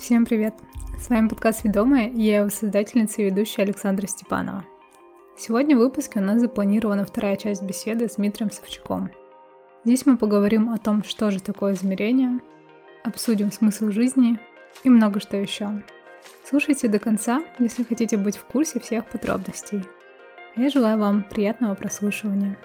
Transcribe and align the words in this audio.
Всем 0.00 0.24
привет! 0.24 0.54
С 0.98 1.10
вами 1.10 1.28
подкаст 1.28 1.62
«Ведомая» 1.62 2.08
и 2.08 2.22
я 2.22 2.38
его 2.38 2.48
создательница 2.48 3.20
и 3.20 3.26
ведущая 3.26 3.64
Александра 3.64 4.06
Степанова. 4.06 4.64
Сегодня 5.36 5.76
в 5.76 5.80
выпуске 5.80 6.20
у 6.20 6.22
нас 6.22 6.40
запланирована 6.40 7.04
вторая 7.04 7.36
часть 7.36 7.62
беседы 7.62 8.08
с 8.08 8.14
Дмитрием 8.14 8.50
Савчуком. 8.50 9.10
Здесь 9.84 10.06
мы 10.06 10.16
поговорим 10.16 10.70
о 10.70 10.78
том, 10.78 11.04
что 11.04 11.30
же 11.30 11.42
такое 11.42 11.74
измерение, 11.74 12.40
обсудим 13.04 13.52
смысл 13.52 13.90
жизни 13.90 14.40
и 14.84 14.88
много 14.88 15.20
что 15.20 15.36
еще. 15.36 15.82
Слушайте 16.48 16.88
до 16.88 16.98
конца, 16.98 17.42
если 17.58 17.84
хотите 17.84 18.16
быть 18.16 18.38
в 18.38 18.44
курсе 18.46 18.80
всех 18.80 19.04
подробностей. 19.04 19.84
Я 20.56 20.70
желаю 20.70 20.98
вам 20.98 21.24
приятного 21.24 21.74
прослушивания. 21.74 22.56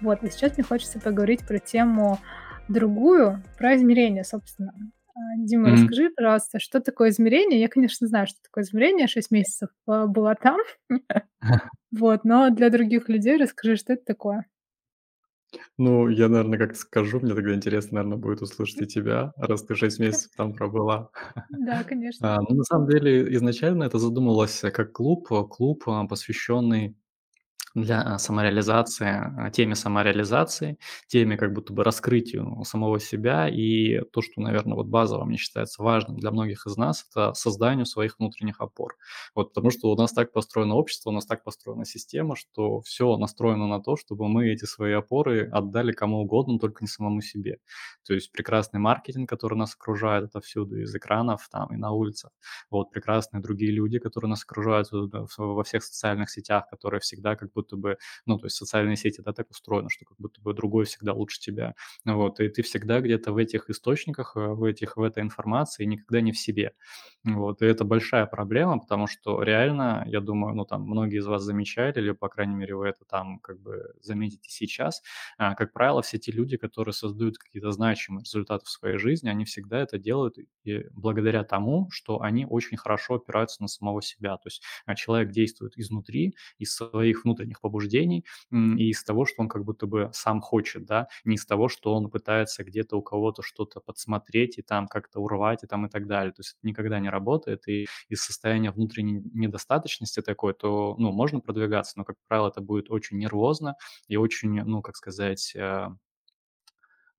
Вот, 0.00 0.20
и 0.24 0.30
сейчас 0.30 0.56
мне 0.56 0.64
хочется 0.64 0.98
поговорить 0.98 1.46
про 1.46 1.60
тему 1.60 2.18
другую, 2.66 3.40
про 3.56 3.76
измерение, 3.76 4.24
собственно. 4.24 4.74
Дима, 5.36 5.70
Мгм. 5.70 5.70
расскажи, 5.70 6.10
пожалуйста, 6.10 6.58
что 6.60 6.80
такое 6.80 7.10
измерение? 7.10 7.60
Я, 7.60 7.68
конечно, 7.68 8.06
знаю, 8.06 8.26
что 8.26 8.38
такое 8.42 8.64
измерение, 8.64 9.06
6 9.08 9.30
месяцев 9.30 9.70
а, 9.86 10.06
была 10.06 10.34
там. 10.34 10.58
Вот, 11.90 12.24
но 12.24 12.48
для 12.50 12.70
других 12.70 13.10
людей 13.10 13.36
расскажи, 13.36 13.76
что 13.76 13.92
это 13.92 14.04
такое. 14.04 14.46
Ну, 15.78 16.08
я, 16.08 16.28
наверное, 16.28 16.58
как 16.58 16.76
скажу, 16.76 17.20
мне 17.20 17.34
тогда 17.34 17.54
интересно, 17.54 17.96
наверное, 17.96 18.18
будет 18.18 18.42
услышать 18.42 18.82
и 18.82 18.86
тебя, 18.86 19.32
раз 19.36 19.62
ты 19.64 19.74
6 19.76 19.98
месяцев 19.98 20.32
там 20.36 20.52
пробыла. 20.54 21.10
Да, 21.50 21.84
конечно. 21.84 22.24
А, 22.24 22.40
ну, 22.42 22.56
на 22.56 22.64
самом 22.64 22.88
деле, 22.88 23.32
изначально 23.36 23.84
это 23.84 23.98
задумывалось 23.98 24.64
э, 24.64 24.70
как 24.72 24.92
клуб, 24.92 25.28
клуб, 25.50 25.84
а, 25.88 26.06
посвященный 26.06 26.96
Для, 27.74 28.00
а, 28.02 28.18
самореализации, 28.18 29.06
а, 29.38 29.50
теме 29.50 29.74
самореализации, 29.74 30.78
теме 31.06 31.36
как 31.36 31.52
будто 31.52 31.72
бы 31.72 31.84
раскрытию 31.84 32.62
самого 32.64 32.98
себя. 32.98 33.48
И 33.48 34.00
то, 34.12 34.22
что, 34.22 34.40
наверное, 34.40 34.74
вот 34.74 34.86
базово 34.86 35.24
мне 35.24 35.36
считается 35.36 35.82
важным 35.82 36.18
для 36.18 36.30
многих 36.30 36.66
из 36.66 36.76
нас, 36.76 37.06
это 37.10 37.34
созданию 37.34 37.84
своих 37.86 38.18
внутренних 38.18 38.60
опор. 38.60 38.96
Вот 39.34 39.52
потому 39.52 39.70
что 39.70 39.90
у 39.92 39.96
нас 39.96 40.12
так 40.12 40.32
построено 40.32 40.74
общество, 40.76 41.10
у 41.10 41.12
нас 41.12 41.26
так 41.26 41.44
построена 41.44 41.84
система, 41.84 42.36
что 42.36 42.80
все 42.80 43.16
настроено 43.18 43.66
на 43.66 43.80
то, 43.80 43.96
чтобы 43.96 44.28
мы 44.28 44.48
эти 44.48 44.64
свои 44.64 44.92
опоры 44.92 45.48
отдали 45.50 45.92
кому 45.92 46.20
угодно, 46.22 46.58
только 46.58 46.82
не 46.84 46.88
самому 46.88 47.20
себе. 47.20 47.58
То 48.06 48.14
есть 48.14 48.32
прекрасный 48.32 48.80
маркетинг, 48.80 49.28
который 49.28 49.56
нас 49.58 49.74
окружает 49.74 50.24
отовсюду, 50.24 50.80
из 50.80 50.94
экранов 50.94 51.48
там 51.50 51.68
и 51.74 51.76
на 51.76 51.90
улицах. 51.92 52.30
Вот 52.70 52.90
прекрасные 52.90 53.42
другие 53.42 53.72
люди, 53.72 53.98
которые 53.98 54.30
нас 54.30 54.42
окружают, 54.44 54.88
э, 54.92 54.96
во 55.38 55.62
всех 55.64 55.82
социальных 55.84 56.30
сетях, 56.30 56.64
которые 56.70 57.00
всегда 57.00 57.36
как 57.36 57.52
будто 57.58 57.76
бы, 57.76 57.98
ну, 58.26 58.38
то 58.38 58.46
есть 58.46 58.56
социальные 58.56 58.96
сети, 58.96 59.20
да, 59.20 59.32
так 59.32 59.50
устроены, 59.50 59.90
что 59.90 60.04
как 60.04 60.16
будто 60.18 60.40
бы 60.40 60.54
другой 60.54 60.84
всегда 60.84 61.12
лучше 61.12 61.40
тебя. 61.40 61.74
Вот, 62.04 62.40
и 62.40 62.48
ты 62.48 62.62
всегда 62.62 63.00
где-то 63.00 63.32
в 63.32 63.36
этих 63.36 63.70
источниках, 63.70 64.36
э, 64.36 64.40
в 64.40 64.64
этих 64.64 64.96
в 64.96 65.02
этой 65.02 65.22
информации, 65.22 65.84
никогда 65.84 66.20
не 66.20 66.32
в 66.32 66.38
себе. 66.38 66.72
Вот, 67.24 67.62
и 67.62 67.66
это 67.66 67.84
большая 67.84 68.26
проблема, 68.26 68.78
потому 68.78 69.06
что 69.06 69.42
реально, 69.42 70.04
я 70.06 70.20
думаю, 70.20 70.54
ну, 70.54 70.64
там 70.64 70.82
многие 70.82 71.18
из 71.18 71.26
вас 71.26 71.42
замечали, 71.42 71.98
или, 71.98 72.12
по 72.12 72.28
крайней 72.28 72.54
мере, 72.54 72.74
вы 72.76 72.88
это 72.88 73.04
там 73.04 73.38
как 73.40 73.60
бы 73.60 73.92
заметите 74.00 74.48
сейчас, 74.50 75.02
а, 75.36 75.54
как 75.54 75.72
правило, 75.72 76.02
все 76.02 76.18
те 76.18 76.32
люди, 76.32 76.56
которые 76.56 76.94
создают 76.94 77.38
какие-то 77.38 77.70
значимые 77.72 78.22
результаты 78.22 78.64
в 78.66 78.70
своей 78.70 78.98
жизни, 78.98 79.28
они 79.28 79.44
всегда 79.44 79.80
это 79.80 79.98
делают 79.98 80.36
и 80.64 80.84
благодаря 80.92 81.44
тому, 81.44 81.88
что 81.90 82.22
они 82.22 82.46
очень 82.48 82.76
хорошо 82.76 83.14
опираются 83.14 83.62
на 83.62 83.68
самого 83.68 84.02
себя. 84.02 84.36
То 84.36 84.46
есть 84.46 84.62
а, 84.86 84.94
человек 84.94 85.30
действует 85.30 85.76
изнутри, 85.76 86.34
из 86.58 86.74
своих 86.74 87.24
внутренних 87.24 87.47
побуждений 87.60 88.24
м, 88.52 88.76
и 88.76 88.84
из 88.90 89.02
того, 89.04 89.24
что 89.26 89.42
он 89.42 89.48
как 89.48 89.64
будто 89.64 89.86
бы 89.86 90.10
сам 90.12 90.40
хочет, 90.40 90.84
да, 90.86 91.08
не 91.24 91.36
из 91.36 91.46
того, 91.46 91.68
что 91.68 91.94
он 91.94 92.10
пытается 92.10 92.64
где-то 92.64 92.96
у 92.96 93.02
кого-то 93.02 93.42
что-то 93.42 93.80
подсмотреть 93.80 94.58
и 94.58 94.62
там 94.62 94.86
как-то 94.88 95.20
урвать 95.20 95.64
и 95.64 95.66
там 95.66 95.86
и 95.86 95.88
так 95.90 96.06
далее. 96.06 96.32
То 96.32 96.40
есть 96.40 96.56
это 96.58 96.66
никогда 96.68 96.98
не 97.00 97.08
работает, 97.10 97.66
и 97.68 97.86
из 98.08 98.22
состояния 98.22 98.70
внутренней 98.70 99.22
недостаточности 99.34 100.20
такой, 100.22 100.54
то, 100.54 100.94
ну, 100.98 101.12
можно 101.12 101.40
продвигаться, 101.40 101.94
но, 101.96 102.04
как 102.04 102.16
правило, 102.28 102.48
это 102.48 102.60
будет 102.60 102.90
очень 102.90 103.18
нервозно 103.18 103.76
и 104.08 104.16
очень, 104.16 104.62
ну, 104.64 104.82
как 104.82 104.96
сказать, 104.96 105.52
э, 105.56 105.88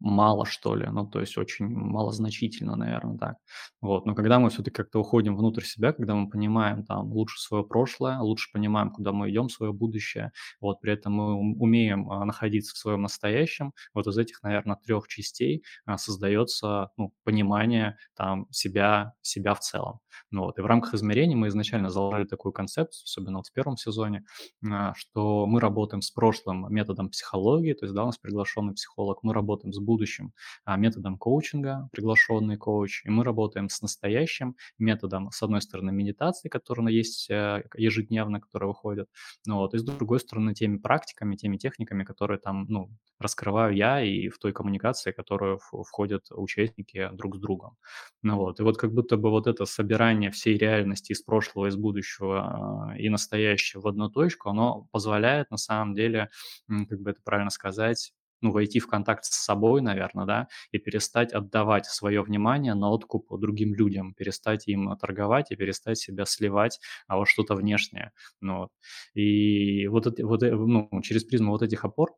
Мало, 0.02 0.46
что 0.46 0.76
ли, 0.76 0.88
ну, 0.90 1.06
то 1.06 1.20
есть 1.20 1.38
очень 1.38 1.68
малозначительно, 1.68 2.78
наверное, 2.78 3.18
так. 3.18 3.36
Вот, 3.82 4.06
но 4.06 4.16
когда 4.16 4.40
мы 4.40 4.50
все-таки 4.50 4.78
как-то 4.78 5.00
уходим 5.02 5.36
внутрь 5.36 5.64
себя, 5.64 5.92
когда 5.92 6.16
мы 6.16 6.30
понимаем 6.30 6.86
там 6.86 7.12
лучше 7.12 7.38
свое 7.42 7.66
прошлое, 7.66 8.18
лучше 8.20 8.50
понимаем, 8.54 8.92
куда 8.92 9.12
мы 9.12 9.30
идем, 9.30 9.50
свое 9.50 9.74
будущее, 9.74 10.32
вот, 10.62 10.80
при 10.80 10.94
этом 10.94 11.14
мы 11.14 11.34
ум- 11.36 11.62
умеем 11.62 12.10
а, 12.10 12.24
находиться 12.24 12.76
в 12.76 12.78
своем 12.78 13.02
настоящем, 13.02 13.74
вот 13.94 14.08
из 14.08 14.18
этих, 14.18 14.42
наверное, 14.42 14.78
трех 14.78 15.10
частей 15.10 15.66
а, 15.86 15.98
создается, 15.98 16.92
ну, 16.96 17.14
понимание 17.26 17.98
там 18.16 18.48
себя, 18.52 19.14
себя 19.22 19.54
в 19.54 19.60
целом. 19.60 20.00
Ну, 20.32 20.44
вот, 20.46 20.58
и 20.60 20.62
в 20.62 20.66
рамках 20.66 20.94
измерений 20.94 21.36
мы 21.36 21.50
изначально 21.50 21.90
заложили 21.90 22.26
такую 22.26 22.54
концепцию, 22.54 23.04
особенно 23.06 23.40
вот 23.40 23.48
в 23.48 23.54
первом 23.54 23.76
сезоне, 23.76 24.24
а, 24.66 24.94
что 24.96 25.46
мы 25.46 25.60
работаем 25.60 26.02
с 26.02 26.12
прошлым 26.12 26.74
методом 26.74 27.10
психологии, 27.10 27.74
то 27.74 27.86
есть, 27.86 27.96
да, 27.96 28.04
у 28.04 28.08
нас 28.08 28.18
приглашенный 28.18 28.74
психолог, 28.74 29.20
мы 29.24 29.34
работаем 29.34 29.74
с 29.74 29.80
будущим 29.90 30.34
а, 30.66 30.78
методом 30.78 31.18
коучинга, 31.18 31.90
приглашенный 31.92 32.58
коуч, 32.58 33.04
и 33.06 33.10
мы 33.10 33.24
работаем 33.24 33.70
с 33.70 33.82
настоящим 33.82 34.56
методом, 34.78 35.32
с 35.32 35.42
одной 35.44 35.62
стороны, 35.62 35.92
медитации, 35.92 36.50
которая 36.50 36.90
есть 36.90 37.30
э, 37.30 37.64
ежедневно, 37.76 38.40
которые 38.40 38.68
выходят, 38.68 39.10
ну, 39.46 39.58
вот, 39.58 39.74
и 39.74 39.80
с 39.80 39.84
другой 39.84 40.20
стороны, 40.20 40.54
теми 40.54 40.78
практиками, 40.78 41.36
теми 41.36 41.58
техниками, 41.58 42.04
которые 42.04 42.40
там, 42.40 42.66
ну, 42.70 42.90
раскрываю 43.20 43.76
я 43.76 44.02
и 44.02 44.30
в 44.30 44.38
той 44.38 44.54
коммуникации, 44.54 45.12
которую 45.12 45.60
входят 45.60 46.28
участники 46.32 47.10
друг 47.14 47.36
с 47.36 47.40
другом. 47.40 47.76
Ну 48.22 48.38
вот, 48.38 48.60
и 48.60 48.64
вот 48.64 48.78
как 48.78 48.94
будто 48.94 49.18
бы 49.18 49.30
вот 49.30 49.48
это 49.48 49.66
собирание 49.66 50.32
всей 50.32 50.58
реальности 50.58 51.14
из 51.14 51.22
прошлого, 51.22 51.68
из 51.68 51.76
будущего 51.76 52.92
а, 52.92 52.98
и 52.98 53.10
настоящего 53.10 53.82
в 53.82 53.88
одну 53.88 54.10
точку, 54.10 54.50
оно 54.50 54.88
позволяет 54.92 55.52
на 55.52 55.58
самом 55.58 55.96
деле, 55.96 56.30
как 56.68 57.00
бы 57.02 57.12
это 57.12 57.22
правильно 57.24 57.50
сказать, 57.50 58.14
ну, 58.42 58.52
войти 58.52 58.80
в 58.80 58.88
контакт 58.88 59.26
с 59.26 59.30
собой, 59.44 59.82
наверное, 59.82 60.26
да, 60.26 60.48
и 60.72 60.78
перестать 60.80 61.34
отдавать 61.34 61.86
свое 61.86 62.22
внимание 62.22 62.74
на 62.74 62.90
откуп 62.90 63.28
другим 63.40 63.74
людям, 63.76 64.14
перестать 64.14 64.68
им 64.68 64.96
торговать 64.98 65.52
и 65.52 65.56
перестать 65.56 65.98
себя 65.98 66.26
сливать 66.26 66.80
а 67.08 67.18
во 67.18 67.26
что-то 67.26 67.56
внешнее. 67.56 68.12
Ну, 68.42 68.58
вот. 68.60 68.70
И 69.14 69.88
вот, 69.88 70.08
это, 70.08 70.26
вот 70.26 70.44
э, 70.44 70.52
ну, 70.56 70.90
через 71.04 71.24
призму 71.24 71.52
вот 71.52 71.62
этих 71.64 71.86
опор 71.86 72.12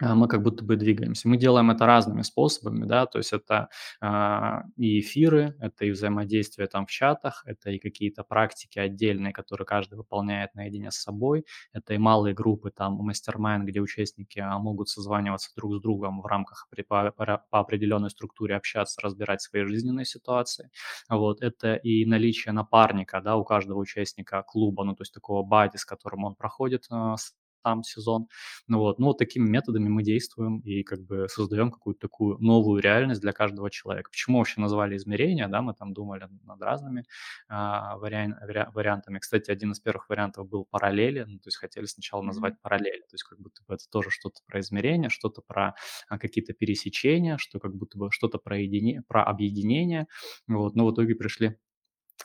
мы 0.00 0.28
как 0.28 0.42
будто 0.42 0.64
бы 0.64 0.76
двигаемся. 0.76 1.28
Мы 1.28 1.36
делаем 1.36 1.70
это 1.70 1.86
разными 1.86 2.22
способами, 2.22 2.84
да, 2.84 3.06
то 3.06 3.18
есть 3.18 3.32
это 3.32 3.68
а, 4.00 4.64
и 4.76 5.00
эфиры, 5.00 5.56
это 5.60 5.84
и 5.86 5.90
взаимодействие 5.90 6.68
там 6.68 6.86
в 6.86 6.90
чатах, 6.90 7.42
это 7.46 7.70
и 7.70 7.78
какие-то 7.78 8.22
практики 8.22 8.78
отдельные, 8.78 9.32
которые 9.32 9.66
каждый 9.66 9.96
выполняет 9.96 10.54
наедине 10.54 10.90
с 10.90 10.96
собой, 10.96 11.44
это 11.72 11.94
и 11.94 11.98
малые 11.98 12.34
группы 12.34 12.70
там 12.70 12.94
мастер 12.94 13.38
где 13.38 13.80
участники 13.80 14.38
а, 14.38 14.58
могут 14.58 14.88
созваниваться 14.88 15.50
друг 15.56 15.76
с 15.76 15.80
другом 15.80 16.20
в 16.20 16.26
рамках 16.26 16.68
по, 16.88 17.12
по 17.12 17.58
определенной 17.60 18.10
структуре 18.10 18.56
общаться, 18.56 19.00
разбирать 19.00 19.42
свои 19.42 19.64
жизненные 19.64 20.04
ситуации. 20.04 20.70
Вот, 21.08 21.42
это 21.42 21.74
и 21.74 22.04
наличие 22.04 22.52
напарника, 22.52 23.20
да, 23.20 23.36
у 23.36 23.44
каждого 23.44 23.78
участника 23.78 24.42
клуба, 24.42 24.84
ну, 24.84 24.94
то 24.94 25.02
есть 25.02 25.14
такого 25.14 25.42
бади, 25.42 25.76
с 25.76 25.84
которым 25.84 26.24
он 26.24 26.34
проходит 26.34 26.86
а, 26.90 27.16
сам 27.62 27.82
сезон. 27.82 28.28
Ну 28.66 28.78
вот, 28.78 28.98
ну 28.98 29.06
вот 29.06 29.18
такими 29.18 29.48
методами 29.48 29.88
мы 29.88 30.02
действуем 30.02 30.60
и 30.60 30.82
как 30.82 31.00
бы 31.04 31.26
создаем 31.28 31.70
какую-то 31.70 32.00
такую 32.00 32.38
новую 32.38 32.80
реальность 32.82 33.20
для 33.20 33.32
каждого 33.32 33.70
человека. 33.70 34.10
Почему 34.10 34.38
вообще 34.38 34.60
назвали 34.60 34.96
измерения, 34.96 35.48
да, 35.48 35.62
мы 35.62 35.74
там 35.74 35.92
думали 35.94 36.28
над 36.44 36.62
разными 36.62 37.04
а, 37.48 37.96
вариан- 37.98 38.36
вариа- 38.42 38.70
вариантами. 38.72 39.18
Кстати, 39.18 39.50
один 39.50 39.72
из 39.72 39.80
первых 39.80 40.08
вариантов 40.08 40.48
был 40.48 40.64
параллели, 40.64 41.24
ну, 41.24 41.38
то 41.38 41.48
есть 41.48 41.56
хотели 41.58 41.86
сначала 41.86 42.22
назвать 42.22 42.60
параллели, 42.60 43.00
то 43.00 43.14
есть 43.14 43.24
как 43.24 43.38
будто 43.40 43.62
бы 43.66 43.74
это 43.74 43.84
тоже 43.90 44.10
что-то 44.10 44.40
про 44.46 44.60
измерения, 44.60 45.08
что-то 45.08 45.42
про 45.42 45.74
а, 46.08 46.18
какие-то 46.18 46.52
пересечения, 46.52 47.36
что 47.38 47.58
как 47.60 47.74
будто 47.74 47.98
бы 47.98 48.10
что-то 48.10 48.38
про, 48.38 48.60
едини- 48.60 49.00
про 49.06 49.24
объединение, 49.24 50.06
вот, 50.46 50.74
но 50.74 50.86
в 50.86 50.92
итоге 50.92 51.14
пришли 51.14 51.58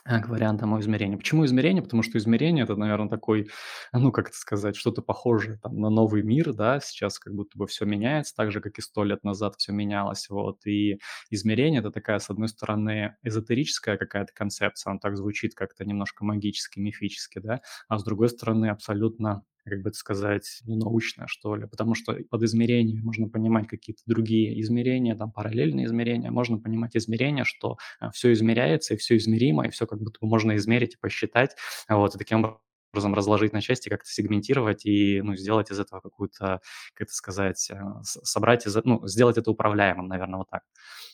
к 0.02 0.28
вариантам 0.28 0.78
измерения. 0.80 1.16
Почему 1.16 1.44
измерение? 1.46 1.82
Потому 1.82 2.02
что 2.02 2.18
измерение- 2.18 2.64
это, 2.64 2.76
наверное, 2.76 3.08
такой, 3.08 3.48
ну, 3.92 4.12
как 4.12 4.28
это 4.28 4.36
сказать, 4.36 4.76
что-то 4.76 5.02
похожее 5.02 5.58
там 5.62 5.78
на 5.80 5.88
новый 5.90 6.22
мир, 6.22 6.52
да. 6.52 6.80
Сейчас 6.80 7.18
как 7.18 7.34
будто 7.34 7.56
бы 7.58 7.66
все 7.66 7.84
меняется 7.84 8.34
так 8.36 8.50
же, 8.52 8.60
как 8.60 8.78
и 8.78 8.82
100 8.82 9.04
лет 9.04 9.24
назад 9.24 9.54
все 9.56 9.72
менялось, 9.72 10.28
вот. 10.28 10.66
И 10.66 10.98
измерение- 11.30 11.80
это 11.80 11.90
такая, 11.90 12.18
с 12.18 12.28
одной 12.30 12.48
стороны, 12.48 13.16
эзотерическая 13.22 13.96
какая-то 13.96 14.32
концепция, 14.34 14.90
она 14.90 14.98
так 15.00 15.16
звучит 15.16 15.54
как-то 15.54 15.84
немножко 15.84 16.24
магически, 16.24 16.78
мифически, 16.80 17.38
да, 17.38 17.60
а 17.88 17.98
с 17.98 18.04
другой 18.04 18.28
стороны, 18.28 18.66
абсолютно 18.68 19.42
как 19.70 19.82
бы 19.82 19.88
это 19.90 19.98
сказать, 19.98 20.60
ну, 20.64 20.76
научное, 20.76 21.26
что 21.26 21.56
ли. 21.56 21.66
Потому 21.66 21.94
что 21.94 22.16
под 22.30 22.42
измерениями 22.42 23.00
можно 23.00 23.28
понимать 23.28 23.66
какие-то 23.66 24.02
другие 24.06 24.60
измерения, 24.60 25.16
там 25.16 25.32
параллельные 25.32 25.86
измерения. 25.86 26.30
Можно 26.30 26.58
понимать 26.58 26.96
измерения, 26.96 27.44
что 27.44 27.78
все 28.12 28.32
измеряется, 28.32 28.94
и 28.94 28.96
все 28.96 29.16
измеримо, 29.16 29.66
и 29.66 29.70
все 29.70 29.86
как 29.86 30.00
будто 30.00 30.18
бы 30.20 30.28
можно 30.28 30.56
измерить 30.56 30.94
и 30.94 30.98
посчитать. 30.98 31.56
Вот, 31.88 32.14
и 32.14 32.18
таким 32.18 32.38
образом 32.40 32.58
разложить 32.94 33.52
на 33.52 33.60
части, 33.60 33.88
как-то 33.88 34.08
сегментировать 34.08 34.86
и, 34.86 35.20
ну, 35.22 35.34
сделать 35.36 35.70
из 35.70 35.80
этого 35.80 36.00
какую-то, 36.00 36.60
как 36.94 37.06
это 37.06 37.12
сказать, 37.12 37.70
э, 37.70 37.80
собрать 38.02 38.66
из 38.66 38.76
ну, 38.84 39.06
сделать 39.06 39.38
это 39.38 39.50
управляемым, 39.50 40.06
наверное, 40.06 40.38
вот 40.38 40.50
так. 40.50 40.62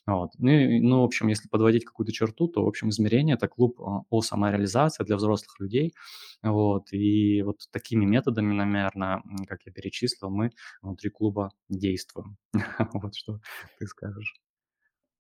Вот. 0.07 0.31
Ну, 0.39 0.51
и, 0.51 0.81
ну, 0.81 1.03
в 1.03 1.05
общем, 1.05 1.29
если 1.29 1.49
подводить 1.49 1.85
какую-то 1.85 2.13
черту, 2.13 2.49
то, 2.49 2.65
в 2.65 2.69
общем, 2.69 2.89
измерение– 2.91 3.37
это 3.37 3.49
клуб 3.49 3.81
а, 3.81 4.03
о 4.11 4.23
самореализации 4.23 5.05
для 5.05 5.17
взрослых 5.17 5.61
людей. 5.61 5.95
Вот. 6.43 6.93
И 6.93 7.43
вот 7.43 7.59
такими 7.71 8.05
методами, 8.05 8.53
наверное, 8.53 9.23
как 9.47 9.61
я 9.67 9.73
перечислил, 9.73 10.31
мы 10.31 10.51
внутри 10.83 11.11
клуба 11.11 11.51
действуем. 11.69 12.37
Вот 12.93 13.15
что 13.15 13.41
ты 13.79 13.87
скажешь. 13.87 14.35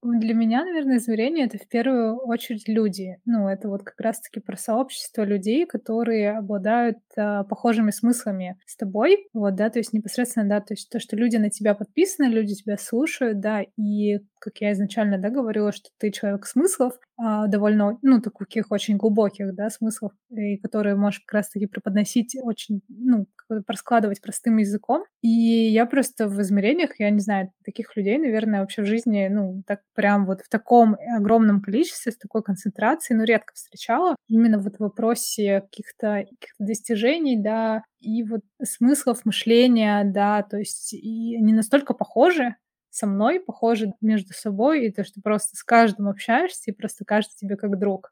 Для 0.02 0.32
меня, 0.32 0.64
наверное, 0.64 0.96
измерение- 0.96 1.44
это 1.46 1.58
в 1.58 1.68
первую 1.68 2.16
очередь 2.16 2.66
люди. 2.68 3.18
Ну, 3.26 3.48
это 3.48 3.68
вот 3.68 3.82
как 3.82 4.00
раз 4.00 4.18
таки 4.20 4.40
про 4.40 4.56
сообщество 4.56 5.24
людей, 5.24 5.66
которые 5.66 6.38
обладают, 6.38 6.96
а, 7.18 7.44
похожими 7.44 7.90
смыслами 7.90 8.58
с 8.64 8.76
тобой. 8.76 9.28
Вот, 9.34 9.56
да, 9.56 9.68
то 9.68 9.78
есть 9.78 9.92
непосредственно, 9.92 10.48
да, 10.48 10.60
то 10.62 10.72
есть 10.72 10.88
то, 10.88 11.00
что 11.00 11.16
люди 11.16 11.36
на 11.36 11.50
тебя 11.50 11.74
подписаны, 11.74 12.26
люди 12.28 12.54
тебя 12.54 12.78
слушают, 12.78 13.40
да, 13.40 13.62
и 13.76 14.20
как 14.38 14.56
я 14.62 14.72
изначально, 14.72 15.18
да, 15.18 15.28
говорила, 15.28 15.70
что 15.70 15.90
ты 15.98 16.10
человек 16.10 16.46
смыслов, 16.46 16.94
а, 17.18 17.46
довольно, 17.46 17.98
ну, 18.00 18.22
таких 18.22 18.70
очень 18.70 18.96
глубоких, 18.96 19.54
да, 19.54 19.68
смыслов, 19.68 20.12
и 20.30 20.56
которые 20.56 20.96
можешь 20.96 21.20
как 21.20 21.34
раз-таки 21.34 21.66
преподносить 21.66 22.34
очень, 22.42 22.80
ну, 22.88 23.26
проскладывать 23.66 24.20
простым 24.22 24.58
языком. 24.58 25.04
И 25.22 25.28
я 25.28 25.86
просто 25.86 26.28
в 26.28 26.40
измерениях, 26.42 26.98
я 26.98 27.10
не 27.10 27.20
знаю, 27.20 27.52
таких 27.64 27.96
людей, 27.96 28.18
наверное, 28.18 28.60
вообще 28.60 28.82
в 28.82 28.86
жизни, 28.86 29.28
ну, 29.30 29.62
так 29.66 29.80
прям 29.94 30.26
вот 30.26 30.40
в 30.42 30.48
таком 30.48 30.96
огромном 31.16 31.60
количестве, 31.62 32.12
с 32.12 32.16
такой 32.18 32.42
концентрацией, 32.42 33.18
ну, 33.18 33.24
редко 33.24 33.52
встречала. 33.54 34.16
Именно 34.28 34.58
вот 34.58 34.76
в 34.76 34.80
вопросе 34.80 35.62
каких-то 35.62 36.24
каких 36.30 36.54
достижений, 36.58 37.36
да, 37.38 37.82
и 38.00 38.22
вот 38.22 38.42
смыслов 38.62 39.24
мышления, 39.24 40.04
да, 40.04 40.42
то 40.42 40.56
есть 40.58 40.92
и 40.94 41.36
они 41.36 41.52
настолько 41.52 41.94
похожи, 41.94 42.56
со 42.90 43.06
мной 43.06 43.40
похожи 43.40 43.92
между 44.00 44.32
собой, 44.34 44.86
и 44.86 44.92
то, 44.92 45.04
что 45.04 45.20
просто 45.22 45.56
с 45.56 45.62
каждым 45.62 46.08
общаешься, 46.08 46.70
и 46.70 46.74
просто 46.74 47.04
кажется 47.04 47.36
тебе 47.38 47.56
как 47.56 47.78
друг. 47.78 48.10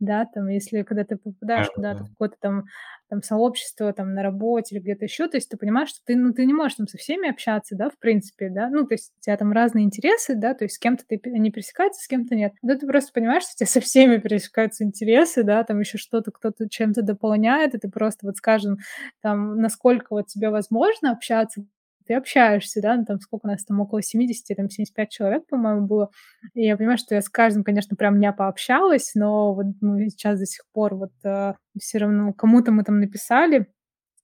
Да, 0.00 0.26
там, 0.32 0.46
если 0.48 0.82
когда 0.82 1.02
ты 1.04 1.16
попадаешь 1.16 1.70
куда-то 1.70 2.04
в 2.04 2.08
какое-то 2.10 2.36
там, 2.40 2.64
там 3.08 3.20
сообщество, 3.22 3.92
там, 3.92 4.14
на 4.14 4.22
работе 4.22 4.76
или 4.76 4.82
где-то 4.82 5.04
еще, 5.06 5.26
то 5.28 5.36
есть 5.36 5.48
ты 5.50 5.56
понимаешь, 5.56 5.88
что 5.88 5.98
ты, 6.04 6.14
ну, 6.14 6.32
ты 6.32 6.44
не 6.46 6.54
можешь 6.54 6.76
там 6.76 6.86
со 6.86 6.98
всеми 6.98 7.28
общаться, 7.28 7.74
да, 7.76 7.90
в 7.90 7.98
принципе, 7.98 8.48
да, 8.48 8.68
ну, 8.68 8.86
то 8.86 8.94
есть 8.94 9.12
у 9.18 9.20
тебя 9.20 9.36
там 9.36 9.50
разные 9.52 9.84
интересы, 9.84 10.36
да, 10.36 10.54
то 10.54 10.64
есть 10.64 10.76
с 10.76 10.78
кем-то 10.78 11.04
ты 11.08 11.20
не 11.30 11.50
пересекаются, 11.50 12.00
с 12.02 12.06
кем-то 12.06 12.36
нет. 12.36 12.52
Да 12.62 12.76
ты 12.76 12.86
просто 12.86 13.12
понимаешь, 13.12 13.42
что 13.42 13.52
у 13.54 13.58
тебя 13.58 13.66
со 13.66 13.80
всеми 13.80 14.18
пересекаются 14.18 14.84
интересы, 14.84 15.42
да, 15.42 15.64
там 15.64 15.80
еще 15.80 15.98
что-то 15.98 16.30
кто-то 16.30 16.68
чем-то 16.68 17.02
дополняет, 17.02 17.74
и 17.74 17.78
ты 17.78 17.88
просто 17.90 18.26
вот 18.26 18.36
скажем, 18.36 18.78
там, 19.20 19.56
насколько 19.60 20.06
вот 20.10 20.28
тебе 20.28 20.50
возможно 20.50 21.10
общаться, 21.10 21.64
ты 22.08 22.14
общаешься, 22.14 22.80
да, 22.80 22.96
ну, 22.96 23.04
там 23.04 23.20
сколько 23.20 23.46
у 23.46 23.48
нас 23.48 23.64
там, 23.64 23.80
около 23.80 24.02
70, 24.02 24.56
там 24.56 24.70
75 24.70 25.10
человек, 25.10 25.46
по-моему, 25.46 25.86
было. 25.86 26.10
И 26.54 26.64
я 26.64 26.76
понимаю, 26.76 26.98
что 26.98 27.14
я 27.14 27.20
с 27.20 27.28
каждым, 27.28 27.64
конечно, 27.64 27.96
прям 27.96 28.18
не 28.18 28.32
пообщалась, 28.32 29.12
но 29.14 29.54
вот 29.54 29.66
мы 29.80 30.08
сейчас 30.08 30.40
до 30.40 30.46
сих 30.46 30.64
пор 30.72 30.94
вот 30.94 31.12
э, 31.24 31.52
все 31.78 31.98
равно 31.98 32.32
кому-то 32.32 32.72
мы 32.72 32.82
там 32.82 32.98
написали, 32.98 33.68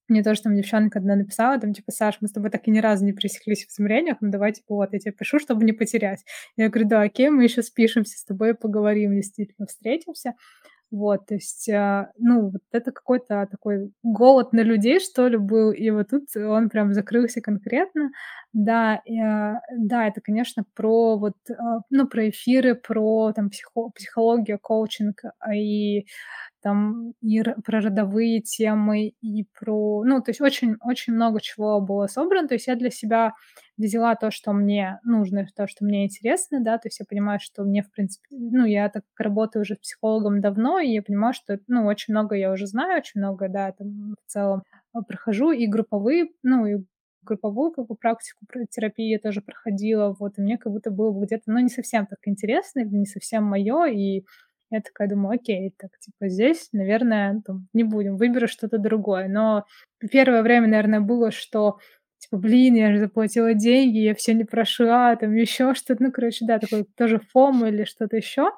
мне 0.09 0.23
тоже 0.23 0.43
там 0.43 0.55
девчонка 0.55 0.99
одна 0.99 1.17
написала, 1.17 1.59
там, 1.59 1.73
типа, 1.73 1.91
Саш, 1.93 2.19
мы 2.21 2.29
с 2.29 2.33
тобой 2.33 2.51
так 2.51 2.67
и 2.69 2.71
ни 2.71 2.79
разу 2.79 3.05
не 3.05 3.13
пересеклись 3.13 3.65
в 3.67 3.71
измерениях, 3.71 4.19
ну 4.21 4.31
давай, 4.31 4.53
типа, 4.53 4.75
вот, 4.75 4.93
я 4.93 4.99
тебе 4.99 5.13
пишу, 5.13 5.39
чтобы 5.39 5.65
не 5.65 5.73
потерять. 5.73 6.25
Я 6.57 6.69
говорю, 6.69 6.89
да, 6.89 7.03
окей, 7.03 7.31
мы 7.31 7.45
еще 7.45 7.63
спишемся 7.63 8.19
с 8.19 8.25
тобой, 8.25 8.55
поговорим, 8.55 9.15
действительно, 9.15 9.67
встретимся. 9.67 10.35
Вот, 10.95 11.27
то 11.27 11.35
есть, 11.35 11.69
а, 11.71 12.13
ну, 12.19 12.51
вот 12.51 12.63
это 12.73 12.93
какой-то 12.93 13.49
такой 13.51 13.91
голод 14.03 14.53
на 14.53 14.61
людей, 14.63 15.01
что 15.01 15.27
ли, 15.29 15.37
был, 15.39 15.73
и 15.73 15.91
вот 15.91 16.09
тут 16.11 16.25
он 16.37 16.69
прям 16.71 16.93
закрылся 16.95 17.41
конкретно. 17.41 18.11
Да, 18.53 19.03
и, 19.05 19.19
а, 19.21 19.61
да, 19.77 20.07
это, 20.09 20.21
конечно, 20.21 20.65
про 20.75 21.19
вот, 21.19 21.35
а, 21.51 21.81
ну, 21.91 22.07
про 22.09 22.31
эфиры, 22.31 22.75
про 22.77 23.33
там 23.33 23.51
психо 23.51 23.91
психологию, 23.95 24.59
коучинг, 24.61 25.23
и 25.55 26.07
там 26.65 27.13
и 27.21 27.43
про 27.63 27.83
родовые 27.83 28.41
темы, 28.41 29.13
и 29.21 29.45
про... 29.61 30.03
Ну, 30.03 30.23
то 30.23 30.31
есть 30.31 30.41
очень, 30.41 30.77
очень 30.81 31.13
много 31.13 31.43
чего 31.43 31.79
было 31.83 32.07
собрано. 32.07 32.49
То 32.49 32.55
есть 32.55 32.69
я 32.69 32.75
для 32.75 32.89
себя 32.89 33.35
взяла 33.77 34.15
то, 34.15 34.31
что 34.31 34.55
мне 34.55 34.99
нужно, 35.05 35.47
то, 35.55 35.67
что 35.67 35.85
мне 35.85 36.07
интересно, 36.07 36.61
да, 36.61 36.79
то 36.79 36.89
есть 36.89 37.01
я 37.01 37.07
понимаю, 37.07 37.39
что 37.43 37.65
мне, 37.65 37.83
в 37.83 37.91
принципе, 37.91 38.29
ну, 38.31 38.65
я 38.65 38.89
так 38.89 39.05
работаю 39.19 39.61
уже 39.63 39.77
психологом 39.77 40.41
давно, 40.41 40.81
и 40.81 40.89
я 40.89 41.03
понимаю, 41.03 41.35
что, 41.35 41.59
ну, 41.69 41.85
очень 41.85 42.15
много 42.15 42.35
я 42.35 42.51
уже 42.51 42.67
знаю, 42.67 42.99
очень 42.99 43.21
много, 43.21 43.49
да, 43.51 43.73
там 43.73 44.15
в 44.27 44.31
целом 44.31 44.63
а, 44.95 45.03
прохожу, 45.03 45.51
и 45.53 45.67
групповые, 45.67 46.29
ну, 46.43 46.65
и 46.65 46.85
групповую 47.25 47.73
как 47.73 47.87
бы 47.87 47.95
практику 47.97 48.47
терапии 48.71 49.11
я 49.11 49.19
тоже 49.19 49.41
проходила, 49.43 50.15
вот, 50.19 50.39
и 50.39 50.43
мне 50.43 50.57
как 50.57 50.73
будто 50.73 50.91
было 50.91 51.11
бы 51.11 51.27
где-то, 51.27 51.45
ну, 51.47 51.59
не 51.59 51.69
совсем 51.69 52.07
так 52.07 52.21
интересно, 52.25 52.85
не 52.85 53.07
совсем 53.07 53.45
мое, 53.45 53.87
и 53.87 54.25
я 54.71 54.81
такая 54.81 55.09
думаю, 55.09 55.37
окей, 55.37 55.75
так, 55.79 55.91
типа, 55.99 56.29
здесь, 56.29 56.69
наверное, 56.73 57.43
там, 57.47 57.69
не 57.73 57.85
будем, 57.85 58.17
выберу 58.17 58.49
что-то 58.49 58.79
другое. 58.79 59.29
Но 59.29 59.65
первое 60.11 60.43
время, 60.43 60.69
наверное, 60.69 61.01
было, 61.01 61.31
что 61.31 61.79
типа, 62.19 62.39
блин, 62.39 62.75
я 62.75 62.93
же 62.93 63.01
заплатила 63.01 63.55
деньги, 63.55 63.99
я 63.99 64.15
все 64.15 64.35
не 64.35 64.45
прошла, 64.45 65.15
там 65.17 65.35
еще 65.35 65.75
что-то, 65.75 66.03
ну, 66.03 66.13
короче, 66.13 66.47
да, 66.47 66.59
такой 66.59 66.85
тоже 66.97 67.21
фом 67.33 67.67
или 67.67 67.85
что-то 67.85 68.17
еще, 68.17 68.51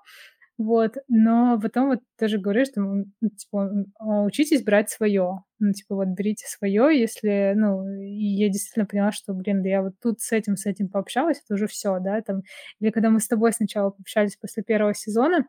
вот, 0.58 0.96
но 1.08 1.58
потом 1.60 1.88
вот 1.88 1.98
тоже 2.18 2.38
говорю, 2.38 2.64
что, 2.64 2.80
ну, 2.80 3.04
типа, 3.36 3.70
а, 3.98 4.22
учитесь 4.22 4.62
брать 4.64 4.88
свое, 4.88 5.42
ну, 5.58 5.72
типа, 5.72 5.96
вот 5.96 6.08
берите 6.08 6.46
свое, 6.48 6.98
если, 6.98 7.52
ну, 7.54 7.86
и 8.00 8.24
я 8.36 8.48
действительно 8.48 8.86
поняла, 8.86 9.12
что, 9.12 9.34
блин, 9.34 9.62
да 9.62 9.68
я 9.68 9.82
вот 9.82 9.94
тут 10.02 10.20
с 10.20 10.32
этим, 10.32 10.56
с 10.56 10.64
этим 10.64 10.88
пообщалась, 10.88 11.42
это 11.44 11.54
уже 11.54 11.66
все, 11.66 11.98
да, 12.00 12.22
там, 12.22 12.42
или 12.80 12.90
когда 12.90 13.10
мы 13.10 13.20
с 13.20 13.28
тобой 13.28 13.52
сначала 13.52 13.90
пообщались 13.90 14.36
после 14.36 14.62
первого 14.62 14.94
сезона, 14.94 15.46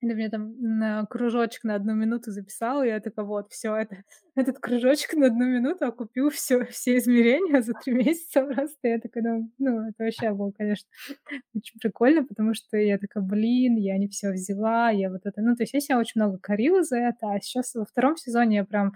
или 0.00 0.14
мне 0.14 0.28
там 0.28 0.54
на 0.60 1.04
кружочек 1.06 1.64
на 1.64 1.74
одну 1.74 1.94
минуту 1.94 2.30
записала, 2.30 2.84
и 2.84 2.88
я 2.88 3.00
такая, 3.00 3.24
вот, 3.24 3.50
все 3.50 3.74
это, 3.74 4.04
этот 4.36 4.58
кружочек 4.58 5.14
на 5.14 5.26
одну 5.26 5.44
минуту 5.44 5.86
окупил 5.86 6.30
все 6.30 6.64
все 6.66 6.98
измерения 6.98 7.62
за 7.62 7.72
три 7.74 7.92
месяца 8.04 8.44
просто. 8.44 8.88
Я 8.88 9.00
такая 9.00 9.22
думаю, 9.24 9.50
ну, 9.58 9.88
это 9.88 10.04
вообще 10.04 10.32
было, 10.32 10.52
конечно, 10.52 10.88
очень 11.54 11.78
прикольно, 11.80 12.24
потому 12.24 12.54
что 12.54 12.76
я 12.76 12.98
такая, 12.98 13.22
блин, 13.24 13.76
я 13.76 13.98
не 13.98 14.08
все 14.08 14.30
взяла, 14.30 14.90
я 14.90 15.10
вот 15.10 15.22
это... 15.24 15.40
Ну, 15.40 15.56
то 15.56 15.62
есть 15.64 15.74
я 15.74 15.80
себя 15.80 15.98
очень 15.98 16.20
много 16.20 16.38
корила 16.38 16.82
за 16.82 16.98
это, 16.98 17.32
а 17.32 17.40
сейчас 17.40 17.74
во 17.74 17.84
втором 17.84 18.16
сезоне 18.16 18.58
я 18.58 18.64
прям, 18.64 18.92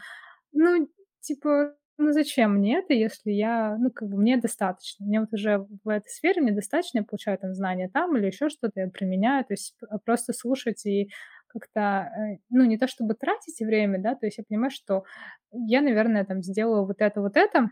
ну, 0.53 0.89
типа, 1.21 1.75
ну 2.03 2.13
зачем 2.13 2.55
мне 2.57 2.79
это, 2.79 2.93
если 2.93 3.31
я, 3.31 3.77
ну, 3.79 3.91
как 3.91 4.09
бы 4.09 4.17
мне 4.17 4.37
достаточно. 4.37 5.07
Мне 5.07 5.21
вот 5.21 5.33
уже 5.33 5.67
в 5.85 5.89
этой 5.89 6.09
сфере 6.09 6.43
мне 6.43 6.53
достаточно, 6.53 6.99
я 6.99 7.05
получаю 7.05 7.39
там 7.39 7.55
знания 7.55 7.89
там 7.93 8.17
или 8.17 8.27
еще 8.27 8.49
что-то, 8.49 8.81
я 8.81 8.89
применяю, 8.89 9.45
то 9.45 9.53
есть 9.55 9.75
а, 9.89 9.99
просто 9.99 10.33
слушать 10.33 10.85
и 10.87 11.11
как-то, 11.49 11.81
э, 11.81 12.39
ну, 12.51 12.65
не 12.65 12.79
то 12.79 12.87
чтобы 12.87 13.15
тратить 13.15 13.61
время, 13.61 14.01
да, 14.01 14.15
то 14.15 14.27
есть 14.27 14.39
я 14.39 14.45
понимаю, 14.49 14.71
что 14.71 15.05
я, 15.53 15.83
наверное, 15.83 16.25
там 16.25 16.43
сделаю 16.43 16.87
вот 16.87 17.01
это, 17.01 17.21
вот 17.21 17.37
это, 17.37 17.71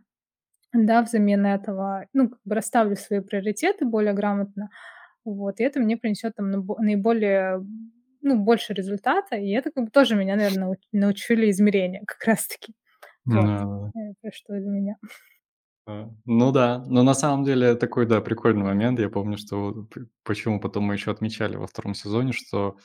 да, 0.72 1.02
взамен 1.02 1.46
этого, 1.46 2.06
ну, 2.12 2.30
как 2.30 2.40
бы 2.44 2.54
расставлю 2.54 2.96
свои 2.96 3.20
приоритеты 3.20 3.86
более 3.86 4.12
грамотно, 4.12 4.70
вот, 5.24 5.60
и 5.60 5.64
это 5.64 5.80
мне 5.80 5.96
принесет 5.96 6.36
там 6.36 6.50
наиболее 6.50 7.64
ну, 8.22 8.36
больше 8.36 8.74
результата, 8.74 9.36
и 9.36 9.50
это 9.50 9.70
как 9.70 9.84
бы 9.84 9.90
тоже 9.90 10.14
меня, 10.14 10.36
наверное, 10.36 10.76
научили 10.92 11.50
измерения 11.50 12.02
как 12.06 12.22
раз-таки. 12.24 12.74
Вот. 13.26 13.44
Да. 13.44 13.90
Это 13.94 14.34
что 14.34 14.54
для 14.54 14.68
меня. 14.70 14.96
А, 15.86 16.08
ну 16.26 16.52
да, 16.52 16.78
но 16.86 17.02
на 17.02 17.14
самом 17.14 17.44
деле 17.44 17.74
такой, 17.74 18.06
да, 18.06 18.20
прикольный 18.20 18.64
момент. 18.64 18.98
Я 19.00 19.08
помню, 19.08 19.38
что 19.38 19.86
почему 20.24 20.60
потом 20.60 20.84
мы 20.84 20.94
еще 20.94 21.10
отмечали 21.10 21.56
во 21.56 21.66
втором 21.66 21.94
сезоне, 21.94 22.32
что 22.32 22.76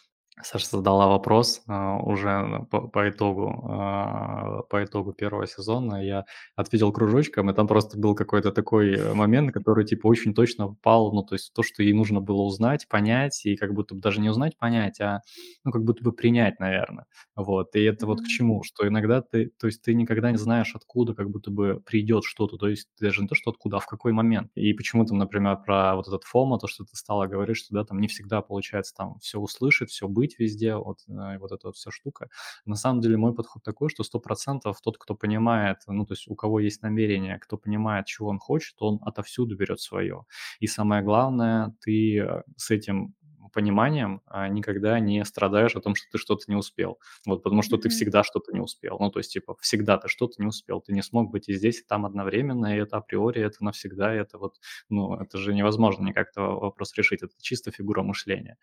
Саша 0.43 0.67
задала 0.69 1.07
вопрос, 1.07 1.61
а, 1.67 1.97
уже 1.97 2.67
по 2.69 2.81
по 2.89 3.09
итогу, 3.09 3.63
а, 3.69 4.63
по 4.63 4.83
итогу 4.83 5.13
первого 5.13 5.47
сезона. 5.47 6.03
Я 6.03 6.25
ответил 6.57 6.91
кружочком, 6.91 7.49
и 7.49 7.53
там 7.53 7.67
просто 7.67 7.97
был 7.97 8.15
какой-то 8.15 8.51
такой, 8.51 8.95
э, 8.95 9.13
момент, 9.13 9.53
который, 9.53 9.85
типа, 9.85 10.07
очень 10.07 10.33
точно 10.33 10.67
попал, 10.67 11.13
ну, 11.13 11.23
то 11.23 11.35
есть 11.35 11.53
то, 11.53 11.63
что 11.63 11.83
ей 11.83 11.93
нужно 11.93 12.19
было 12.19 12.41
узнать, 12.41 12.85
понять, 12.89 13.45
и 13.45 13.55
как 13.55 13.73
будто 13.73 13.95
бы 13.95 14.01
даже 14.01 14.19
не 14.19 14.29
узнать, 14.29 14.57
понять, 14.57 14.99
а, 14.99 15.21
ну, 15.63 15.71
как 15.71 15.83
будто 15.85 16.03
бы 16.03 16.11
принять, 16.11 16.59
наверное. 16.59 17.05
Вот, 17.37 17.73
и 17.75 17.83
это 17.83 18.05
вот 18.05 18.21
к 18.21 18.27
чему? 18.27 18.61
Что 18.63 18.87
иногда 18.87 19.21
ты 19.21 19.51
то 19.59 19.67
есть 19.67 19.81
ты 19.83 19.93
никогда 19.93 20.31
не 20.31 20.37
знаешь, 20.37 20.75
откуда 20.75 21.13
как 21.13 21.29
будто 21.29 21.49
бы 21.49 21.81
придет 21.85 22.23
что-то, 22.25 22.57
то 22.57 22.67
есть 22.67 22.89
даже 22.99 23.21
не 23.21 23.27
то, 23.27 23.35
что 23.35 23.51
откуда, 23.51 23.77
а 23.77 23.79
в 23.79 23.87
какой 23.87 24.11
момент. 24.11 24.51
И 24.55 24.73
почему 24.73 25.05
то 25.05 25.15
например, 25.15 25.57
про 25.65 25.95
вот 25.95 26.07
этот 26.07 26.23
FOMO, 26.33 26.57
то, 26.59 26.67
что 26.67 26.83
ты 26.83 26.95
стала 26.97 27.27
говорить, 27.27 27.57
что, 27.57 27.73
да, 27.73 27.85
там 27.85 27.99
не 27.99 28.07
всегда 28.09 28.41
получается 28.41 28.93
там 28.95 29.17
все 29.19 29.39
услышать, 29.39 29.89
все 29.89 30.07
быть, 30.07 30.24
быть 30.25 30.39
везде, 30.39 30.75
вот, 30.75 30.99
э, 31.07 31.37
вот 31.39 31.51
эта 31.51 31.67
вот 31.67 31.75
вся 31.75 31.91
штука. 31.91 32.29
На 32.65 32.75
самом 32.75 33.01
деле 33.01 33.17
мой 33.17 33.33
подход 33.33 33.63
такой, 33.63 33.89
что 33.89 34.03
100% 34.03 34.79
тот, 34.83 34.97
кто 34.97 35.15
понимает, 35.15 35.77
ну, 35.87 36.05
то 36.05 36.13
есть 36.13 36.27
у 36.27 36.35
кого 36.35 36.59
есть 36.59 36.81
намерение, 36.83 37.37
кто 37.39 37.57
понимает, 37.57 38.05
чего 38.05 38.29
он 38.29 38.39
хочет, 38.39 38.75
он 38.81 38.99
отовсюду 39.05 39.55
берет 39.55 39.79
свое. 39.79 40.25
И 40.59 40.67
самое 40.67 41.03
главное, 41.03 41.73
ты 41.81 42.19
э, 42.19 42.43
с 42.57 42.71
этим 42.71 43.13
пониманием 43.55 44.21
а, 44.27 44.47
никогда 44.49 44.99
не 44.99 45.23
страдаешь 45.25 45.75
о 45.75 45.81
том, 45.81 45.95
что 45.95 46.05
ты 46.11 46.17
что-то 46.17 46.43
не 46.47 46.55
успел. 46.55 46.99
Вот, 47.25 47.41
потому 47.41 47.61
что 47.63 47.77
ты 47.77 47.89
всегда 47.89 48.23
что-то 48.23 48.51
не 48.51 48.59
успел. 48.59 48.97
Ну, 48.99 49.09
то 49.09 49.19
есть, 49.19 49.31
типа, 49.31 49.55
всегда 49.61 49.97
ты 49.97 50.09
что-то 50.09 50.41
не 50.41 50.47
успел. 50.47 50.81
Ты 50.81 50.93
не 50.93 51.01
смог 51.01 51.31
быть 51.31 51.49
и 51.49 51.53
здесь, 51.53 51.79
и 51.79 51.83
там 51.83 52.05
одновременно, 52.05 52.75
и 52.75 52.79
это 52.79 52.97
априори, 52.97 53.41
это 53.41 53.63
навсегда, 53.63 54.13
и 54.13 54.19
это 54.19 54.37
вот, 54.37 54.55
ну, 54.89 55.15
это 55.15 55.37
же 55.37 55.53
невозможно 55.53 56.05
никак 56.05 56.29
этого 56.29 56.59
вопрос 56.59 56.93
решить. 56.97 57.23
Это 57.23 57.33
чисто 57.41 57.71
фигура 57.71 58.03
мышления. 58.03 58.57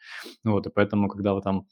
Вот, 0.45 0.67
и 0.67 0.71
поэтому, 0.71 1.09
когда 1.09 1.35
вы 1.35 1.41
там 1.41 1.67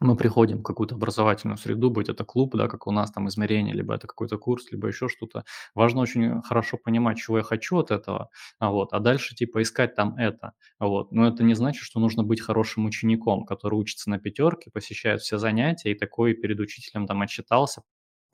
мы 0.00 0.16
приходим 0.16 0.58
в 0.58 0.62
какую-то 0.62 0.94
образовательную 0.96 1.56
среду, 1.58 1.90
будь 1.90 2.08
это 2.08 2.24
клуб, 2.24 2.54
да, 2.56 2.68
как 2.68 2.86
у 2.86 2.90
нас 2.92 3.10
там 3.10 3.28
измерение, 3.28 3.74
либо 3.74 3.94
это 3.94 4.06
какой-то 4.06 4.38
курс, 4.38 4.70
либо 4.70 4.88
еще 4.88 5.08
что-то. 5.08 5.44
Важно 5.74 6.00
очень 6.02 6.42
хорошо 6.42 6.76
понимать, 6.78 7.18
чего 7.18 7.38
я 7.38 7.42
хочу 7.44 7.78
от 7.78 7.90
этого, 7.90 8.30
а 8.58 8.70
вот, 8.70 8.92
а 8.92 9.00
дальше 9.00 9.34
типа 9.34 9.62
искать 9.62 9.94
там 9.94 10.16
это, 10.16 10.52
вот. 10.78 11.12
Но 11.12 11.26
это 11.26 11.42
не 11.44 11.54
значит, 11.54 11.82
что 11.82 12.00
нужно 12.00 12.22
быть 12.24 12.40
хорошим 12.40 12.84
учеником, 12.86 13.44
который 13.44 13.74
учится 13.78 14.10
на 14.10 14.18
пятерке, 14.18 14.70
посещает 14.70 15.20
все 15.22 15.38
занятия 15.38 15.92
и 15.92 15.94
такой 15.94 16.34
перед 16.34 16.60
учителем 16.60 17.06
там 17.06 17.22
отчитался, 17.22 17.82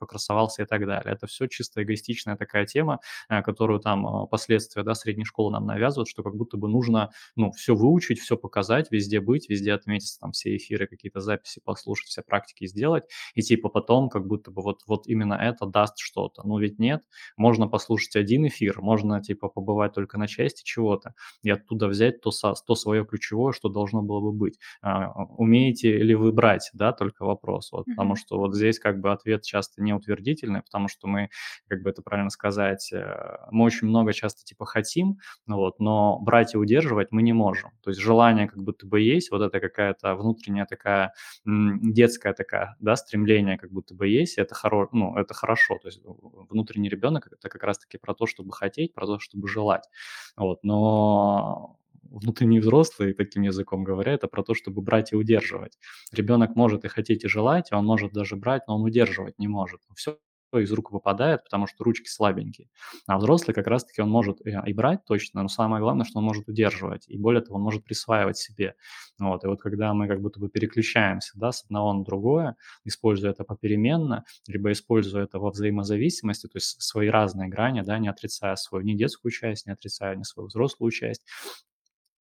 покрасовался 0.03 0.63
и 0.63 0.65
так 0.65 0.85
далее. 0.85 1.13
Это 1.13 1.27
все 1.27 1.47
чисто 1.47 1.81
эгоистичная 1.83 2.35
такая 2.35 2.65
тема, 2.65 2.99
э, 3.29 3.41
которую 3.41 3.79
там 3.79 4.05
э, 4.05 4.27
последствия 4.27 4.83
да, 4.83 4.95
средней 4.95 5.23
школы 5.23 5.51
нам 5.51 5.65
навязывают, 5.65 6.09
что 6.09 6.23
как 6.23 6.35
будто 6.35 6.57
бы 6.57 6.67
нужно 6.67 7.11
ну, 7.35 7.51
все 7.51 7.73
выучить, 7.73 8.19
все 8.19 8.37
показать, 8.37 8.91
везде 8.91 9.21
быть, 9.21 9.49
везде 9.49 9.73
отметиться, 9.73 10.19
там 10.19 10.31
все 10.31 10.55
эфиры, 10.57 10.87
какие-то 10.87 11.21
записи 11.21 11.61
послушать, 11.63 12.07
все 12.07 12.21
практики 12.21 12.67
сделать, 12.67 13.03
и 13.33 13.41
типа 13.41 13.69
потом 13.69 14.09
как 14.09 14.27
будто 14.27 14.51
бы 14.51 14.61
вот, 14.61 14.81
вот 14.87 15.07
именно 15.07 15.35
это 15.35 15.65
даст 15.65 15.97
что-то. 15.97 16.45
Ну 16.45 16.59
ведь 16.59 16.79
нет, 16.79 17.03
можно 17.37 17.67
послушать 17.67 18.15
один 18.15 18.45
эфир, 18.47 18.81
можно 18.81 19.21
типа 19.21 19.47
побывать 19.47 19.93
только 19.93 20.17
на 20.17 20.27
части 20.27 20.63
чего-то 20.63 21.13
и 21.43 21.49
оттуда 21.49 21.87
взять 21.87 22.21
то, 22.21 22.31
то 22.31 22.75
свое 22.75 23.05
ключевое, 23.05 23.53
что 23.53 23.69
должно 23.69 24.01
было 24.01 24.19
бы 24.19 24.31
быть. 24.31 24.59
А, 24.81 25.11
умеете 25.37 25.97
ли 25.97 26.15
вы 26.15 26.31
брать, 26.31 26.69
да, 26.73 26.91
только 26.91 27.25
вопрос, 27.25 27.71
вот, 27.71 27.87
mm-hmm. 27.87 27.91
потому 27.91 28.15
что 28.15 28.37
вот 28.37 28.55
здесь 28.55 28.79
как 28.79 28.99
бы 28.99 29.11
ответ 29.11 29.43
часто 29.43 29.81
не 29.81 29.92
утвердительное, 29.95 30.61
потому 30.61 30.87
что 30.87 31.07
мы, 31.07 31.29
как 31.67 31.81
бы 31.81 31.89
это 31.89 32.01
правильно 32.01 32.29
сказать, 32.29 32.91
э, 32.91 33.37
мы 33.51 33.65
очень 33.65 33.87
много 33.87 34.13
часто 34.13 34.43
типа 34.43 34.65
хотим, 34.65 35.19
вот, 35.47 35.79
но 35.79 36.19
брать 36.19 36.53
и 36.53 36.57
удерживать 36.57 37.11
мы 37.11 37.21
не 37.21 37.33
можем. 37.33 37.71
То 37.81 37.89
есть 37.89 38.01
желание 38.01 38.47
как 38.47 38.61
будто 38.63 38.85
бы 38.87 39.01
есть, 39.01 39.31
вот 39.31 39.41
это 39.41 39.59
какая-то 39.59 40.15
внутренняя 40.15 40.65
такая 40.65 41.13
детская 41.45 42.33
такая, 42.33 42.75
да, 42.79 42.95
стремление 42.95 43.57
как 43.57 43.71
будто 43.71 43.93
бы 43.95 44.07
есть, 44.07 44.37
это, 44.37 44.55
хоро, 44.55 44.89
ну, 44.91 45.15
это 45.17 45.33
хорошо. 45.33 45.77
То 45.81 45.87
есть 45.87 46.01
внутренний 46.49 46.89
ребенок 46.89 47.27
это 47.27 47.49
как 47.49 47.63
раз-таки 47.63 47.97
про 47.97 48.13
то, 48.13 48.25
чтобы 48.25 48.51
хотеть, 48.53 48.93
про 48.93 49.05
то, 49.05 49.19
чтобы 49.19 49.47
желать. 49.47 49.89
Вот, 50.37 50.63
но 50.63 51.77
внутренний 52.09 52.59
взрослый, 52.59 53.13
таким 53.13 53.43
языком 53.43 53.83
говоря, 53.83 54.13
это 54.13 54.27
про 54.27 54.43
то, 54.43 54.53
чтобы 54.53 54.81
брать 54.81 55.13
и 55.13 55.15
удерживать. 55.15 55.77
Ребенок 56.11 56.55
может 56.55 56.85
и 56.85 56.87
хотеть, 56.87 57.23
и 57.23 57.27
желать, 57.27 57.71
он 57.71 57.85
может 57.85 58.13
даже 58.13 58.35
брать, 58.35 58.63
но 58.67 58.75
он 58.75 58.83
удерживать 58.83 59.39
не 59.39 59.47
может. 59.47 59.81
Все 59.95 60.17
из 60.59 60.71
рук 60.71 60.91
выпадает, 60.91 61.43
потому 61.43 61.67
что 61.67 61.83
ручки 61.83 62.07
слабенькие. 62.07 62.69
А 63.07 63.17
взрослый 63.17 63.55
как 63.55 63.67
раз-таки 63.67 64.01
он 64.01 64.09
может 64.09 64.39
и 64.45 64.73
брать 64.73 65.05
точно, 65.05 65.41
но 65.41 65.47
самое 65.47 65.81
главное, 65.81 66.05
что 66.05 66.19
он 66.19 66.25
может 66.25 66.47
удерживать. 66.47 67.07
И 67.07 67.17
более 67.17 67.41
того, 67.41 67.55
он 67.55 67.63
может 67.63 67.83
присваивать 67.83 68.37
себе. 68.37 68.75
Вот. 69.19 69.43
И 69.43 69.47
вот 69.47 69.61
когда 69.61 69.93
мы 69.93 70.07
как 70.07 70.21
будто 70.21 70.39
бы 70.39 70.49
переключаемся 70.49 71.31
да, 71.35 71.51
с 71.51 71.63
одного 71.63 71.93
на 71.93 72.03
другое, 72.03 72.55
используя 72.83 73.31
это 73.31 73.43
попеременно, 73.43 74.25
либо 74.47 74.71
используя 74.71 75.23
это 75.23 75.39
во 75.39 75.51
взаимозависимости, 75.51 76.47
то 76.47 76.57
есть 76.57 76.81
свои 76.81 77.07
разные 77.07 77.49
грани, 77.49 77.81
да, 77.81 77.97
не 77.97 78.09
отрицая 78.09 78.55
свою 78.55 78.85
ни 78.85 78.93
детскую 78.93 79.31
часть, 79.31 79.65
не 79.65 79.73
отрицая 79.73 80.15
ни 80.15 80.23
свою 80.23 80.47
взрослую 80.47 80.91
часть, 80.91 81.23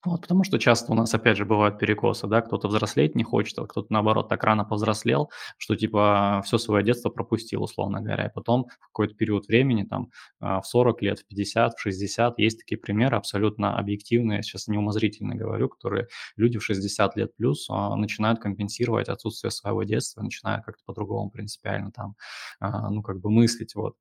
вот, 0.04 0.22
потому 0.22 0.42
что 0.42 0.58
часто 0.58 0.90
у 0.92 0.94
нас, 0.96 1.14
опять 1.14 1.36
же, 1.36 1.44
бывают 1.44 1.78
перекосы, 1.78 2.26
да, 2.26 2.40
кто-то 2.40 2.66
взрослеть 2.68 3.14
не 3.14 3.22
хочет, 3.22 3.58
а 3.60 3.66
кто-то, 3.66 3.92
наоборот, 3.92 4.28
так 4.28 4.42
рано 4.42 4.64
повзрослел, 4.64 5.30
что, 5.58 5.76
типа, 5.76 6.42
все 6.44 6.58
свое 6.58 6.84
детство 6.84 7.08
пропустил, 7.08 7.62
условно 7.62 8.00
говоря, 8.00 8.26
и 8.26 8.32
потом 8.32 8.66
в 8.80 8.86
какой-то 8.88 9.14
период 9.14 9.46
времени, 9.46 9.84
там, 9.84 10.10
а, 10.40 10.60
в 10.60 10.66
40 10.66 11.02
лет, 11.02 11.20
в 11.20 11.26
50, 11.26 11.74
в 11.76 11.80
60, 11.80 12.38
есть 12.40 12.58
такие 12.58 12.78
примеры 12.78 13.16
абсолютно 13.16 13.78
объективные, 13.78 14.42
сейчас 14.42 14.66
не 14.66 14.76
умозрительно 14.76 15.36
говорю, 15.36 15.68
которые 15.68 16.08
люди 16.36 16.58
в 16.58 16.64
60 16.64 17.16
лет 17.16 17.36
плюс 17.36 17.66
а, 17.70 17.94
начинают 17.94 18.40
компенсировать 18.40 19.08
отсутствие 19.08 19.52
своего 19.52 19.84
детства, 19.84 20.22
начинают 20.22 20.64
как-то 20.64 20.82
по-другому 20.84 21.30
принципиально 21.30 21.92
там, 21.92 22.16
а, 22.60 22.90
ну, 22.90 23.02
как 23.02 23.20
бы 23.20 23.30
мыслить, 23.30 23.74
вот. 23.76 23.94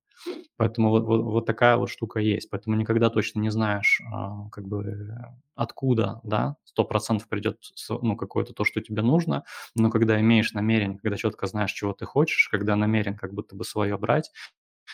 Поэтому 0.57 0.89
вот, 0.89 1.03
вот, 1.05 1.21
вот 1.23 1.45
такая 1.45 1.77
вот 1.77 1.89
штука 1.89 2.19
есть. 2.19 2.49
Поэтому 2.49 2.75
никогда 2.75 3.09
точно 3.09 3.39
не 3.39 3.49
знаешь, 3.49 4.01
а, 4.11 4.49
как 4.49 4.67
бы 4.67 5.15
откуда, 5.55 6.19
да, 6.23 6.55
сто 6.63 6.83
процентов 6.85 7.27
придет 7.27 7.57
ну, 7.89 8.15
какое-то 8.15 8.53
то, 8.53 8.63
что 8.63 8.81
тебе 8.81 9.01
нужно, 9.01 9.43
но 9.75 9.89
когда 9.89 10.19
имеешь 10.21 10.53
намерение, 10.53 10.97
когда 10.99 11.17
четко 11.17 11.47
знаешь, 11.47 11.71
чего 11.71 11.93
ты 11.93 12.05
хочешь, 12.05 12.47
когда 12.49 12.75
намерен 12.75 13.15
как 13.17 13.33
будто 13.33 13.55
бы 13.55 13.63
свое 13.63 13.97
брать, 13.97 14.31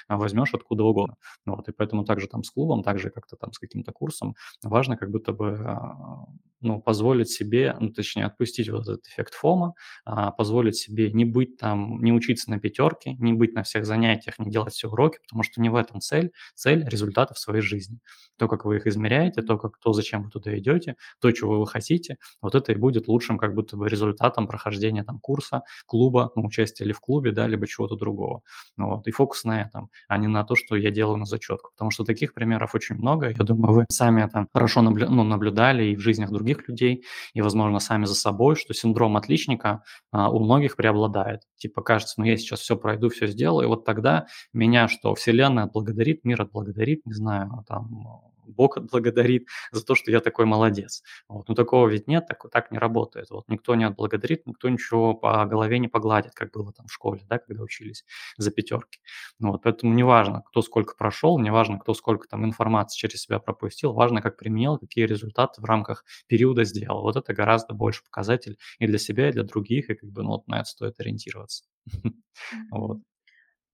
возьмешь 0.09 0.53
откуда 0.53 0.83
угодно. 0.83 1.15
Вот, 1.45 1.67
и 1.69 1.71
поэтому 1.71 2.03
также 2.05 2.27
там 2.27 2.43
с 2.43 2.51
клубом, 2.51 2.83
также 2.83 3.09
как-то 3.09 3.35
там 3.35 3.51
с 3.53 3.59
каким-то 3.59 3.91
курсом 3.91 4.35
важно 4.63 4.97
как 4.97 5.11
будто 5.11 5.33
бы 5.33 5.57
а, 5.65 6.25
ну, 6.61 6.81
позволить 6.81 7.29
себе, 7.29 7.75
ну, 7.79 7.91
точнее, 7.91 8.25
отпустить 8.25 8.69
вот 8.69 8.81
этот 8.87 9.05
эффект 9.07 9.33
фома, 9.35 9.73
а, 10.05 10.31
позволить 10.31 10.75
себе 10.75 11.11
не 11.11 11.25
быть 11.25 11.57
там, 11.57 12.03
не 12.03 12.11
учиться 12.11 12.49
на 12.49 12.59
пятерке, 12.59 13.13
не 13.13 13.33
быть 13.33 13.53
на 13.53 13.63
всех 13.63 13.85
занятиях, 13.85 14.39
не 14.39 14.49
делать 14.51 14.73
все 14.73 14.87
уроки, 14.89 15.19
потому 15.23 15.43
что 15.43 15.61
не 15.61 15.69
в 15.69 15.75
этом 15.75 16.01
цель, 16.01 16.31
цель 16.55 16.83
результата 16.87 17.33
в 17.33 17.39
своей 17.39 17.61
жизни. 17.61 17.99
То, 18.37 18.47
как 18.47 18.65
вы 18.65 18.77
их 18.77 18.87
измеряете, 18.87 19.41
то, 19.41 19.57
как, 19.57 19.77
то, 19.79 19.93
зачем 19.93 20.23
вы 20.23 20.29
туда 20.31 20.57
идете, 20.57 20.95
то, 21.21 21.31
чего 21.31 21.59
вы 21.59 21.67
хотите, 21.67 22.17
вот 22.41 22.55
это 22.55 22.71
и 22.71 22.75
будет 22.75 23.07
лучшим 23.07 23.37
как 23.37 23.53
будто 23.53 23.77
бы 23.77 23.87
результатом 23.89 24.47
прохождения 24.47 25.03
там 25.03 25.19
курса, 25.19 25.63
клуба, 25.85 26.31
ну, 26.35 26.45
участия 26.45 26.85
ли 26.85 26.93
в 26.93 26.99
клубе, 26.99 27.31
да, 27.31 27.47
либо 27.47 27.67
чего-то 27.67 27.95
другого. 27.95 28.41
Вот, 28.77 29.07
и 29.07 29.11
фокус 29.11 29.43
на 29.43 29.61
этом, 29.61 29.86
а 30.07 30.17
не 30.17 30.27
на 30.27 30.43
то, 30.43 30.55
что 30.55 30.75
я 30.75 30.91
делаю 30.91 31.17
на 31.17 31.25
зачетку, 31.25 31.71
потому 31.71 31.91
что 31.91 32.03
таких 32.03 32.33
примеров 32.33 32.75
очень 32.75 32.95
много, 32.95 33.29
я 33.29 33.43
думаю, 33.43 33.73
вы 33.73 33.85
сами 33.89 34.23
это 34.23 34.47
хорошо 34.53 34.81
наблю- 34.81 35.09
ну, 35.09 35.23
наблюдали 35.23 35.85
и 35.85 35.95
в 35.95 35.99
жизнях 35.99 36.31
других 36.31 36.67
людей, 36.67 37.03
и, 37.33 37.41
возможно, 37.41 37.79
сами 37.79 38.05
за 38.05 38.15
собой, 38.15 38.55
что 38.55 38.73
синдром 38.73 39.17
отличника 39.17 39.83
а, 40.11 40.29
у 40.29 40.39
многих 40.39 40.75
преобладает. 40.75 41.41
Типа 41.57 41.81
кажется, 41.81 42.15
ну 42.17 42.25
я 42.25 42.37
сейчас 42.37 42.59
все 42.59 42.75
пройду, 42.75 43.09
все 43.09 43.27
сделаю, 43.27 43.65
и 43.65 43.69
вот 43.69 43.85
тогда 43.85 44.27
меня 44.53 44.87
что, 44.87 45.15
Вселенная 45.15 45.65
отблагодарит, 45.65 46.23
мир 46.23 46.41
отблагодарит, 46.41 47.05
не 47.05 47.13
знаю, 47.13 47.63
там 47.67 48.21
Бог 48.51 48.77
отблагодарит 48.77 49.47
за 49.71 49.83
то, 49.85 49.95
что 49.95 50.11
я 50.11 50.19
такой 50.19 50.45
молодец. 50.45 51.03
Вот. 51.27 51.47
Но 51.49 51.55
такого 51.55 51.87
ведь 51.87 52.07
нет, 52.07 52.27
так, 52.27 52.49
так 52.51 52.71
не 52.71 52.77
работает. 52.77 53.29
Вот. 53.29 53.47
Никто 53.47 53.75
не 53.75 53.83
отблагодарит, 53.85 54.45
никто 54.45 54.69
ничего 54.69 55.13
по 55.13 55.45
голове 55.45 55.79
не 55.79 55.87
погладит, 55.87 56.33
как 56.33 56.51
было 56.51 56.71
там 56.73 56.87
в 56.87 56.93
школе, 56.93 57.21
да, 57.29 57.39
когда 57.39 57.63
учились 57.63 58.05
за 58.37 58.51
пятерки. 58.51 58.99
Ну 59.39 59.51
вот. 59.51 59.63
Поэтому 59.63 59.93
неважно, 59.93 60.43
кто 60.47 60.61
сколько 60.61 60.95
прошел, 60.95 61.39
неважно, 61.39 61.79
кто 61.79 61.93
сколько 61.93 62.27
там 62.27 62.45
информации 62.45 62.97
через 62.97 63.21
себя 63.21 63.39
пропустил, 63.39 63.93
важно, 63.93 64.21
как 64.21 64.37
применил, 64.37 64.77
какие 64.77 65.05
результаты 65.05 65.61
в 65.61 65.65
рамках 65.65 66.05
периода 66.27 66.63
сделал. 66.63 67.01
Вот 67.01 67.15
это 67.15 67.33
гораздо 67.33 67.73
больше 67.73 68.03
показатель 68.03 68.57
и 68.79 68.87
для 68.87 68.97
себя, 68.97 69.29
и 69.29 69.31
для 69.31 69.43
других, 69.43 69.89
и 69.89 69.95
как 69.95 70.09
бы 70.09 70.23
ну, 70.23 70.29
вот 70.29 70.47
на 70.47 70.59
это 70.59 70.69
стоит 70.69 70.99
ориентироваться. 70.99 71.65
Вот. 72.71 72.99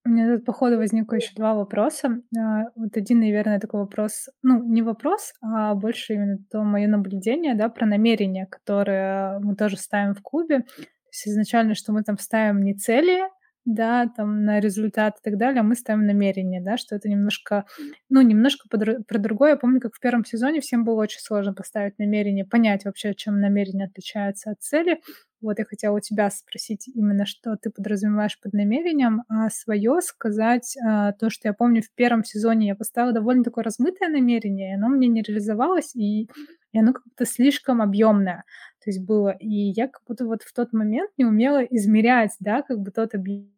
У 0.06 0.10
меня 0.10 0.36
тут, 0.36 0.46
по 0.46 0.52
ходу, 0.52 0.78
возникло 0.78 1.16
еще 1.16 1.32
два 1.34 1.54
вопроса. 1.54 2.22
А, 2.38 2.66
вот 2.76 2.98
один, 2.98 3.22
наверное, 3.22 3.60
такой 3.60 3.82
вопрос, 3.82 4.28
ну, 4.42 4.62
не 4.62 4.82
вопрос, 4.82 5.34
а 5.42 5.76
больше 5.76 6.14
именно 6.16 6.40
то 6.52 6.62
мое 6.64 6.88
наблюдение, 6.88 7.56
да, 7.56 7.70
про 7.70 7.86
намерения, 7.86 8.46
которые 8.46 9.40
мы 9.40 9.56
тоже 9.56 9.78
ставим 9.78 10.14
в 10.14 10.22
клубе. 10.22 10.60
То 10.60 11.10
есть 11.12 11.28
изначально, 11.28 11.74
что 11.74 11.94
мы 11.94 12.04
там 12.04 12.18
ставим 12.18 12.62
не 12.64 12.74
цели, 12.74 13.22
да, 13.66 14.10
там 14.18 14.44
на 14.44 14.60
результат 14.60 15.16
и 15.20 15.24
так 15.24 15.38
далее, 15.38 15.62
а 15.62 15.64
мы 15.64 15.76
ставим 15.76 16.06
намерение, 16.06 16.62
да, 16.62 16.76
что 16.76 16.96
это 16.98 17.08
немножко, 17.08 17.66
ну, 18.10 18.22
немножко 18.22 18.68
про 18.68 19.20
другое. 19.20 19.52
Я 19.52 19.58
помню, 19.58 19.80
как 19.80 19.94
в 19.96 20.02
первом 20.02 20.26
сезоне 20.26 20.60
всем 20.60 20.84
было 20.84 21.02
очень 21.02 21.22
сложно 21.22 21.54
поставить 21.54 21.98
намерение, 21.98 22.44
понять 22.46 22.84
вообще, 22.84 23.14
чем 23.16 23.40
намерение 23.40 23.88
отличается 23.88 24.52
от 24.52 24.62
цели. 24.62 25.00
Вот 25.44 25.60
я 25.60 25.66
хотела 25.66 25.98
у 25.98 26.00
тебя 26.00 26.30
спросить 26.32 26.88
именно, 26.88 27.26
что 27.26 27.58
ты 27.58 27.70
подразумеваешь 27.70 28.40
под 28.40 28.54
намерением, 28.54 29.24
а 29.28 29.50
свое 29.50 30.00
сказать 30.02 30.76
а, 30.82 31.12
то, 31.12 31.30
что 31.30 31.50
я 31.50 31.54
помню 31.54 31.82
в 31.82 31.92
первом 31.92 32.24
сезоне 32.24 32.68
я 32.70 32.76
поставила 32.76 33.12
довольно 33.14 33.44
такое 33.44 33.64
размытое 33.66 34.10
намерение, 34.10 34.72
и 34.72 34.76
оно 34.76 34.88
мне 34.88 35.10
не 35.10 35.22
реализовалось, 35.22 35.96
и, 35.96 36.30
и 36.72 36.80
оно 36.80 36.94
как-то 36.94 37.26
слишком 37.26 37.82
объемное. 37.82 38.46
То 38.84 38.90
есть 38.90 39.06
было. 39.06 39.32
И 39.32 39.50
я 39.50 39.88
как 39.90 40.02
будто 40.08 40.26
вот 40.26 40.44
в 40.44 40.54
тот 40.54 40.72
момент 40.74 41.12
не 41.18 41.26
умела 41.26 41.62
измерять, 41.64 42.32
да, 42.40 42.62
как 42.62 42.80
бы 42.80 42.92
тот 42.92 43.14
объем, 43.14 43.50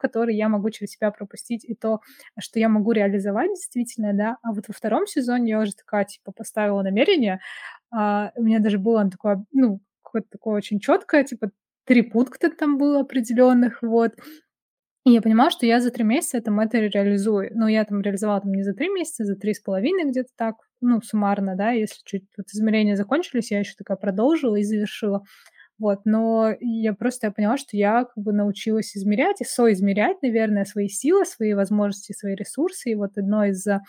который 0.00 0.34
я 0.36 0.48
могу 0.48 0.70
через 0.70 0.92
себя 0.92 1.10
пропустить, 1.10 1.64
и 1.64 1.74
то, 1.74 2.00
что 2.40 2.58
я 2.58 2.68
могу 2.70 2.92
реализовать 2.92 3.50
действительно, 3.50 4.14
да. 4.14 4.38
А 4.42 4.52
вот 4.52 4.68
во 4.68 4.74
втором 4.74 5.06
сезоне 5.06 5.50
я 5.50 5.60
уже 5.60 5.74
такая, 5.74 6.04
типа, 6.06 6.32
поставила 6.32 6.82
намерение, 6.82 7.40
а, 7.90 8.32
у 8.36 8.42
меня 8.42 8.58
даже 8.60 8.78
было 8.78 9.08
такое, 9.10 9.44
ну, 9.52 9.80
какое-то 10.06 10.28
такое 10.30 10.56
очень 10.56 10.80
четкое, 10.80 11.24
типа 11.24 11.50
три 11.84 12.02
пункта 12.02 12.50
там 12.50 12.78
было 12.78 13.00
определенных, 13.00 13.82
вот. 13.82 14.12
И 15.04 15.12
я 15.12 15.22
понимала, 15.22 15.50
что 15.52 15.66
я 15.66 15.80
за 15.80 15.92
три 15.92 16.02
месяца 16.02 16.40
там 16.40 16.58
это 16.58 16.78
реализую. 16.78 17.52
Но 17.54 17.68
я 17.68 17.84
там 17.84 18.00
реализовала 18.00 18.40
там 18.40 18.52
не 18.52 18.64
за 18.64 18.74
три 18.74 18.88
месяца, 18.88 19.24
за 19.24 19.36
три 19.36 19.54
с 19.54 19.60
половиной 19.60 20.10
где-то 20.10 20.30
так, 20.36 20.56
ну, 20.80 21.00
суммарно, 21.00 21.54
да, 21.54 21.70
если 21.70 22.00
чуть 22.04 22.24
вот 22.36 22.46
измерения 22.48 22.96
закончились, 22.96 23.52
я 23.52 23.60
еще 23.60 23.74
такая 23.78 23.96
продолжила 23.96 24.56
и 24.56 24.64
завершила. 24.64 25.22
Вот, 25.78 26.00
но 26.06 26.54
я 26.60 26.94
просто 26.94 27.26
я 27.28 27.30
поняла, 27.32 27.56
что 27.58 27.76
я 27.76 28.04
как 28.04 28.16
бы 28.16 28.32
научилась 28.32 28.96
измерять 28.96 29.42
и 29.42 29.44
соизмерять, 29.44 30.22
наверное, 30.22 30.64
свои 30.64 30.88
силы, 30.88 31.24
свои 31.24 31.52
возможности, 31.54 32.12
свои 32.12 32.34
ресурсы. 32.34 32.90
И 32.90 32.94
вот 32.94 33.18
одно 33.18 33.44
из, 33.44 33.64
а, 33.66 33.82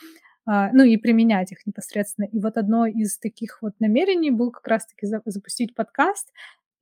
ну 0.48 0.84
и 0.84 0.98
применять 0.98 1.52
их 1.52 1.66
непосредственно. 1.66 2.26
И 2.26 2.40
вот 2.40 2.58
одно 2.58 2.86
из 2.86 3.18
таких 3.20 3.62
вот 3.62 3.74
намерений 3.80 4.32
был 4.32 4.52
как 4.52 4.68
раз-таки 4.68 5.06
за 5.06 5.22
запустить 5.26 5.76
подкаст. 5.76 6.32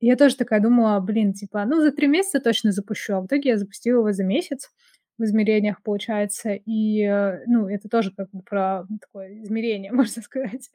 И 0.00 0.06
я 0.06 0.16
тоже 0.16 0.36
такая 0.36 0.60
думала, 0.60 1.00
блин, 1.00 1.32
типа, 1.32 1.64
ну 1.64 1.80
за 1.80 1.90
3 1.90 2.06
месяца 2.06 2.40
точно 2.40 2.72
запущу, 2.72 3.14
а 3.14 3.20
в 3.20 3.26
итоге 3.26 3.50
я 3.50 3.58
запустила 3.58 3.98
его 3.98 4.12
за 4.12 4.24
месяц 4.24 4.70
в 5.18 5.24
измерениях, 5.24 5.82
получается. 5.82 6.52
И, 6.52 7.02
э, 7.02 7.44
ну, 7.46 7.68
это 7.68 7.88
тоже 7.88 8.12
как 8.14 8.30
бы 8.30 8.42
про 8.42 8.86
такое 9.00 9.42
измерение, 9.42 9.92
можно 9.92 10.22
сказать, 10.22 10.70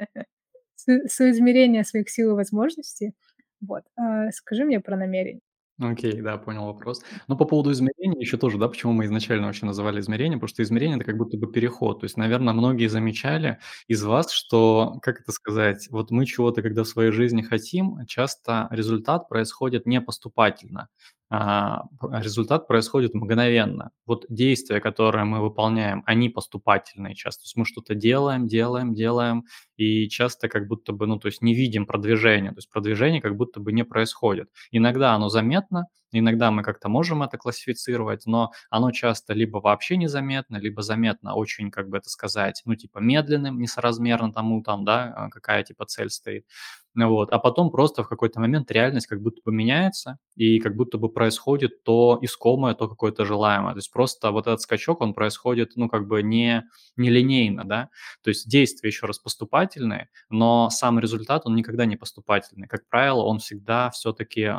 со 0.75 1.07
соизмерение 1.07 1.83
своих 1.83 2.10
сил 2.10 2.31
и 2.31 2.36
возможностей. 2.36 3.13
Вот, 3.62 3.83
а, 3.95 4.31
скажи 4.31 4.65
мне 4.65 4.79
про 4.79 4.98
намерение. 4.98 5.41
Окей, 5.84 6.22
да, 6.22 6.38
понял 6.38 6.66
вопрос. 6.66 7.02
Но 7.28 7.36
по 7.36 7.46
поводу 7.46 7.72
измерения 7.72 8.20
еще 8.20 8.38
тоже, 8.38 8.58
да, 8.60 8.68
почему 8.68 8.94
мы 8.94 9.06
изначально 9.06 9.48
вообще 9.48 9.66
называли 9.66 10.00
измерение, 10.00 10.38
потому 10.38 10.50
что 10.50 10.62
измерение- 10.62 10.98
это 10.98 11.06
как 11.06 11.18
будто 11.18 11.38
бы 11.38 11.48
переход. 11.52 12.02
То 12.02 12.04
есть, 12.06 12.18
наверно, 12.18 12.54
многие 12.54 12.88
замечали 12.88 13.58
из 13.88 14.04
вас, 14.04 14.32
что, 14.32 15.00
как 15.02 15.22
это 15.22 15.32
сказать, 15.32 15.88
вот 15.90 16.12
мы 16.12 16.26
чего-то, 16.28 16.62
когда 16.62 16.84
в 16.84 16.88
своей 16.88 17.12
жизни 17.12 17.42
хотим, 17.42 18.06
часто 18.06 18.68
результат 18.70 19.28
происходит 19.28 19.88
не 19.88 20.02
поступательно, 20.02 20.88
результат 21.32 22.68
происходит 22.68 23.14
мгновенно. 23.14 23.92
Вот 24.06 24.26
действия, 24.28 24.82
которые 24.82 25.24
мы 25.24 25.40
выполняем, 25.42 26.04
они 26.06 26.28
поступательные 26.28 27.16
часто. 27.16 27.44
То 27.44 27.46
есть 27.46 27.56
мы 27.56 27.66
что-то 27.66 27.96
делаем, 27.96 28.48
делаем, 28.48 28.94
делаем 28.94 29.46
и 29.78 30.10
часто 30.10 30.50
как 30.50 30.68
будто 30.68 30.92
бы, 30.92 31.08
ну, 31.08 31.18
то 31.20 31.28
есть 31.28 31.42
не 31.42 31.56
видим 31.56 31.86
продвижения, 31.86 32.50
то 32.50 32.58
есть 32.58 32.70
продвижение 32.70 33.22
как 33.22 33.38
будто 33.38 33.62
бы 33.62 33.72
не 33.72 33.86
происходит. 33.86 34.50
Иногда 34.72 35.14
оно 35.14 35.30
заметно, 35.30 35.88
иногда 36.12 36.52
мы 36.52 36.64
как-то 36.64 36.90
можем 36.90 37.24
это 37.24 37.38
классифицировать, 37.38 38.26
но 38.26 38.52
оно 38.70 38.92
часто 38.92 39.34
либо 39.34 39.60
вообще 39.60 39.96
незаметно, 39.96 40.58
либо 40.58 40.82
заметно 40.82 41.36
очень, 41.36 41.72
как 41.72 41.88
бы 41.90 41.98
это 41.98 42.10
сказать, 42.10 42.62
ну, 42.66 42.76
типа 42.76 43.00
медленным, 43.00 43.60
несоразмерно 43.60 44.34
тому 44.34 44.62
там, 44.64 44.84
да, 44.84 45.14
а, 45.16 45.30
какая 45.30 45.64
типа 45.64 45.86
цель 45.86 46.10
стоит. 46.10 46.46
Вот, 46.95 47.31
а 47.31 47.39
потом 47.39 47.71
просто 47.71 48.03
в 48.03 48.10
какой-то 48.10 48.41
момент 48.41 48.69
реальность 48.69 49.07
как 49.07 49.21
будто 49.21 49.41
бы 49.45 49.53
меняется, 49.53 50.17
и 50.36 50.60
как 50.60 50.75
будто 50.75 50.98
бы 50.98 51.07
происходит 51.10 51.83
то 51.83 52.19
искомое, 52.21 52.74
то 52.74 52.89
какое-то 52.89 53.24
желаемое. 53.25 53.74
То 53.74 53.77
есть 53.77 53.91
просто 53.93 54.31
вот 54.31 54.48
этот 54.48 54.60
скачок, 54.62 55.00
он 55.01 55.13
происходит, 55.13 55.71
ну, 55.77 55.88
как 55.88 56.05
бы 56.07 56.21
не 56.21 56.65
нелинейно, 56.98 57.63
да. 57.63 57.89
То 58.24 58.29
есть 58.29 58.50
действия, 58.50 58.89
еще 58.89 59.05
раз, 59.05 59.19
поступательные, 59.19 60.10
но 60.29 60.69
сам 60.69 61.00
результат, 61.00 61.43
он 61.45 61.55
никогда 61.55 61.86
не 61.86 61.95
поступательный. 61.95 62.67
Как 62.67 62.88
правило, 62.89 63.21
он 63.24 63.39
всегда 63.39 63.89
все-таки, 63.91 64.50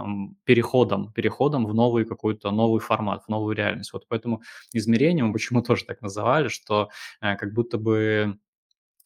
переходом 0.44 1.12
переходом 1.12 1.66
в 1.66 1.74
новый 1.74 2.04
какой-то 2.04 2.50
новый 2.50 2.80
формат, 2.80 3.24
в 3.24 3.28
новую 3.28 3.54
реальность. 3.56 3.92
Вот 3.92 4.04
поэтому 4.08 4.42
измерение 4.72 5.24
мы 5.24 5.32
почему 5.32 5.62
тоже 5.62 5.84
так 5.84 6.00
называли, 6.02 6.48
что, 6.48 6.88
э, 7.20 7.36
как 7.36 7.52
будто 7.52 7.78
бы 7.78 8.38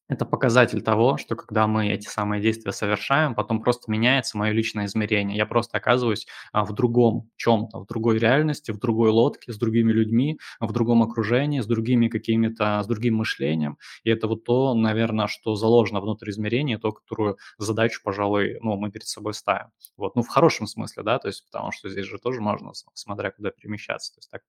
это 0.08 0.24
показатель 0.24 0.82
того, 0.82 1.16
что 1.16 1.34
когда 1.36 1.66
мы 1.66 1.88
эти 1.88 2.06
самые 2.08 2.40
действия 2.42 2.72
совершаем, 2.72 3.34
потом 3.34 3.60
просто 3.62 3.90
меняется 3.90 4.38
мое 4.38 4.52
личное 4.52 4.86
измерение. 4.86 5.36
Я 5.36 5.46
просто 5.46 5.78
оказываюсь, 5.78 6.26
а, 6.52 6.64
в 6.64 6.72
другом 6.74 7.30
чём-то, 7.36 7.80
в 7.80 7.86
другой 7.86 8.18
реальности, 8.18 8.70
в 8.72 8.78
другой 8.78 9.10
лодке, 9.10 9.52
с 9.52 9.58
другими 9.58 9.92
людьми, 9.92 10.38
в 10.60 10.72
другом 10.72 11.02
окружении, 11.02 11.60
с 11.60 11.66
другими 11.66 12.08
какими-то 12.08 12.80
с 12.84 12.86
другим 12.86 13.16
мышлением. 13.16 13.78
И 14.04 14.10
это 14.10 14.28
вот 14.28 14.44
то, 14.44 14.74
наверно, 14.74 15.28
что 15.28 15.54
заложено 15.56 16.00
внутрь 16.00 16.30
измерения, 16.30 16.78
то, 16.78 16.92
которую 16.92 17.38
задачу, 17.58 18.00
пожалуй, 18.04 18.58
ну, 18.62 18.76
мы 18.76 18.90
перед 18.90 19.06
собой 19.08 19.34
ставим. 19.34 19.68
Вот, 19.96 20.14
ну, 20.16 20.22
в 20.22 20.28
хорошем 20.28 20.66
смысле, 20.66 21.02
да, 21.02 21.18
то 21.18 21.28
есть 21.28 21.44
потому 21.50 21.72
что 21.72 21.88
здесь 21.88 22.06
же 22.06 22.18
тоже 22.18 22.40
можно, 22.40 22.72
смотря 22.94 23.30
куда 23.32 23.50
перемещаться. 23.50 24.14
То 24.14 24.18
есть 24.18 24.30
так, 24.30 24.42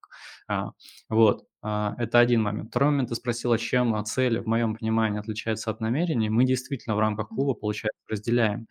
а, 0.48 0.72
вот. 1.10 1.46
А, 1.62 1.96
это 1.98 2.20
один 2.20 2.42
момент. 2.44 2.70
Второй 2.70 2.92
момент, 2.92 3.10
ты 3.10 3.16
спросила, 3.16 3.58
чем, 3.58 3.96
а, 3.96 4.04
цель, 4.04 4.40
в 4.42 4.48
моем 4.48 4.76
понимании, 4.76 5.20
отличается 5.20 5.72
от 5.72 5.82
намерений. 5.82 6.30
Мы 6.30 6.46
действительно 6.46 6.96
в 6.96 7.00
рамках 7.00 7.30
клуба, 7.30 7.54
получается, 7.56 8.00
разделяем, 8.10 8.68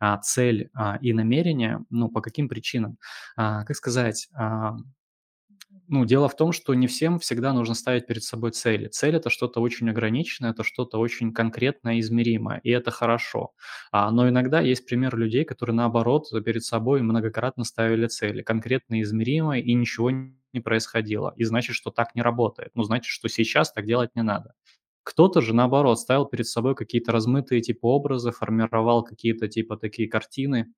а, 0.00 0.18
цель, 0.18 0.70
и 1.02 1.12
намерение. 1.12 1.80
Ну, 1.90 2.08
по 2.08 2.20
каким 2.22 2.48
причинам? 2.48 2.96
Как 3.36 3.74
сказать, 3.76 4.28
ну, 5.90 6.04
дело 6.06 6.28
в 6.28 6.36
том, 6.36 6.52
что 6.52 6.74
не 6.74 6.86
всем 6.86 7.18
всегда 7.18 7.52
нужно 7.52 7.74
ставить 7.74 8.06
перед 8.06 8.22
собой 8.24 8.52
цели. 8.52 8.86
Цель- 8.88 9.16
это 9.16 9.30
что-то 9.30 9.60
очень 9.60 9.90
ограниченное, 9.90 10.52
это 10.52 10.64
что-то 10.64 10.98
очень 10.98 11.32
конкретное 11.32 12.00
измеримое, 12.00 12.60
и 12.64 12.70
это 12.70 12.90
хорошо. 12.90 13.52
А, 13.92 14.10
но 14.10 14.28
иногда 14.28 14.60
есть 14.60 14.86
пример 14.86 15.16
людей, 15.16 15.44
которые, 15.44 15.74
наоборот, 15.76 16.28
перед 16.44 16.64
собой 16.64 17.02
многократно 17.02 17.64
ставили 17.64 18.06
цели, 18.06 18.42
конкретно 18.42 19.02
измеримые, 19.02 19.62
и 19.62 19.74
ничего 19.74 20.10
не 20.10 20.60
происходило. 20.60 21.34
И 21.36 21.44
значит, 21.44 21.76
что 21.76 21.90
так 21.90 22.14
не 22.14 22.22
работает. 22.22 22.70
Ну, 22.74 22.82
значит, 22.84 23.06
что 23.10 23.28
сейчас 23.28 23.72
так 23.72 23.86
делать 23.86 24.10
не 24.14 24.22
надо. 24.22 24.54
Кто-то 25.02 25.40
же, 25.40 25.54
наоборот, 25.54 25.98
ставил 26.00 26.26
перед 26.26 26.46
собой 26.46 26.74
какие-то 26.74 27.12
размытые 27.12 27.62
типа 27.62 27.86
образы, 27.86 28.32
формировал 28.32 29.02
какие-то 29.04 29.48
типа 29.48 29.76
такие 29.76 30.08
картины, 30.08 30.72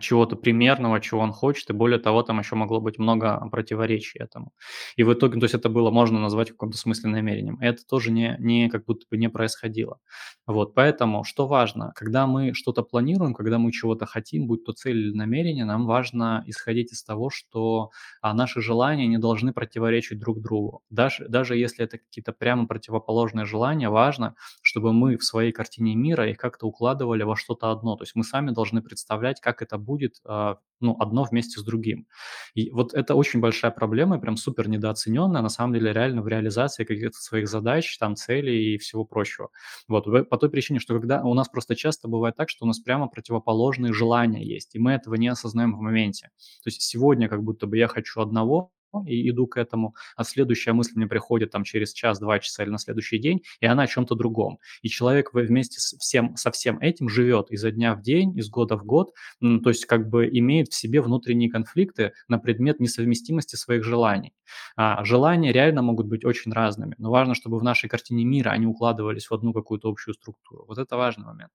чего-то 0.00 0.36
примерного, 0.36 1.00
чего 1.00 1.20
он 1.20 1.32
хочет, 1.32 1.68
и 1.70 1.72
более 1.74 1.98
того, 1.98 2.22
там 2.22 2.38
еще 2.38 2.56
могло 2.56 2.80
быть 2.80 2.98
много 2.98 3.38
противоречий 3.50 4.18
этому. 4.18 4.52
И 4.96 5.02
в 5.02 5.12
итоге, 5.12 5.38
то 5.38 5.44
есть 5.44 5.54
это 5.54 5.68
было 5.68 5.90
можно 5.90 6.18
назвать 6.18 6.50
каком-то 6.50 6.78
смысле 6.78 7.10
намерением. 7.10 7.58
Это 7.60 7.84
тоже 7.86 8.10
не 8.10 8.36
не 8.38 8.68
как 8.70 8.84
будто 8.86 9.06
бы 9.10 9.16
не 9.18 9.28
происходило. 9.28 9.98
Вот, 10.46 10.74
поэтому 10.74 11.24
что 11.24 11.46
важно? 11.46 11.92
Когда 11.96 12.26
мы 12.26 12.54
что-то 12.54 12.82
планируем, 12.82 13.34
когда 13.34 13.58
мы 13.58 13.72
чего-то 13.72 14.06
хотим, 14.06 14.46
будь 14.46 14.64
то 14.64 14.72
цель 14.72 14.96
или 14.98 15.12
намерение, 15.12 15.64
нам 15.64 15.86
важно 15.86 16.44
исходить 16.46 16.92
из 16.92 17.02
того, 17.02 17.30
что, 17.30 17.90
а, 18.22 18.32
наши 18.32 18.60
желания 18.60 19.06
не 19.06 19.18
должны 19.18 19.52
противоречить 19.52 20.18
друг 20.20 20.40
другу. 20.40 20.82
Даже 20.88 21.26
даже 21.28 21.56
если 21.56 21.84
это 21.84 21.98
какие-то 21.98 22.32
прямо 22.32 22.66
противоположные 22.66 23.44
желания, 23.44 23.90
важно, 23.90 24.34
чтобы 24.62 24.92
мы 24.92 25.16
в 25.18 25.24
своей 25.24 25.52
картине 25.52 25.94
мира 25.96 26.28
их 26.30 26.38
как-то 26.38 26.66
укладывали 26.66 27.24
во 27.24 27.36
что-то 27.36 27.70
одно. 27.72 27.96
То 27.96 28.04
есть 28.04 28.14
мы 28.14 28.24
сами 28.24 28.50
должны 28.50 28.82
представлять, 28.82 29.25
как 29.40 29.62
это 29.62 29.78
будет, 29.78 30.16
а, 30.24 30.58
ну, 30.80 30.96
одно 31.00 31.24
вместе 31.24 31.60
с 31.60 31.64
другим. 31.64 32.06
И 32.54 32.70
вот 32.70 32.94
это 32.94 33.14
очень 33.14 33.40
большая 33.40 33.70
проблема, 33.70 34.18
прям 34.18 34.36
супер 34.36 34.68
недооцененная, 34.68 35.42
на 35.42 35.48
самом 35.48 35.74
деле 35.74 35.92
реально 35.92 36.22
в 36.22 36.28
реализации 36.28 36.84
каких-то 36.84 37.18
своих 37.18 37.48
задач, 37.48 37.96
там, 37.98 38.16
целей 38.16 38.74
и 38.74 38.78
всего 38.78 39.04
прочего. 39.04 39.50
Вот 39.88 40.04
по 40.28 40.36
той 40.36 40.50
причине, 40.50 40.78
что 40.80 40.94
когда 40.94 41.22
у 41.22 41.34
нас 41.34 41.48
просто 41.48 41.76
часто 41.76 42.08
бывает 42.08 42.36
так, 42.36 42.50
что 42.50 42.64
у 42.64 42.68
нас 42.68 42.78
прямо 42.78 43.08
противоположные 43.08 43.92
желания 43.92 44.44
есть, 44.44 44.74
и 44.74 44.78
мы 44.78 44.92
этого 44.92 45.14
не 45.14 45.28
осознаем 45.28 45.76
в 45.76 45.80
моменте. 45.80 46.30
То 46.62 46.68
есть 46.68 46.82
сегодня 46.82 47.28
как 47.28 47.42
будто 47.42 47.66
бы 47.66 47.76
я 47.78 47.88
хочу 47.88 48.20
одного 48.20 48.70
и 49.06 49.28
иду 49.30 49.46
к 49.46 49.56
этому, 49.56 49.94
а 50.16 50.24
следующая 50.24 50.72
мысль 50.72 50.92
мне 50.94 51.06
приходит 51.06 51.50
там 51.50 51.64
через 51.64 51.92
час, 51.92 52.18
2 52.18 52.38
часа 52.40 52.62
или 52.62 52.70
на 52.70 52.78
следующий 52.78 53.18
день, 53.18 53.42
и 53.60 53.66
она 53.66 53.84
о 53.84 53.86
чём-то 53.86 54.14
другом. 54.14 54.58
И 54.82 54.88
человек 54.88 55.32
вместе 55.32 55.80
с 55.80 55.96
всем 55.98 56.36
со 56.36 56.50
всем 56.50 56.78
этим 56.80 57.08
живет 57.08 57.50
изо 57.50 57.70
дня 57.70 57.94
в 57.94 58.02
день, 58.02 58.36
из 58.38 58.48
года 58.48 58.76
в 58.76 58.84
год, 58.84 59.12
то 59.40 59.70
есть 59.70 59.86
как 59.86 60.08
бы 60.08 60.28
имеет 60.28 60.68
в 60.68 60.74
себе 60.74 61.00
внутренние 61.00 61.50
конфликты 61.50 62.12
на 62.28 62.38
предмет 62.38 62.80
несовместимости 62.80 63.56
своих 63.56 63.84
желаний. 63.84 64.32
А, 64.76 65.04
желания 65.04 65.52
реально 65.52 65.82
могут 65.82 66.06
быть 66.06 66.24
очень 66.24 66.52
разными, 66.52 66.94
но 66.98 67.10
важно, 67.10 67.34
чтобы 67.34 67.58
в 67.58 67.62
нашей 67.62 67.88
картине 67.88 68.24
мира 68.24 68.50
они 68.50 68.66
укладывались 68.66 69.26
в 69.26 69.34
одну 69.34 69.52
какую-то 69.52 69.88
общую 69.88 70.14
структуру. 70.14 70.64
Вот 70.68 70.78
это 70.78 70.96
важный 70.96 71.26
момент. 71.26 71.50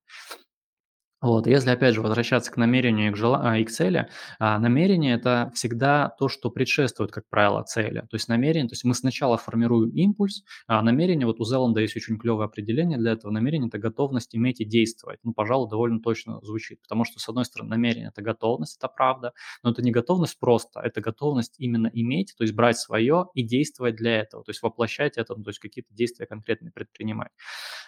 Вот, 1.22 1.46
если 1.46 1.70
опять 1.70 1.94
же 1.94 2.00
возвращаться 2.02 2.50
к 2.50 2.56
намерению 2.56 3.08
и 3.10 3.12
к 3.12 3.16
жела 3.16 3.40
а, 3.44 3.56
и 3.58 3.64
к 3.64 3.70
цели, 3.70 4.08
а, 4.40 4.58
намерение- 4.58 5.14
это 5.14 5.52
всегда 5.54 6.08
то, 6.18 6.28
что 6.28 6.50
предшествует, 6.50 7.12
как 7.12 7.28
правило, 7.30 7.62
цели. 7.62 8.00
То 8.10 8.14
есть 8.16 8.26
намерение, 8.28 8.68
то 8.68 8.72
есть 8.72 8.84
мы 8.84 8.92
сначала 8.94 9.38
формируем 9.38 9.90
импульс, 9.90 10.42
а 10.66 10.82
намерение, 10.82 11.26
вот 11.26 11.38
у 11.40 11.44
Зеланда 11.44 11.80
есть 11.80 11.96
очень 11.96 12.18
клевое 12.18 12.46
определение 12.46 12.98
для 12.98 13.12
этого: 13.12 13.30
намерение- 13.30 13.68
это 13.68 13.78
готовность 13.78 14.34
иметь 14.34 14.60
и 14.60 14.64
действовать. 14.64 15.20
Ну, 15.22 15.32
пожалуй, 15.32 15.70
довольно 15.70 16.00
точно 16.00 16.40
звучит, 16.42 16.80
потому 16.82 17.04
что, 17.04 17.20
с 17.20 17.28
одной 17.28 17.44
стороны, 17.44 17.70
намерение- 17.70 18.08
это 18.08 18.20
готовность, 18.22 18.76
это 18.78 18.88
правда, 18.88 19.32
но 19.62 19.70
это 19.70 19.80
не 19.82 19.92
готовность 19.92 20.38
просто, 20.40 20.80
это 20.80 21.00
готовность 21.00 21.54
именно 21.58 21.88
иметь, 21.92 22.34
то 22.36 22.42
есть 22.42 22.54
брать 22.54 22.78
свое 22.78 23.26
и 23.34 23.42
действовать 23.44 23.94
для 23.94 24.18
этого, 24.22 24.42
то 24.42 24.50
есть 24.50 24.60
воплощать 24.62 25.16
это, 25.18 25.36
ну, 25.36 25.44
то 25.44 25.50
есть 25.50 25.60
какие-то 25.60 25.94
действия 25.94 26.26
конкретные 26.26 26.72
предпринимать. 26.72 27.30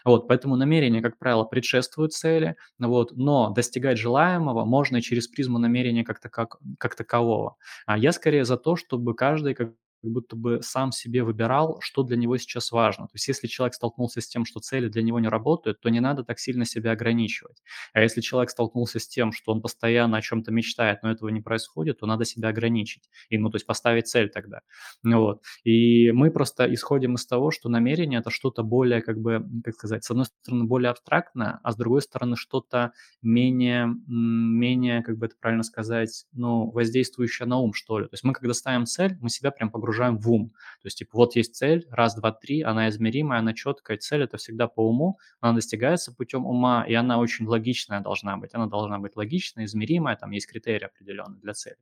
Вот, 0.04 0.28
поэтому 0.28 0.56
намерение, 0.56 1.02
как 1.02 1.18
правило, 1.18 1.44
предшествует 1.44 2.12
цели, 2.12 2.56
вот, 2.78 3.12
но 3.24 3.50
достигать 3.50 3.98
желаемого 3.98 4.64
можно 4.64 4.98
и 4.98 5.02
через 5.02 5.28
призму 5.28 5.58
намерения 5.58 6.04
как 6.04 6.20
така 6.20 6.46
как 6.78 6.94
такового. 6.94 7.56
А 7.86 7.98
я 7.98 8.12
скорее 8.12 8.44
за 8.44 8.56
то, 8.56 8.76
чтобы 8.76 9.14
каждый 9.14 9.54
как 9.54 9.72
будто 10.08 10.36
бы 10.36 10.60
сам 10.62 10.92
себе 10.92 11.22
выбирал, 11.22 11.78
что 11.80 12.02
для 12.02 12.16
него 12.16 12.36
сейчас 12.36 12.72
важно. 12.72 13.06
То 13.06 13.14
есть 13.14 13.28
если 13.28 13.46
человек 13.46 13.74
столкнулся 13.74 14.20
с 14.20 14.28
тем, 14.28 14.44
что 14.44 14.60
цели 14.60 14.88
для 14.88 15.02
него 15.02 15.20
не 15.20 15.28
работают, 15.28 15.80
то 15.80 15.88
не 15.88 16.00
надо 16.00 16.24
так 16.24 16.38
сильно 16.38 16.64
себя 16.64 16.92
ограничивать. 16.92 17.62
А 17.92 18.00
если 18.00 18.20
человек 18.20 18.50
столкнулся 18.50 18.98
с 18.98 19.08
тем, 19.08 19.32
что 19.32 19.52
он 19.52 19.62
постоянно 19.62 20.16
о 20.16 20.22
чем-то 20.22 20.52
мечтает, 20.52 21.02
но 21.02 21.10
этого 21.10 21.28
не 21.28 21.40
происходит, 21.40 22.00
то 22.00 22.06
надо 22.06 22.24
себя 22.24 22.48
ограничить. 22.48 23.08
И, 23.28 23.38
ну, 23.38 23.50
то 23.50 23.56
есть 23.56 23.66
поставить 23.66 24.08
цель 24.08 24.28
тогда. 24.30 24.60
Ну, 25.02 25.20
вот. 25.20 25.42
И 25.64 26.12
мы 26.12 26.30
просто 26.30 26.72
исходим 26.72 27.14
из 27.14 27.26
того, 27.26 27.50
что 27.50 27.68
намерение– 27.68 28.18
это 28.20 28.30
что-то 28.30 28.62
более, 28.62 29.02
как 29.02 29.18
бы, 29.18 29.44
как 29.64 29.74
сказать, 29.74 30.04
с 30.04 30.10
одной 30.10 30.26
стороны, 30.26 30.64
более 30.64 30.90
абстрактное, 30.90 31.60
а 31.62 31.72
с 31.72 31.76
другой 31.76 32.02
стороны, 32.02 32.36
что-то 32.36 32.92
менее, 33.22 33.94
менее, 34.06 35.02
как 35.02 35.18
бы 35.18 35.26
это 35.26 35.36
правильно 35.40 35.62
сказать, 35.62 36.26
ну, 36.32 36.70
воздействующее 36.70 37.46
на 37.46 37.58
ум, 37.58 37.72
что 37.72 37.98
ли. 37.98 38.06
То 38.06 38.14
есть 38.14 38.24
мы, 38.24 38.32
когда 38.32 38.54
ставим 38.54 38.86
цель, 38.86 39.16
мы 39.20 39.28
себя 39.28 39.50
прям 39.50 39.70
погружаем 39.70 39.93
в 40.18 40.30
ум. 40.30 40.50
То 40.82 40.86
есть, 40.86 40.98
типа, 40.98 41.16
вот 41.16 41.36
есть 41.36 41.54
цель, 41.54 41.86
раз, 41.90 42.14
два, 42.14 42.32
три, 42.32 42.62
она 42.62 42.88
измеримая, 42.88 43.38
она 43.38 43.54
четкая. 43.54 43.96
Цель– 43.98 44.22
это 44.24 44.36
всегда 44.36 44.68
по 44.68 44.86
уму, 44.88 45.18
она 45.40 45.54
достигается 45.54 46.14
путем 46.14 46.46
ума, 46.46 46.84
и 46.86 46.94
она 46.94 47.18
очень 47.18 47.46
логичная 47.46 48.00
должна 48.00 48.36
быть. 48.36 48.54
Она 48.54 48.66
должна 48.66 48.98
быть 48.98 49.16
логичная, 49.16 49.64
измеримая, 49.64 50.16
там 50.16 50.30
есть 50.30 50.46
критерии 50.46 50.84
определенные 50.84 51.40
для 51.40 51.54
цели. 51.54 51.76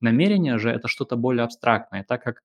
Намерение 0.00 0.58
же– 0.58 0.70
это 0.70 0.88
что-то 0.88 1.16
более 1.16 1.44
абстрактное, 1.44 2.04
так 2.04 2.22
как 2.22 2.42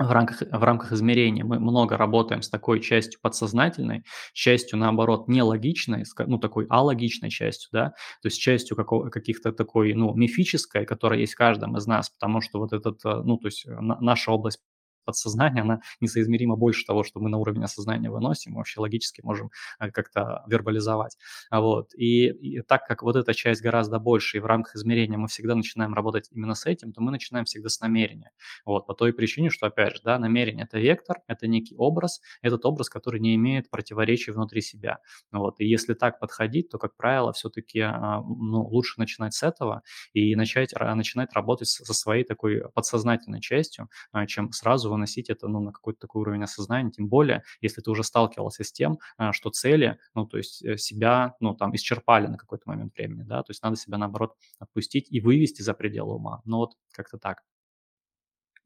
в 0.00 0.10
рамках, 0.12 0.40
в 0.40 0.62
рамках 0.64 0.92
измерения. 0.92 1.44
Мы 1.44 1.60
много 1.60 1.96
работаем 1.96 2.42
с 2.42 2.48
такой 2.48 2.80
частью 2.80 3.20
подсознательной, 3.20 4.04
частью, 4.32 4.78
наоборот, 4.78 5.28
нелогичной, 5.28 6.04
ну, 6.26 6.38
такой 6.38 6.66
алогичной 6.68 7.30
частью, 7.30 7.68
да, 7.72 7.86
то 8.22 8.26
есть 8.26 8.40
частью 8.40 8.76
какого, 8.76 9.10
каких-то 9.10 9.52
такой, 9.52 9.94
ну, 9.94 10.14
мифической, 10.14 10.86
которая 10.86 11.20
есть 11.20 11.34
в 11.34 11.36
каждом 11.36 11.76
из 11.76 11.86
нас, 11.86 12.10
потому 12.10 12.40
что 12.40 12.58
вот 12.58 12.72
этот, 12.72 13.04
э, 13.04 13.22
ну, 13.24 13.36
то 13.38 13.48
есть 13.48 13.66
э, 13.66 13.76
наша 13.80 14.32
область 14.32 14.60
подсознания, 15.04 15.62
она 15.62 15.80
несоизмеримо 16.00 16.56
больше 16.56 16.84
того, 16.84 17.04
что 17.04 17.20
мы 17.20 17.28
на 17.28 17.38
уровень 17.38 17.64
осознания 17.64 18.10
выносим, 18.10 18.54
вообще 18.54 18.80
логически 18.80 19.20
можем 19.22 19.50
э, 19.78 19.90
как-то 19.90 20.44
вербализовать. 20.46 21.16
А 21.50 21.60
вот. 21.60 21.94
И, 21.94 22.26
и 22.26 22.62
так 22.62 22.86
как 22.86 23.02
вот 23.02 23.16
эта 23.16 23.34
часть 23.34 23.62
гораздо 23.62 23.98
больше, 23.98 24.38
и 24.38 24.40
в 24.40 24.46
рамках 24.46 24.76
измерения 24.76 25.18
мы 25.18 25.28
всегда 25.28 25.54
начинаем 25.54 25.94
работать 25.94 26.28
именно 26.30 26.54
с 26.54 26.66
этим, 26.66 26.92
то 26.92 27.00
мы 27.00 27.10
начинаем 27.10 27.44
всегда 27.44 27.68
с 27.68 27.80
намерения. 27.80 28.30
Вот. 28.64 28.86
По 28.86 28.94
той 28.94 29.12
причине, 29.12 29.50
что, 29.50 29.66
опять 29.66 29.96
же, 29.96 30.02
да, 30.04 30.18
намерение– 30.18 30.64
это 30.70 30.78
вектор, 30.78 31.18
это 31.26 31.46
некий 31.46 31.74
образ, 31.76 32.20
этот 32.42 32.64
образ, 32.64 32.88
который 32.88 33.20
не 33.20 33.34
имеет 33.34 33.70
противоречий 33.70 34.32
внутри 34.32 34.60
себя. 34.60 34.98
Вот. 35.32 35.60
И 35.60 35.66
если 35.66 35.94
так 35.94 36.18
подходить, 36.18 36.68
то, 36.68 36.78
как 36.78 36.96
правило, 36.96 37.32
все-таки 37.32 37.80
а, 37.80 38.20
ну, 38.20 38.62
лучше 38.66 38.98
начинать 38.98 39.34
с 39.34 39.42
этого 39.42 39.82
и 40.12 40.34
начать, 40.34 40.72
начинать 40.72 41.32
работать 41.32 41.68
со 41.68 41.94
своей 41.94 42.24
такой 42.24 42.62
подсознательной 42.74 43.40
частью, 43.40 43.88
а, 44.12 44.26
чем 44.26 44.52
сразу 44.52 44.89
выносить 44.90 45.30
это 45.30 45.48
ну, 45.48 45.60
на 45.60 45.72
какой-то 45.72 46.00
такой 46.00 46.22
уровень 46.22 46.42
осознания, 46.44 46.90
тем 46.90 47.08
более, 47.08 47.42
если 47.60 47.80
ты 47.80 47.90
уже 47.90 48.04
сталкивался 48.04 48.64
с 48.64 48.72
тем, 48.72 48.98
а, 49.16 49.32
что 49.32 49.50
цели, 49.50 49.98
ну, 50.14 50.26
то 50.26 50.36
есть 50.36 50.62
э, 50.64 50.76
себя, 50.76 51.34
ну, 51.40 51.54
там, 51.54 51.74
исчерпали 51.74 52.26
на 52.26 52.36
какой-то 52.36 52.64
момент 52.66 52.94
времени, 52.94 53.22
да, 53.22 53.42
то 53.42 53.50
есть 53.50 53.62
надо 53.62 53.76
себя, 53.76 53.98
наоборот, 53.98 54.36
отпустить 54.58 55.10
и 55.10 55.20
вывести 55.20 55.62
за 55.62 55.74
пределы 55.74 56.16
ума. 56.16 56.42
Ну, 56.44 56.58
вот 56.58 56.74
как-то 56.92 57.18
так. 57.18 57.42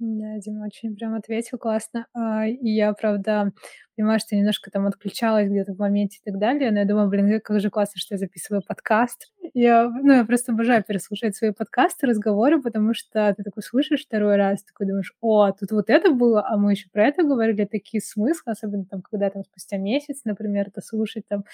Да, 0.01 0.39
Дима 0.39 0.67
очень 0.67 0.97
прям 0.97 1.15
ответил 1.15 1.57
классно. 1.59 2.07
А, 2.15 2.47
и 2.47 2.69
я, 2.69 2.93
правда, 2.95 3.53
понимаю, 3.97 4.21
что 4.21 4.37
немножко 4.37 4.71
там 4.71 4.87
отключалась 4.87 5.49
где-то 5.49 5.75
в 5.75 5.79
моменте 5.79 6.19
и 6.21 6.31
так 6.31 6.39
далее, 6.39 6.71
но 6.71 6.81
я 6.81 6.85
думаю, 6.85 7.09
блин, 7.09 7.41
как 7.41 7.61
же 7.61 7.71
классно, 7.71 8.01
что 8.01 8.15
я 8.15 8.19
записываю 8.19 8.63
подкаст. 8.67 9.31
Я, 9.53 9.89
ну, 9.89 10.13
я 10.13 10.25
просто 10.25 10.53
обожаю 10.53 10.83
переслушать 10.83 11.37
свои 11.37 11.53
подкасты, 11.53 12.07
разговоры, 12.07 12.61
потому 12.61 12.95
что 12.95 13.33
ты 13.37 13.43
такой 13.43 13.63
слышишь 13.63 14.05
второй 14.05 14.37
раз, 14.37 14.65
такой 14.65 14.87
думаешь, 14.87 15.15
о, 15.21 15.53
тут 15.53 15.71
вот 15.71 15.91
это 15.91 16.11
было, 16.11 16.45
а 16.47 16.57
мы 16.57 16.73
еще 16.73 16.89
про 16.91 17.07
это 17.07 17.23
говорили, 17.23 17.65
такие 17.65 18.01
смыслы, 18.01 18.53
особенно 18.53 18.85
там, 18.85 19.03
когда 19.03 19.31
там 19.31 19.45
спустя 19.45 19.77
месяц, 19.77 20.23
например, 20.25 20.69
это 20.69 20.81
слушать 20.81 21.25
там, 21.29 21.45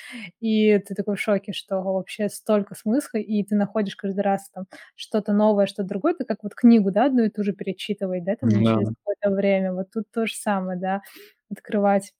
и 0.41 0.79
ты 0.79 0.95
такой 0.95 1.17
в 1.17 1.21
шоке, 1.21 1.53
что 1.53 1.83
вообще 1.83 2.29
столько 2.29 2.75
смысла, 2.75 3.19
и 3.19 3.43
ты 3.45 3.55
находишь 3.55 3.97
каждый 3.97 4.21
раз 4.21 4.49
там 4.51 4.65
что-то 4.95 5.33
новое, 5.33 5.67
что-то 5.67 5.89
другое, 5.89 6.15
ты 6.15 6.25
как 6.25 6.43
вот 6.43 6.55
книгу, 6.55 6.91
да, 6.91 7.07
одну 7.07 7.25
и 7.25 7.29
ту 7.29 7.45
же 7.45 7.53
перечитывать, 7.53 8.25
да, 8.25 8.37
там 8.37 8.49
да. 8.51 8.57
через 8.57 8.89
какое-то 8.89 9.31
время, 9.31 9.73
вот 9.75 9.91
тут 9.93 10.05
то 10.11 10.27
же 10.27 10.35
самое, 10.35 10.79
да, 10.79 11.03
открывать 11.51 12.13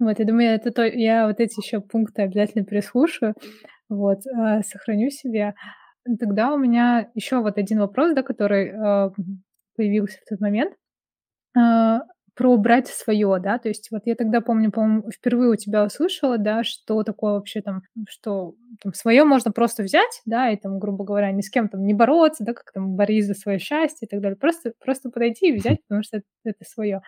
вот, 0.00 0.18
я 0.18 0.24
думаю, 0.26 0.50
это 0.54 0.70
то 0.72 0.84
я 0.86 1.26
вот 1.28 1.40
эти 1.40 1.60
еще 1.60 1.80
пункты 1.80 2.22
обязательно 2.22 2.64
переслушаю, 2.64 3.34
вот, 3.88 4.20
э, 4.26 4.62
сохраню 4.64 5.10
себе. 5.10 5.54
Тогда 6.20 6.52
у 6.54 6.58
меня 6.58 7.10
еще 7.14 7.40
вот 7.40 7.58
один 7.58 7.80
вопрос, 7.80 8.14
да, 8.14 8.22
который, 8.22 8.68
э, 8.70 9.10
появился 9.76 10.18
в 10.24 10.28
тот 10.30 10.40
момент, 10.40 10.74
э, 11.58 11.98
про 12.36 12.56
брать 12.58 12.88
свое, 12.88 13.38
да. 13.42 13.58
То 13.58 13.68
есть 13.68 13.88
вот 13.92 14.02
я 14.06 14.14
тогда 14.16 14.40
помню, 14.40 14.72
по-моему, 14.72 15.10
впервые 15.12 15.50
у 15.52 15.56
тебя 15.56 15.84
услышала, 15.84 16.38
да, 16.38 16.64
что 16.64 17.02
такое 17.04 17.34
вообще 17.34 17.62
там, 17.62 17.82
что 18.08 18.54
там 18.82 18.94
свое 18.94 19.24
можно 19.24 19.52
просто 19.52 19.82
взять, 19.84 20.22
да, 20.26 20.50
и 20.50 20.56
там, 20.56 20.78
грубо 20.80 21.04
говоря, 21.04 21.32
ни 21.32 21.42
с 21.42 21.50
кем 21.50 21.68
там 21.68 21.84
не 21.86 21.94
бороться, 21.94 22.44
да, 22.44 22.54
как 22.54 22.72
там 22.72 22.96
борись 22.96 23.26
за 23.26 23.34
свое 23.34 23.58
счастье 23.60 24.06
и 24.06 24.08
так 24.10 24.20
далее. 24.22 24.36
Просто 24.38 24.72
просто 24.84 25.10
подойти 25.10 25.48
и 25.50 25.56
взять, 25.56 25.80
потому 25.88 26.02
что 26.04 26.18
это 26.18 26.26
это 26.44 26.64
свое. 26.66 27.02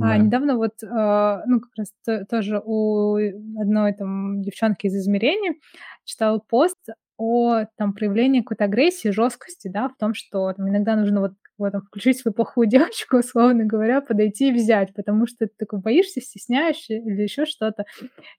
А 0.00 0.18
недавно 0.18 0.56
вот, 0.56 0.82
а, 0.82 1.42
ну, 1.46 1.60
как 1.60 1.70
раз 1.76 1.92
то 2.04 2.24
тоже 2.26 2.60
у 2.64 3.16
одной 3.60 3.92
там 3.92 4.42
девчонки 4.42 4.86
из 4.86 4.96
измерений 4.96 5.60
читала 6.04 6.38
пост 6.38 6.78
о 7.16 7.64
там 7.76 7.94
проявлении 7.94 8.40
какой-то 8.40 8.64
агрессии, 8.64 9.08
жесткости, 9.10 9.68
да, 9.68 9.88
в 9.88 9.96
том, 9.96 10.14
что 10.14 10.52
там 10.52 10.68
иногда 10.68 10.96
нужно 10.96 11.20
вот 11.20 11.32
вот 11.56 11.70
там 11.70 11.82
включить 11.82 12.18
свою 12.18 12.34
плохую 12.34 12.66
девочку, 12.68 13.18
условно 13.18 13.64
говоря, 13.64 14.00
подойти 14.00 14.48
и 14.48 14.52
взять, 14.52 14.92
потому 14.94 15.26
что 15.26 15.46
ты 15.46 15.52
такой 15.56 15.80
боишься, 15.80 16.20
стесняешься 16.20 16.94
или 16.94 17.22
еще 17.22 17.46
что-то. 17.46 17.84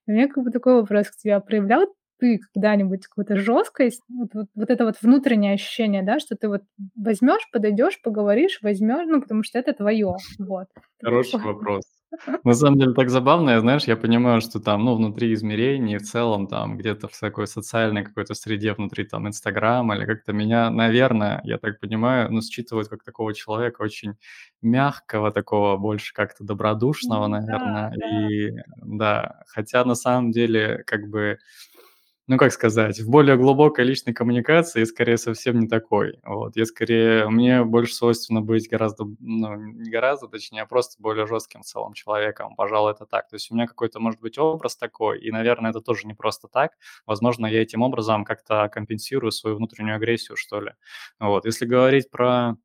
у 0.07 0.11
меня 0.11 0.27
как 0.27 0.43
бы 0.43 0.51
такой 0.51 0.75
вопрос 0.75 1.09
к 1.09 1.15
тебе: 1.15 1.35
а 1.35 1.39
проявлял 1.39 1.87
ты 2.19 2.39
когда-нибудь 2.53 3.07
какую-то 3.07 3.37
жесткость, 3.37 4.01
вот, 4.09 4.29
вот, 4.33 4.47
вот 4.55 4.69
это 4.69 4.85
вот 4.85 4.95
внутреннее 5.01 5.53
ощущение, 5.53 6.03
да, 6.03 6.19
что 6.19 6.35
ты 6.35 6.47
вот 6.47 6.61
возьмешь, 6.95 7.49
подойдешь, 7.51 8.01
поговоришь, 8.01 8.59
возьмешь, 8.61 9.07
ну, 9.07 9.21
потому 9.21 9.43
что 9.43 9.59
это 9.59 9.73
твое, 9.73 10.15
вот. 10.39 10.67
Хороший 11.03 11.39
вопрос. 11.41 11.83
На 12.43 12.53
самом 12.53 12.79
деле 12.79 12.93
так 12.93 13.09
забавно, 13.09 13.59
знаешь, 13.59 13.83
я 13.85 13.95
понимаю, 13.97 14.41
что 14.41 14.59
там, 14.59 14.85
ну, 14.85 14.95
внутри 14.95 15.33
измерений, 15.33 15.97
в 15.97 16.03
целом 16.03 16.47
там 16.47 16.77
где-то 16.77 17.07
в 17.07 17.19
такой 17.19 17.47
социальной 17.47 18.03
какой-то 18.03 18.33
среде 18.35 18.73
внутри 18.73 19.05
там 19.05 19.27
Инстаграма 19.27 19.95
или 19.95 20.05
как-то 20.05 20.33
меня, 20.33 20.69
наверное, 20.69 21.41
я 21.43 21.57
так 21.57 21.79
понимаю, 21.79 22.31
ну, 22.31 22.41
считывают 22.41 22.87
как 22.87 23.03
такого 23.03 23.33
человека 23.33 23.81
очень 23.81 24.15
мягкого, 24.61 25.31
такого 25.31 25.77
больше 25.77 26.13
как-то 26.13 26.43
добродушного, 26.43 27.27
наверное, 27.27 27.91
да, 27.95 27.97
да. 27.97 28.29
и 28.29 28.51
да, 28.77 29.43
хотя 29.47 29.83
на 29.85 29.95
самом 29.95 30.31
деле 30.31 30.83
как 30.85 31.07
бы 31.09 31.37
ну, 32.27 32.37
как 32.37 32.51
сказать, 32.51 32.99
в 32.99 33.09
более 33.09 33.37
глубокой 33.37 33.85
личной 33.85 34.13
коммуникации 34.13 34.79
я 34.79 34.85
скорее 34.87 35.17
совсем 35.17 35.59
не 35.59 35.67
такой. 35.67 36.19
Вот. 36.23 36.55
Я 36.55 36.65
скорее, 36.65 37.29
мне 37.29 37.63
больше 37.63 37.93
свойственно 37.93 38.41
быть 38.41 38.67
гораздо, 38.67 39.05
ну, 39.19 39.55
не 39.55 39.91
гораздо, 39.91 40.27
точнее, 40.27 40.63
а 40.63 40.65
просто 40.65 40.99
более 40.99 41.27
жестким 41.27 41.61
в 41.61 41.65
целом 41.65 41.93
человеком. 41.93 42.55
Пожалуй, 42.55 42.91
это 42.93 43.05
так. 43.05 43.27
То 43.29 43.35
есть 43.35 43.51
у 43.51 43.55
меня 43.55 43.67
какой-то, 43.67 43.99
может 43.99 44.19
быть, 44.21 44.39
образ 44.39 44.75
такой, 44.75 45.19
и, 45.19 45.31
наверное, 45.31 45.69
это 45.69 45.81
тоже 45.81 46.07
не 46.07 46.15
просто 46.15 46.47
так. 46.47 46.71
Возможно, 47.05 47.45
я 47.45 47.61
этим 47.61 47.83
образом 47.83 48.25
как-то 48.25 48.69
компенсирую 48.69 49.31
свою 49.31 49.57
внутреннюю 49.57 49.97
агрессию, 49.97 50.35
что 50.35 50.61
ли. 50.61 50.71
Вот. 51.19 51.45
Если 51.45 51.65
говорить 51.65 52.09
про 52.09 52.55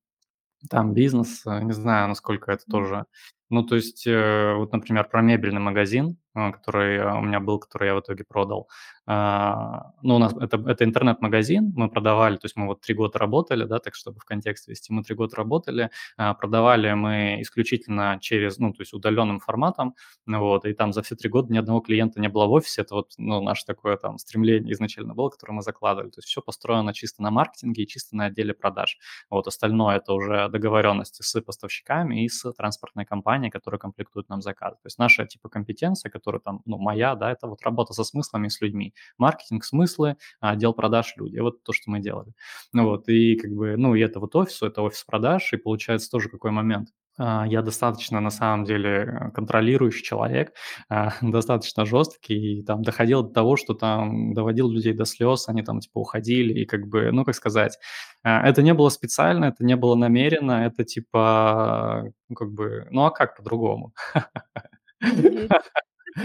там 0.70 0.94
бизнес, 0.94 1.44
э, 1.46 1.62
не 1.62 1.72
знаю, 1.72 2.08
насколько 2.08 2.52
это 2.52 2.64
тоже 2.70 3.06
ну, 3.50 3.64
то 3.64 3.74
есть, 3.74 4.06
э, 4.06 4.54
вот, 4.54 4.72
например, 4.72 5.08
про 5.08 5.22
мебельный 5.22 5.60
магазин, 5.60 6.16
который 6.34 6.96
э, 6.96 7.18
у 7.18 7.20
меня 7.20 7.40
был, 7.40 7.58
который 7.58 7.88
я 7.88 7.94
в 7.94 8.00
итоге 8.00 8.24
продал. 8.24 8.68
А, 9.06 9.92
ну, 10.02 10.16
у 10.16 10.18
нас 10.18 10.32
это, 10.40 10.56
это 10.68 10.84
интернет-магазин, 10.84 11.72
мы 11.74 11.88
продавали, 11.88 12.36
то 12.36 12.44
есть 12.44 12.56
мы 12.56 12.66
вот 12.66 12.80
три 12.80 12.94
года 12.94 13.18
работали, 13.18 13.64
да, 13.64 13.80
так 13.80 13.94
чтобы 13.94 14.20
в 14.20 14.24
контекст 14.24 14.68
вести, 14.68 14.92
мы 14.92 15.02
три 15.02 15.16
года 15.16 15.34
работали, 15.36 15.90
а, 16.16 16.34
продавали 16.34 16.92
мы 16.92 17.38
исключительно 17.40 18.18
через, 18.20 18.58
ну, 18.58 18.72
то 18.72 18.82
есть 18.82 18.92
удаленным 18.92 19.40
форматом, 19.40 19.96
вот, 20.26 20.64
и 20.64 20.72
там 20.74 20.92
за 20.92 21.02
все 21.02 21.16
три 21.16 21.28
года 21.28 21.52
ни 21.52 21.58
одного 21.58 21.80
клиента 21.80 22.20
не 22.20 22.28
было 22.28 22.46
в 22.46 22.52
офисе, 22.52 22.82
это 22.82 22.94
вот, 22.94 23.14
ну, 23.18 23.42
наше 23.42 23.64
такое 23.64 23.96
там 23.96 24.18
стремление 24.18 24.72
изначально 24.74 25.14
было, 25.14 25.28
которое 25.28 25.54
мы 25.54 25.62
закладывали, 25.62 26.10
то 26.10 26.18
есть 26.18 26.28
все 26.28 26.40
построено 26.40 26.94
чисто 26.94 27.22
на 27.22 27.32
маркетинге 27.32 27.82
и 27.82 27.86
чисто 27.88 28.14
на 28.16 28.26
отделе 28.26 28.54
продаж. 28.54 28.98
Вот, 29.28 29.48
остальное 29.48 29.96
это 29.96 30.12
уже 30.12 30.48
договоренности 30.48 31.22
с 31.22 31.40
поставщиками 31.40 32.24
и 32.24 32.28
с 32.28 32.52
транспортной 32.52 33.06
компанией, 33.06 33.50
которая 33.50 33.80
комплектует 33.80 34.28
нам 34.28 34.40
заказ. 34.40 34.74
То 34.74 34.86
есть 34.86 34.98
наша 34.98 35.26
типа 35.26 35.48
компетенция, 35.48 36.10
которая 36.20 36.40
там, 36.40 36.61
ну, 36.66 36.78
моя, 36.78 37.14
да, 37.14 37.33
это 37.33 37.46
вот 37.46 37.62
работа 37.62 37.94
со 37.94 38.04
смыслами, 38.04 38.48
с 38.48 38.61
людьми. 38.61 38.94
Маркетинг, 39.18 39.64
смыслы, 39.64 40.16
отдел 40.40 40.74
продаж, 40.74 41.14
люди. 41.16 41.38
Вот 41.38 41.62
то, 41.64 41.72
что 41.72 41.90
мы 41.90 42.00
делали. 42.00 42.33
Ну 42.72 42.85
вот, 42.85 43.09
и 43.09 43.37
как 43.37 43.50
бы, 43.52 43.76
ну, 43.76 43.94
и 43.94 44.00
это 44.00 44.20
вот 44.20 44.37
офис, 44.37 44.62
это 44.62 44.83
офис 44.83 45.02
продаж, 45.04 45.52
и 45.52 45.56
получается 45.56 46.11
тоже 46.11 46.28
какой 46.28 46.50
момент. 46.50 46.90
А, 47.18 47.46
я 47.46 47.61
достаточно, 47.62 48.20
на 48.20 48.30
самом 48.30 48.64
деле, 48.64 48.90
э, 48.90 49.30
контролирующий 49.33 50.02
человек, 50.02 50.54
а, 50.88 51.12
достаточно 51.20 51.85
жесткий, 51.85 52.61
и 52.61 52.62
там 52.62 52.83
доходил 52.83 53.22
до 53.22 53.28
того, 53.30 53.56
что 53.56 53.74
там 53.74 54.33
доводил 54.35 54.70
людей 54.70 54.94
до 54.94 55.04
слез, 55.04 55.48
они 55.48 55.62
там 55.62 55.80
типа 55.80 55.98
уходили, 55.98 56.61
и 56.61 56.64
как 56.66 56.87
бы, 56.87 57.11
ну, 57.12 57.24
как 57.26 57.35
сказать, 57.35 57.78
а, 58.22 58.48
это 58.48 58.62
не 58.62 58.72
было 58.74 58.88
специально, 58.88 59.46
это 59.46 59.64
не 59.64 59.76
было 59.76 59.96
намеренно, 59.96 60.64
это 60.66 60.85
типа, 60.85 62.04
ну, 62.28 62.35
как 62.35 62.52
бы, 62.52 62.88
ну, 62.90 63.04
а 63.04 63.11
как 63.11 63.37
по-другому? 63.37 63.92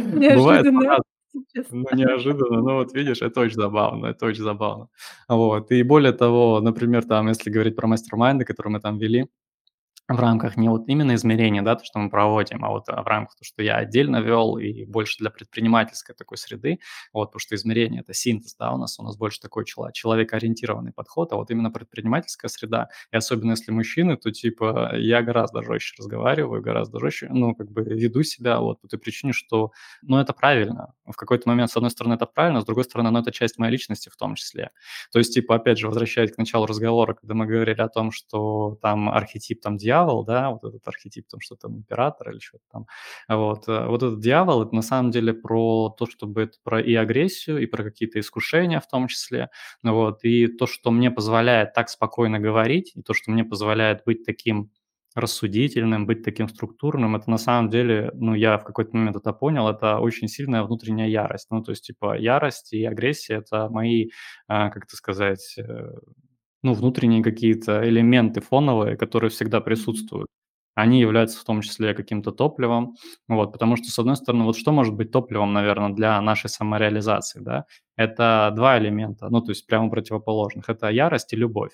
Бывает 0.03 0.65
Неожиданно. 0.65 0.97
Ну, 1.71 1.85
неожиданно, 1.93 2.61
но 2.61 2.75
вот 2.75 2.93
видишь, 2.93 3.21
это 3.21 3.41
очень 3.41 3.55
забавно, 3.55 4.07
это 4.07 4.25
очень 4.25 4.43
забавно. 4.43 4.87
Вот, 5.27 5.71
и 5.71 5.83
более 5.83 6.13
того, 6.13 6.61
например, 6.61 7.03
там, 7.03 7.27
если 7.27 7.49
говорить 7.49 7.75
про 7.75 7.87
мастер-майнды, 7.87 8.45
которые 8.45 8.71
мы 8.73 8.79
там 8.79 8.97
вели, 8.97 9.27
в 10.07 10.19
рамках 10.19 10.55
не 10.57 10.69
вот 10.69 10.83
именно 10.87 11.15
измерения, 11.15 11.61
да, 11.63 11.75
то, 11.75 11.83
что 11.83 11.97
мы 11.99 12.09
проводим, 12.11 12.63
а 12.63 12.69
вот, 12.69 12.83
а, 12.89 13.01
в 13.01 13.07
рамках 13.07 13.35
то, 13.37 13.43
что 13.43 13.63
я 13.63 13.77
отдельно 13.77 14.21
вел 14.21 14.57
и 14.57 14.85
больше 14.85 15.17
для 15.19 15.31
предпринимательской 15.31 16.13
такой 16.15 16.37
среды. 16.37 16.79
Вот, 17.11 17.27
потому 17.29 17.39
что 17.39 17.55
измерение- 17.55 18.01
это 18.01 18.13
синтез, 18.13 18.55
да, 18.55 18.71
у 18.71 18.77
нас, 18.77 18.99
у 18.99 19.03
нас 19.03 19.17
больше 19.17 19.39
такой 19.41 19.65
чело 19.65 19.89
человекоориентированный 19.91 20.93
подход, 20.93 21.33
а 21.33 21.37
вот 21.37 21.49
именно 21.49 21.71
предпринимательская 21.71 22.49
среда, 22.49 22.89
и 23.11 23.17
особенно 23.17 23.51
если 23.51 23.71
мужчины, 23.71 24.15
то 24.17 24.31
типа 24.31 24.95
я 24.95 25.21
гораздо 25.23 25.63
жестче 25.63 25.95
разговариваю, 25.97 26.61
гораздо 26.61 26.99
жестче, 26.99 27.27
ну, 27.31 27.55
как 27.55 27.71
бы 27.71 27.81
веду 27.83 28.21
себя 28.23 28.59
вот 28.59 28.81
по 28.81 28.87
той 28.87 28.99
причине, 28.99 29.33
что, 29.33 29.71
ну, 30.03 30.17
это 30.19 30.33
правильно. 30.33 30.93
В 31.05 31.15
какой-то 31.15 31.49
момент, 31.49 31.71
с 31.71 31.77
одной 31.77 31.89
стороны, 31.91 32.13
это 32.13 32.25
правильно, 32.27 32.61
с 32.61 32.65
другой 32.65 32.83
стороны, 32.83 33.09
ну, 33.11 33.19
это 33.19 33.31
часть 33.31 33.57
моей 33.57 33.71
личности 33.71 34.09
в 34.09 34.15
том 34.17 34.35
числе. 34.35 34.69
То 35.11 35.19
есть, 35.19 35.33
типа, 35.33 35.55
опять 35.55 35.77
же, 35.79 35.87
возвращаясь 35.87 36.31
к 36.31 36.37
началу 36.37 36.65
разговора, 36.67 37.13
когда 37.15 37.33
мы 37.33 37.45
говорили 37.47 37.81
о 37.81 37.89
том, 37.89 38.11
что 38.11 38.77
там 38.81 39.09
архетип, 39.09 39.61
там 39.61 39.77
дьявол, 39.77 39.94
да, 40.25 40.49
вот 40.51 40.63
этот 40.63 40.87
архетип, 40.87 41.27
там 41.29 41.39
что 41.41 41.55
там 41.55 41.77
император 41.77 42.31
или 42.31 42.39
что-то 42.39 42.63
там. 42.71 42.87
Вот, 43.29 43.67
э, 43.67 43.85
вот 43.87 44.03
этот 44.03 44.19
дьявол- 44.19 44.63
это 44.63 44.75
на 44.75 44.81
самом 44.81 45.11
деле 45.11 45.33
про 45.33 45.89
то, 45.97 46.05
чтобы 46.07 46.41
это 46.43 46.57
про 46.63 46.81
и 46.81 46.93
агрессию, 46.95 47.59
и 47.61 47.65
про 47.67 47.83
какие-то 47.83 48.19
искушения 48.19 48.79
в 48.79 48.87
том 48.87 49.07
числе. 49.07 49.49
Вот, 49.83 50.23
и 50.23 50.47
то, 50.47 50.67
что 50.67 50.91
мне 50.91 51.11
позволяет 51.11 51.73
так 51.73 51.89
спокойно 51.89 52.39
говорить, 52.39 52.91
и 52.95 53.01
то, 53.01 53.13
что 53.13 53.31
мне 53.31 53.43
позволяет 53.45 54.03
быть 54.05 54.23
таким 54.25 54.71
рассудительным, 55.15 56.05
быть 56.05 56.23
таким 56.23 56.49
структурным, 56.49 57.15
это 57.15 57.29
на 57.29 57.37
самом 57.37 57.69
деле, 57.69 58.11
ну, 58.15 58.33
я 58.35 58.57
в 58.57 58.65
какой-то 58.65 58.97
момент 58.97 59.15
это 59.15 59.31
понял, 59.31 59.69
это 59.69 59.99
очень 59.99 60.27
сильная 60.27 60.63
внутренняя 60.63 61.07
ярость. 61.07 61.47
Ну, 61.51 61.63
то 61.63 61.71
есть, 61.71 61.85
типа, 61.87 62.17
ярость 62.17 62.73
и 62.73 62.83
агрессия- 62.83 63.35
это 63.37 63.69
мои, 63.69 64.09
а, 64.49 64.69
как 64.69 64.83
это 64.85 64.95
сказать, 64.97 65.55
э, 65.57 65.89
ну, 66.65 66.73
внутренние 66.73 67.23
какие-то 67.23 67.87
элементы 67.87 68.41
фоновые, 68.41 68.97
которые 68.97 69.29
всегда 69.31 69.61
присутствуют. 69.61 70.27
Они 70.75 70.99
являются 70.99 71.39
в 71.39 71.45
том 71.45 71.61
числе 71.61 71.93
каким-то 71.93 72.31
топливом. 72.31 72.95
Вот, 73.29 73.53
потому 73.53 73.77
что, 73.77 73.89
с 73.91 73.97
одной 73.99 74.17
стороны, 74.17 74.43
вот 74.43 74.57
что 74.57 74.73
может 74.73 74.93
быть 74.93 75.11
топливом, 75.11 75.53
наверно, 75.53 75.95
для 75.95 76.19
нашей 76.21 76.49
самореализации, 76.49 77.39
да? 77.39 77.65
Это 77.95 78.51
2 78.55 78.79
элемента, 78.79 79.29
ну, 79.29 79.39
то 79.41 79.51
есть 79.51 79.65
прямо 79.67 79.89
противоположных. 79.89 80.67
Это 80.69 80.89
ярость 80.89 81.31
и 81.33 81.37
любовь. 81.37 81.71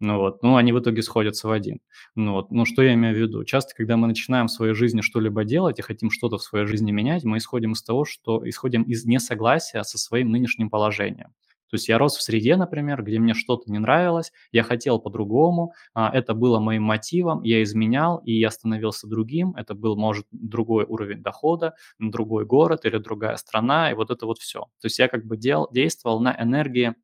Ну 0.00 0.18
вот, 0.18 0.42
ну, 0.42 0.56
они 0.56 0.72
в 0.72 0.78
итоге 0.80 1.02
сходятся 1.02 1.48
в 1.48 1.52
один. 1.52 1.80
Ну 2.14 2.32
вот, 2.32 2.50
ну, 2.50 2.66
что 2.66 2.82
я 2.82 2.92
имею 2.94 3.14
в 3.14 3.18
виду? 3.18 3.44
Часто, 3.44 3.74
когда 3.74 3.96
мы 3.96 4.06
начинаем 4.08 4.48
в 4.48 4.52
своей 4.52 4.74
жизни 4.74 5.00
что-либо 5.00 5.44
делать 5.44 5.78
и 5.78 5.82
хотим 5.82 6.10
что-то 6.10 6.36
в 6.38 6.42
своей 6.42 6.66
жизни 6.66 6.92
менять, 6.92 7.24
мы 7.24 7.38
исходим 7.38 7.72
из 7.72 7.82
того, 7.82 8.04
что 8.04 8.46
исходим 8.48 8.82
из 8.82 9.06
несогласия 9.06 9.82
со 9.84 9.96
своим 9.98 10.30
нынешним 10.30 10.68
положением. 10.70 11.32
То 11.72 11.76
есть 11.76 11.88
я 11.88 11.96
рос 11.96 12.18
в 12.18 12.22
среде, 12.22 12.56
например, 12.56 13.02
где 13.02 13.18
мне 13.18 13.32
что-то 13.32 13.72
не 13.72 13.78
нравилось, 13.78 14.30
я 14.52 14.62
хотел 14.62 14.98
по-другому, 15.00 15.72
а, 15.94 16.10
это 16.12 16.34
было 16.34 16.60
моим 16.60 16.82
мотивом, 16.82 17.42
я 17.44 17.62
изменял, 17.62 18.18
и 18.18 18.32
я 18.38 18.50
становился 18.50 19.06
другим. 19.08 19.54
Это 19.56 19.74
был, 19.74 19.96
может, 19.96 20.26
другой 20.32 20.84
уровень 20.84 21.22
дохода, 21.22 21.74
другой 21.98 22.44
город 22.44 22.84
или 22.84 22.98
другая 22.98 23.36
страна, 23.36 23.90
и 23.90 23.94
вот 23.94 24.10
это 24.10 24.26
вот 24.26 24.38
всё. 24.38 24.64
То 24.82 24.86
есть 24.86 24.98
я 24.98 25.08
как 25.08 25.24
бы 25.26 25.38
дел 25.38 25.66
действовал 25.72 26.20
на 26.20 26.36
энергии 26.38 26.94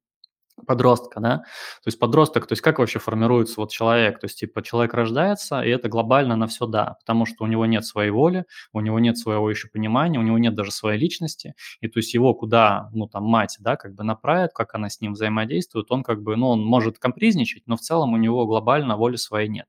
подростка, 0.66 1.20
да. 1.20 1.38
То 1.38 1.44
есть 1.86 1.98
подросток, 1.98 2.46
то 2.46 2.52
есть 2.52 2.62
как 2.62 2.78
вообще 2.78 2.98
формируется 2.98 3.54
вот 3.60 3.70
человек? 3.70 4.18
То 4.20 4.26
есть 4.26 4.38
типа 4.40 4.62
человек 4.62 4.94
рождается, 4.94 5.60
и 5.62 5.70
это 5.70 5.88
глобально 5.88 6.36
на 6.36 6.46
всё 6.46 6.66
"да", 6.66 6.96
потому 7.00 7.26
что 7.26 7.44
у 7.44 7.46
него 7.46 7.66
нет 7.66 7.84
своей 7.84 8.10
воли, 8.10 8.44
у 8.72 8.80
него 8.80 8.98
нет 8.98 9.18
своего 9.18 9.50
еще 9.50 9.68
понимания, 9.68 10.18
у 10.18 10.22
него 10.22 10.38
нет 10.38 10.54
даже 10.54 10.70
своей 10.72 10.98
личности. 11.00 11.54
И 11.80 11.88
то 11.88 11.98
есть 11.98 12.14
его 12.14 12.34
куда, 12.34 12.88
ну, 12.92 13.06
там 13.08 13.24
мать, 13.24 13.56
да, 13.60 13.76
как 13.76 13.94
бы 13.94 14.04
направит, 14.04 14.52
как 14.54 14.74
она 14.74 14.88
с 14.90 15.00
ним 15.00 15.12
взаимодействует, 15.14 15.86
он 15.90 16.02
как 16.02 16.22
бы, 16.22 16.36
ну, 16.36 16.48
он 16.48 16.64
может 16.64 16.98
капризничать, 16.98 17.62
но 17.66 17.76
в 17.76 17.80
целом 17.80 18.12
у 18.14 18.16
него 18.16 18.46
глобально 18.46 18.96
воли 18.96 19.16
своей 19.16 19.48
нет. 19.48 19.66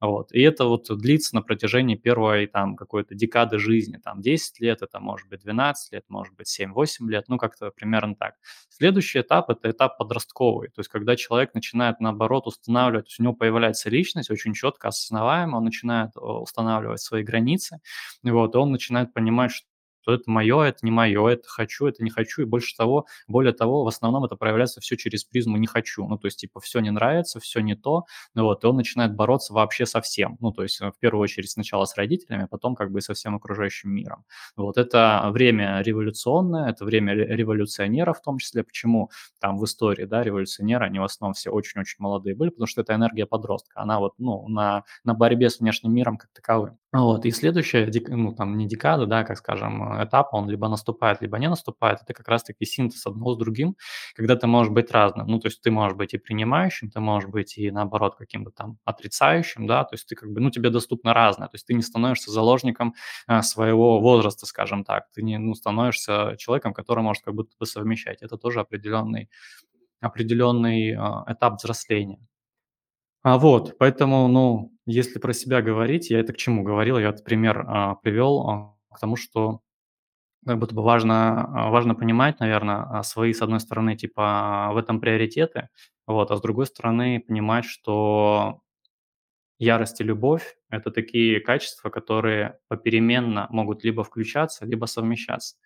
Вот, 0.00 0.32
и 0.32 0.40
это 0.40 0.64
вот 0.64 0.86
длится 0.98 1.34
на 1.34 1.42
протяжении 1.42 1.94
первой 1.94 2.46
там 2.46 2.74
какой-то 2.76 3.14
декады 3.14 3.58
жизни, 3.58 3.98
там 4.02 4.22
10 4.22 4.58
лет, 4.60 4.80
это 4.82 4.98
может 4.98 5.28
быть 5.28 5.42
12 5.42 5.92
лет, 5.92 6.04
может 6.08 6.34
быть 6.36 6.48
7-8 6.48 7.10
лет, 7.10 7.26
ну, 7.28 7.36
как-то 7.36 7.70
примерно 7.70 8.14
так. 8.16 8.34
Следующий 8.70 9.18
этап- 9.20 9.50
это 9.50 9.70
этап 9.70 9.98
подростковый, 9.98 10.68
то 10.68 10.80
есть 10.80 10.88
когда 10.88 11.16
человек 11.16 11.52
начинает, 11.54 12.00
наоборот, 12.00 12.46
устанавливать, 12.46 13.06
то 13.06 13.10
есть 13.10 13.20
у 13.20 13.24
него 13.24 13.34
появляется 13.34 13.90
личность 13.90 14.30
очень 14.30 14.54
четко 14.54 14.88
осознаваемая, 14.88 15.58
он 15.58 15.64
начинает, 15.64 16.12
э, 16.16 16.20
устанавливать 16.20 17.00
свои 17.00 17.22
границы, 17.22 17.78
вот, 18.22 18.54
и 18.54 18.58
он 18.58 18.72
начинает 18.72 19.12
понимать, 19.12 19.50
что 19.52 19.66
это 20.06 20.24
моё, 20.30 20.62
это 20.62 20.78
не 20.82 20.90
моё, 20.90 21.28
это 21.28 21.48
хочу, 21.48 21.86
это 21.86 22.02
не 22.04 22.10
хочу. 22.10 22.42
И 22.42 22.44
больше 22.44 22.76
того, 22.76 23.06
более 23.28 23.52
того, 23.52 23.84
в 23.84 23.88
основном 23.88 24.24
это 24.24 24.36
проявляется 24.36 24.80
всё 24.80 24.96
через 24.96 25.24
призму 25.24 25.56
"не 25.58 25.66
хочу". 25.66 26.06
Ну, 26.08 26.18
то 26.18 26.26
есть, 26.26 26.38
типа, 26.40 26.60
всё 26.60 26.80
не 26.80 26.90
нравится, 26.90 27.40
всё 27.40 27.60
не 27.60 27.74
то. 27.76 28.04
Ну 28.34 28.44
вот, 28.44 28.64
и 28.64 28.66
он 28.66 28.76
начинает 28.76 29.14
бороться 29.14 29.52
вообще 29.54 29.86
со 29.86 30.00
всем. 30.00 30.36
Ну, 30.40 30.52
то 30.52 30.62
есть, 30.62 30.80
э, 30.80 30.90
в 30.90 30.98
первую 30.98 31.22
очередь 31.22 31.50
сначала 31.50 31.84
с 31.84 31.96
родителями, 31.96 32.44
а 32.44 32.48
потом 32.48 32.74
как 32.74 32.90
бы 32.92 33.00
со 33.00 33.14
всем 33.14 33.34
окружающим 33.36 33.90
миром. 33.94 34.24
Вот 34.56 34.78
это 34.78 35.28
время 35.32 35.80
революционное, 35.82 36.70
это 36.70 36.84
время 36.84 37.14
ре 37.14 37.26
революционеров 37.36 38.18
в 38.18 38.22
том 38.22 38.38
числе. 38.38 38.62
Почему 38.64 39.10
там 39.40 39.58
в 39.58 39.64
истории, 39.64 40.04
да, 40.04 40.22
революционеры, 40.22 40.86
они 40.86 40.98
в 40.98 41.04
основном 41.04 41.34
все 41.34 41.50
очень-очень 41.50 41.96
молодые 41.98 42.34
были? 42.36 42.50
Потому 42.50 42.66
что 42.66 42.80
это 42.82 42.94
энергия 42.94 43.26
подростка. 43.26 43.80
Она 43.80 43.98
вот, 44.00 44.14
ну, 44.18 44.46
на 44.48 44.84
на 45.04 45.14
борьбе 45.14 45.50
с 45.50 45.60
внешним 45.60 45.92
миром 45.94 46.16
как 46.18 46.30
таковым. 46.32 46.78
Вот, 46.92 47.24
и 47.26 47.30
следующая 47.30 47.90
ну, 48.08 48.32
там 48.34 48.56
не 48.56 48.66
декада, 48.66 49.06
да, 49.06 49.24
как 49.24 49.38
скажем, 49.38 49.99
э, 50.00 50.04
этап, 50.04 50.34
он 50.34 50.48
либо 50.48 50.68
наступает, 50.68 51.22
либо 51.22 51.38
не 51.38 51.48
наступает. 51.48 52.00
Это 52.02 52.14
как 52.14 52.28
раз 52.28 52.42
таки 52.44 52.64
синтез 52.64 53.06
одного 53.06 53.34
с 53.34 53.38
другим, 53.38 53.76
когда 54.14 54.36
ты 54.36 54.46
можешь 54.46 54.72
быть 54.72 54.90
разным. 54.90 55.26
Ну, 55.26 55.38
то 55.40 55.48
есть 55.48 55.60
ты 55.62 55.70
можешь 55.70 55.96
быть 55.96 56.14
и 56.14 56.18
принимающим, 56.18 56.90
ты 56.90 57.00
можешь 57.00 57.28
быть 57.28 57.58
и, 57.58 57.70
наоборот, 57.70 58.16
каким-то 58.16 58.50
там 58.50 58.78
отрицающим, 58.84 59.66
да, 59.66 59.84
то 59.84 59.94
есть 59.94 60.06
ты 60.08 60.14
как 60.14 60.30
бы, 60.30 60.40
ну, 60.40 60.50
тебе 60.50 60.70
доступно 60.70 61.14
разное. 61.14 61.48
То 61.48 61.54
есть 61.54 61.66
ты 61.66 61.74
не 61.74 61.82
становишься 61.82 62.30
заложником, 62.30 62.94
а, 63.26 63.42
своего 63.42 64.00
возраста, 64.00 64.46
скажем 64.46 64.84
так. 64.84 65.10
Ты 65.14 65.22
не, 65.22 65.38
ну, 65.38 65.54
становишься 65.54 66.36
человеком, 66.38 66.72
который 66.74 67.02
может 67.02 67.24
как 67.24 67.34
будто 67.34 67.54
бы 67.58 67.66
совмещать. 67.66 68.22
Это 68.22 68.36
тоже 68.36 68.60
определенный 68.60 69.28
определенный, 70.00 70.94
а, 70.96 71.24
этап 71.28 71.58
взросления. 71.58 72.18
А, 73.22 73.38
вот, 73.38 73.76
поэтому, 73.78 74.28
ну, 74.28 74.72
если 74.86 75.18
про 75.18 75.32
себя 75.34 75.60
говорить, 75.60 76.10
я 76.10 76.20
это 76.20 76.32
к 76.32 76.38
чему 76.38 76.62
говорил? 76.62 76.98
Я 76.98 77.10
вот 77.10 77.22
пример, 77.22 77.64
а, 77.68 77.94
привел, 77.96 78.48
а, 78.48 78.74
к 78.94 78.98
тому, 78.98 79.16
что 79.16 79.60
как 80.46 80.58
будто 80.58 80.74
бы 80.74 80.82
важно, 80.82 81.42
а, 81.66 81.70
важно 81.70 81.94
понимать, 81.94 82.40
наверно, 82.40 82.98
а, 83.00 83.02
свои, 83.02 83.32
с 83.34 83.42
одной 83.42 83.60
стороны, 83.60 83.96
типа, 83.96 84.70
в 84.74 84.76
этом 84.78 85.00
приоритеты, 85.00 85.68
вот, 86.06 86.30
а 86.30 86.36
с 86.36 86.40
другой 86.42 86.66
стороны, 86.66 87.20
понимать, 87.26 87.64
что 87.66 88.60
ярость 89.60 90.00
и 90.00 90.04
любовь- 90.04 90.56
это 90.70 90.90
такие 90.90 91.40
качества, 91.40 91.90
которые 91.90 92.58
попеременно 92.68 93.46
могут 93.50 93.84
либо 93.84 94.04
включаться, 94.04 94.64
либо 94.66 94.86
совмещаться. 94.86 95.56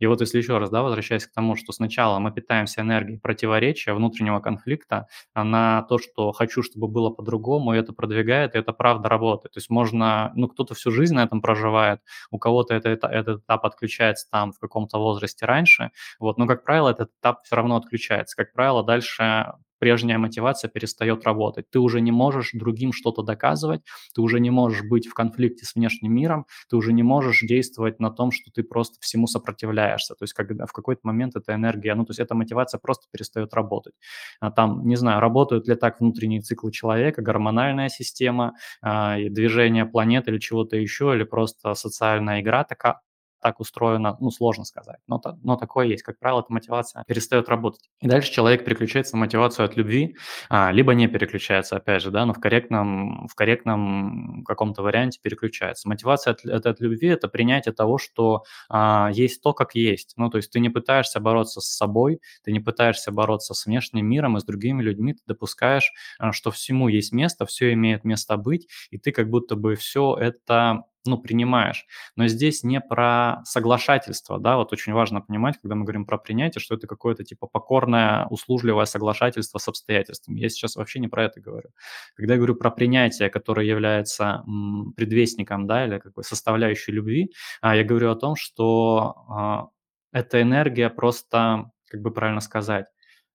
И 0.00 0.06
вот 0.06 0.20
если 0.20 0.38
еще 0.38 0.58
раз, 0.58 0.70
да, 0.70 0.82
возвращаясь 0.82 1.26
к 1.26 1.32
тому, 1.32 1.56
что 1.56 1.72
сначала 1.72 2.18
мы 2.18 2.32
питаемся 2.32 2.80
энергией 2.82 3.18
противоречия, 3.18 3.94
внутреннего 3.94 4.40
конфликта, 4.40 5.06
а, 5.34 5.44
на 5.44 5.82
то, 5.82 5.98
что 5.98 6.32
хочу, 6.32 6.62
чтобы 6.62 6.88
было 6.88 7.10
по-другому, 7.10 7.74
и 7.74 7.78
это 7.78 7.92
продвигает, 7.92 8.54
и 8.54 8.58
это 8.58 8.72
правда 8.72 9.08
работает. 9.08 9.52
То 9.54 9.58
есть 9.58 9.70
можно, 9.70 10.32
ну, 10.34 10.48
кто-то 10.48 10.74
всю 10.74 10.90
жизнь 10.90 11.14
на 11.14 11.22
этом 11.24 11.40
проживает, 11.40 12.00
у 12.30 12.38
кого-то 12.38 12.74
это 12.74 12.88
эта 12.90 13.06
этот 13.08 13.42
этап 13.44 13.64
отключается 13.66 14.28
там 14.30 14.52
в 14.52 14.58
каком-то 14.58 14.98
возрасте 14.98 15.46
раньше, 15.46 15.90
вот, 16.18 16.38
но, 16.38 16.46
как 16.46 16.64
правило, 16.64 16.90
этот 16.90 17.10
этап 17.20 17.44
всё 17.44 17.56
равно 17.56 17.76
отключается. 17.76 18.36
Как 18.36 18.52
правило, 18.52 18.82
дальше 18.84 19.52
прежняя 19.84 20.16
мотивация 20.18 20.70
перестает 20.70 21.24
работать. 21.26 21.68
Ты 21.70 21.78
уже 21.78 22.00
не 22.00 22.10
можешь 22.10 22.52
другим 22.54 22.94
что-то 22.94 23.22
доказывать, 23.22 23.82
ты 24.14 24.22
уже 24.22 24.40
не 24.40 24.48
можешь 24.50 24.82
быть 24.82 25.06
в 25.06 25.12
конфликте 25.12 25.66
с 25.66 25.74
внешним 25.74 26.14
миром, 26.14 26.46
ты 26.70 26.76
уже 26.76 26.94
не 26.94 27.02
можешь 27.02 27.40
действовать 27.42 28.00
на 28.00 28.10
том, 28.10 28.30
что 28.32 28.50
ты 28.50 28.62
просто 28.62 28.96
всему 29.00 29.26
сопротивляешься. 29.26 30.14
То 30.14 30.22
есть 30.22 30.32
когда 30.32 30.64
в 30.64 30.72
какой-то 30.72 31.02
момент 31.04 31.36
эта 31.36 31.54
энергия, 31.54 31.94
ну, 31.94 32.06
то 32.06 32.12
есть 32.12 32.20
эта 32.20 32.34
мотивация 32.34 32.78
просто 32.78 33.06
перестает 33.12 33.52
работать. 33.52 33.92
А, 34.40 34.50
там, 34.50 34.86
не 34.86 34.96
знаю, 34.96 35.20
работают 35.20 35.68
ли 35.68 35.74
так 35.74 36.00
внутренние 36.00 36.40
циклы 36.40 36.72
человека, 36.72 37.20
гормональная 37.20 37.90
система, 37.90 38.54
а, 38.80 39.16
движение 39.18 39.84
планет 39.84 40.28
или 40.28 40.38
чего-то 40.38 40.76
еще, 40.78 41.12
или 41.14 41.24
просто 41.24 41.74
социальная 41.74 42.40
игра 42.40 42.64
така 42.64 43.00
так 43.44 43.60
устроено, 43.60 44.16
ну, 44.20 44.30
сложно 44.30 44.64
сказать, 44.64 45.00
но, 45.06 45.20
но 45.42 45.56
такое 45.56 45.86
есть. 45.86 46.02
Как 46.02 46.18
правило, 46.18 46.40
эта 46.40 46.50
мотивация 46.50 47.04
перестает 47.06 47.50
работать. 47.50 47.90
И 48.00 48.08
дальше 48.08 48.32
человек 48.32 48.64
переключается 48.64 49.16
на 49.16 49.20
мотивацию 49.20 49.66
от 49.66 49.76
любви, 49.76 50.16
а, 50.48 50.72
либо 50.72 50.94
не 50.94 51.08
переключается, 51.08 51.76
опять 51.76 52.00
же, 52.00 52.10
да, 52.10 52.24
но 52.24 52.32
в 52.32 52.40
корректном, 52.40 53.28
в 53.28 53.34
корректном 53.34 54.44
каком-то 54.46 54.82
варианте 54.82 55.20
переключается. 55.22 55.86
Мотивация 55.90 56.30
от, 56.32 56.42
от, 56.46 56.64
от 56.64 56.80
любви– 56.80 57.08
это 57.08 57.28
принятие 57.28 57.74
того, 57.74 57.98
что 57.98 58.44
а, 58.70 59.10
есть 59.12 59.42
то, 59.42 59.52
как 59.52 59.74
есть. 59.74 60.14
Ну, 60.16 60.30
то 60.30 60.38
есть 60.38 60.50
ты 60.50 60.58
не 60.58 60.70
пытаешься 60.70 61.20
бороться 61.20 61.60
с 61.60 61.66
собой, 61.66 62.22
ты 62.44 62.50
не 62.50 62.60
пытаешься 62.60 63.12
бороться 63.12 63.52
с 63.52 63.66
внешним 63.66 64.06
миром 64.06 64.38
и 64.38 64.40
с 64.40 64.44
другими 64.44 64.82
людьми, 64.82 65.12
ты 65.12 65.20
допускаешь, 65.26 65.92
а, 66.18 66.32
что 66.32 66.50
всему 66.50 66.88
есть 66.88 67.12
место, 67.12 67.44
все 67.44 67.74
имеет 67.74 68.04
место 68.04 68.38
быть, 68.38 68.68
и 68.88 68.96
ты 68.96 69.12
как 69.12 69.28
будто 69.28 69.54
бы 69.54 69.74
все 69.74 70.16
это 70.18 70.84
ну, 71.06 71.18
принимаешь. 71.18 71.86
Но 72.16 72.26
здесь 72.28 72.62
не 72.64 72.80
про 72.80 73.42
соглашательство, 73.44 74.38
да, 74.38 74.56
вот 74.56 74.72
очень 74.72 74.92
важно 74.92 75.20
понимать, 75.20 75.58
когда 75.60 75.74
мы 75.74 75.84
говорим 75.84 76.06
про 76.06 76.18
принятие, 76.18 76.60
что 76.60 76.74
это 76.74 76.86
какое-то 76.86 77.24
типа 77.24 77.46
покорное, 77.46 78.26
услужливое 78.30 78.84
соглашательство 78.86 79.58
с 79.58 79.68
обстоятельствами. 79.68 80.40
Я 80.40 80.48
сейчас 80.48 80.76
вообще 80.76 81.00
не 81.00 81.08
про 81.08 81.24
это 81.24 81.40
говорю. 81.40 81.70
Когда 82.16 82.34
я 82.34 82.38
говорю 82.38 82.54
про 82.56 82.70
принятие, 82.70 83.30
которое 83.30 83.66
является 83.66 84.42
м, 84.46 84.92
предвестником, 84.96 85.66
да, 85.66 85.86
или 85.86 85.98
как 85.98 86.12
бы 86.14 86.22
составляющей 86.22 86.92
любви, 86.92 87.30
а, 87.60 87.76
я 87.76 87.84
говорю 87.84 88.10
о 88.10 88.16
том, 88.16 88.36
что 88.36 89.14
а, 89.28 89.68
эта 90.12 90.40
энергия 90.42 90.90
просто, 90.90 91.70
как 91.90 92.00
бы 92.02 92.10
правильно 92.12 92.40
сказать, 92.40 92.86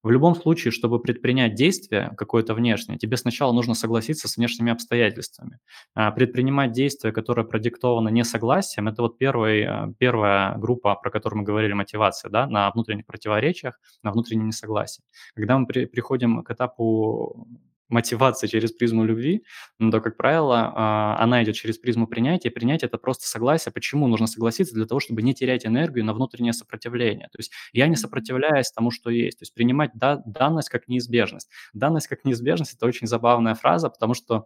в 0.01 0.09
любом 0.09 0.35
случае, 0.35 0.71
чтобы 0.71 1.01
предпринять 1.01 1.55
действие 1.55 2.13
какое-то 2.17 2.53
внешнее, 2.53 2.97
тебе 2.97 3.17
сначала 3.17 3.51
нужно 3.51 3.73
согласиться 3.73 4.27
с 4.27 4.37
внешними 4.37 4.71
обстоятельствами. 4.71 5.59
А 5.93 6.11
предпринимать 6.11 6.71
действие, 6.71 7.11
которое 7.11 7.43
продиктовано 7.43 8.09
несогласием, 8.09 8.87
это 8.87 9.01
вот 9.01 9.17
первый, 9.17 9.63
а, 9.63 9.93
первая 9.97 10.57
группа, 10.57 10.95
про 10.95 11.11
которую 11.11 11.39
мы 11.39 11.45
говорили, 11.45 11.73
мотивация, 11.73 12.29
да, 12.29 12.47
на 12.47 12.71
внутренних 12.71 13.05
противоречиях, 13.05 13.79
на 14.03 14.11
внутреннем 14.11 14.47
несогласии. 14.47 15.03
Когда 15.35 15.57
мы 15.57 15.67
при, 15.67 15.85
приходим 15.85 16.43
к 16.43 16.51
этапу 16.51 17.47
мотивация 17.89 18.47
через 18.47 18.71
призму 18.71 19.03
любви, 19.03 19.43
но, 19.79 19.91
то, 19.91 19.99
как 19.99 20.15
правило, 20.15 20.71
а, 20.75 21.17
она 21.19 21.43
идет 21.43 21.55
через 21.55 21.77
призму 21.77 22.07
принятия. 22.07 22.51
Принятие– 22.51 22.87
это 22.87 22.97
просто 22.97 23.27
согласие. 23.27 23.73
Почему 23.73 24.07
нужно 24.07 24.27
согласиться? 24.27 24.75
Для 24.75 24.85
того, 24.85 24.99
чтобы 24.99 25.21
не 25.21 25.33
терять 25.33 25.65
энергию 25.65 26.05
на 26.05 26.13
внутреннее 26.13 26.53
сопротивление. 26.53 27.27
То 27.31 27.39
есть 27.39 27.51
я 27.73 27.87
не 27.87 27.95
сопротивляюсь 27.95 28.71
тому, 28.71 28.91
что 28.91 29.09
есть. 29.09 29.39
То 29.39 29.43
есть 29.43 29.53
принимать 29.53 29.91
да, 29.95 30.21
данность 30.25 30.69
как 30.69 30.87
неизбежность. 30.87 31.49
Данность 31.73 32.07
как 32.07 32.23
неизбежность– 32.23 32.73
это 32.75 32.85
очень 32.85 33.07
забавная 33.07 33.55
фраза, 33.55 33.89
потому 33.89 34.13
что 34.13 34.45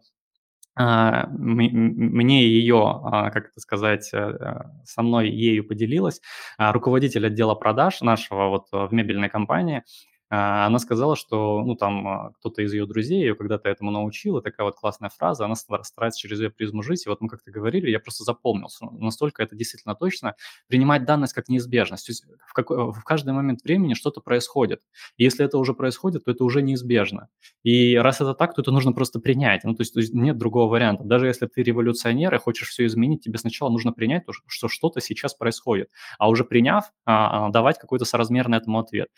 а, 0.76 1.28
мне 1.28 2.48
ее, 2.48 3.00
а, 3.04 3.30
как 3.30 3.50
это 3.50 3.60
сказать, 3.60 4.10
э, 4.12 4.18
э, 4.18 4.62
со 4.86 5.04
мной 5.04 5.30
ею 5.30 5.68
поделилась 5.68 6.20
руководитель 6.58 7.28
отдела 7.28 7.54
продаж 7.54 8.02
нашего 8.02 8.48
вот 8.50 8.68
в 8.72 8.92
мебельной 8.92 9.30
компании– 9.30 9.84
она 10.36 10.80
сказала, 10.80 11.16
что, 11.16 11.62
ну, 11.64 11.76
там, 11.76 12.08
а, 12.08 12.32
кто-то 12.40 12.64
из 12.64 12.74
ее 12.74 12.88
друзей 12.88 13.20
ее 13.20 13.36
когда-то 13.36 13.70
этому 13.70 13.92
научил, 13.92 14.40
и 14.40 14.42
такая 14.42 14.66
вот 14.66 14.76
классная 14.76 15.10
фраза, 15.10 15.46
она 15.46 15.54
старается 15.56 16.20
через 16.20 16.40
ее 16.40 16.50
призму 16.50 16.82
жить, 16.82 17.06
и 17.06 17.10
вот 17.10 17.22
мы 17.22 17.30
как-то 17.30 17.52
говорили, 17.52 17.92
я 17.92 18.00
просто 18.00 18.24
запомнился, 18.24 18.86
настолько 18.86 19.44
это 19.44 19.56
действительно 19.56 19.94
точно, 19.94 20.34
принимать 20.68 21.06
данность 21.06 21.34
как 21.34 21.50
неизбежность, 21.50 22.08
то 22.08 22.12
есть 22.12 22.26
в, 22.48 22.54
какой, 22.54 22.92
в 22.92 23.04
каждый 23.04 23.32
момент 23.34 23.64
времени 23.64 23.94
что-то 23.94 24.22
происходит, 24.22 24.82
и 25.18 25.24
если 25.24 25.46
это 25.46 25.60
уже 25.60 25.76
происходит, 25.76 26.26
то 26.26 26.32
это 26.32 26.44
уже 26.44 26.64
неизбежно, 26.64 27.28
и 27.62 27.96
раз 27.96 28.20
это 28.20 28.34
так, 28.34 28.56
то 28.56 28.64
это 28.64 28.72
нужно 28.72 28.92
просто 28.92 29.20
принять, 29.20 29.64
ну, 29.64 29.76
то 29.76 29.82
есть, 29.82 29.94
то 29.94 30.00
есть 30.00 30.16
нет 30.16 30.40
другого 30.40 30.72
варианта, 30.72 31.04
даже 31.04 31.28
если 31.28 31.46
ты 31.46 31.62
революционер 31.62 32.34
и 32.34 32.40
хочешь 32.40 32.70
все 32.70 32.88
изменить, 32.88 33.22
тебе 33.22 33.38
сначала 33.38 33.70
нужно 33.70 33.94
принять, 33.94 34.24
что 34.48 34.68
что-то 34.68 35.00
сейчас 35.00 35.36
происходит, 35.36 35.90
а 36.18 36.28
уже 36.28 36.44
приняв, 36.44 36.86
а, 37.06 37.50
давать 37.50 37.78
какой-то 37.78 38.06
соразмерный 38.06 38.58
этому 38.58 38.80
ответ, 38.80 39.10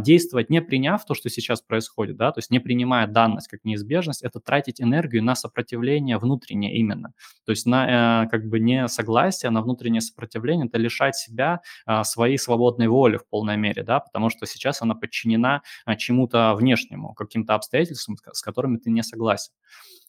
действовать 0.00 0.50
не 0.50 0.63
приняв 0.64 1.04
то, 1.04 1.14
что 1.14 1.30
сейчас 1.30 1.62
происходит, 1.62 2.16
да, 2.16 2.32
то 2.32 2.38
есть 2.38 2.50
не 2.50 2.58
принимая 2.58 3.06
данность 3.06 3.48
как 3.48 3.64
неизбежность, 3.64 4.22
это 4.22 4.40
тратить 4.40 4.80
энергию 4.80 5.22
на 5.22 5.34
сопротивление 5.34 6.18
внутреннее 6.18 6.74
именно. 6.76 7.12
То 7.44 7.50
есть 7.50 7.66
на 7.66 8.24
э, 8.24 8.28
как 8.28 8.48
бы 8.48 8.58
не 8.58 8.88
согласие, 8.88 9.50
на 9.50 9.62
внутреннее 9.62 10.00
сопротивление, 10.00 10.66
это 10.66 10.78
лишать 10.78 11.16
себя 11.16 11.60
э, 11.86 12.02
своей 12.04 12.38
свободной 12.38 12.88
воли 12.88 13.18
в 13.18 13.28
полной 13.28 13.56
мере, 13.56 13.82
да, 13.82 14.00
потому 14.00 14.30
что 14.30 14.46
сейчас 14.46 14.82
она 14.82 14.94
подчинена 14.94 15.62
э, 15.86 15.96
чему-то 15.96 16.54
внешнему, 16.54 17.14
каким-то 17.14 17.54
обстоятельствам, 17.54 18.16
с 18.32 18.42
которыми 18.42 18.78
ты 18.78 18.90
не 18.90 19.02
согласен. 19.02 19.52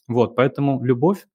Вот, 0.07 0.35
поэтому 0.35 0.83
любовь 0.83 1.25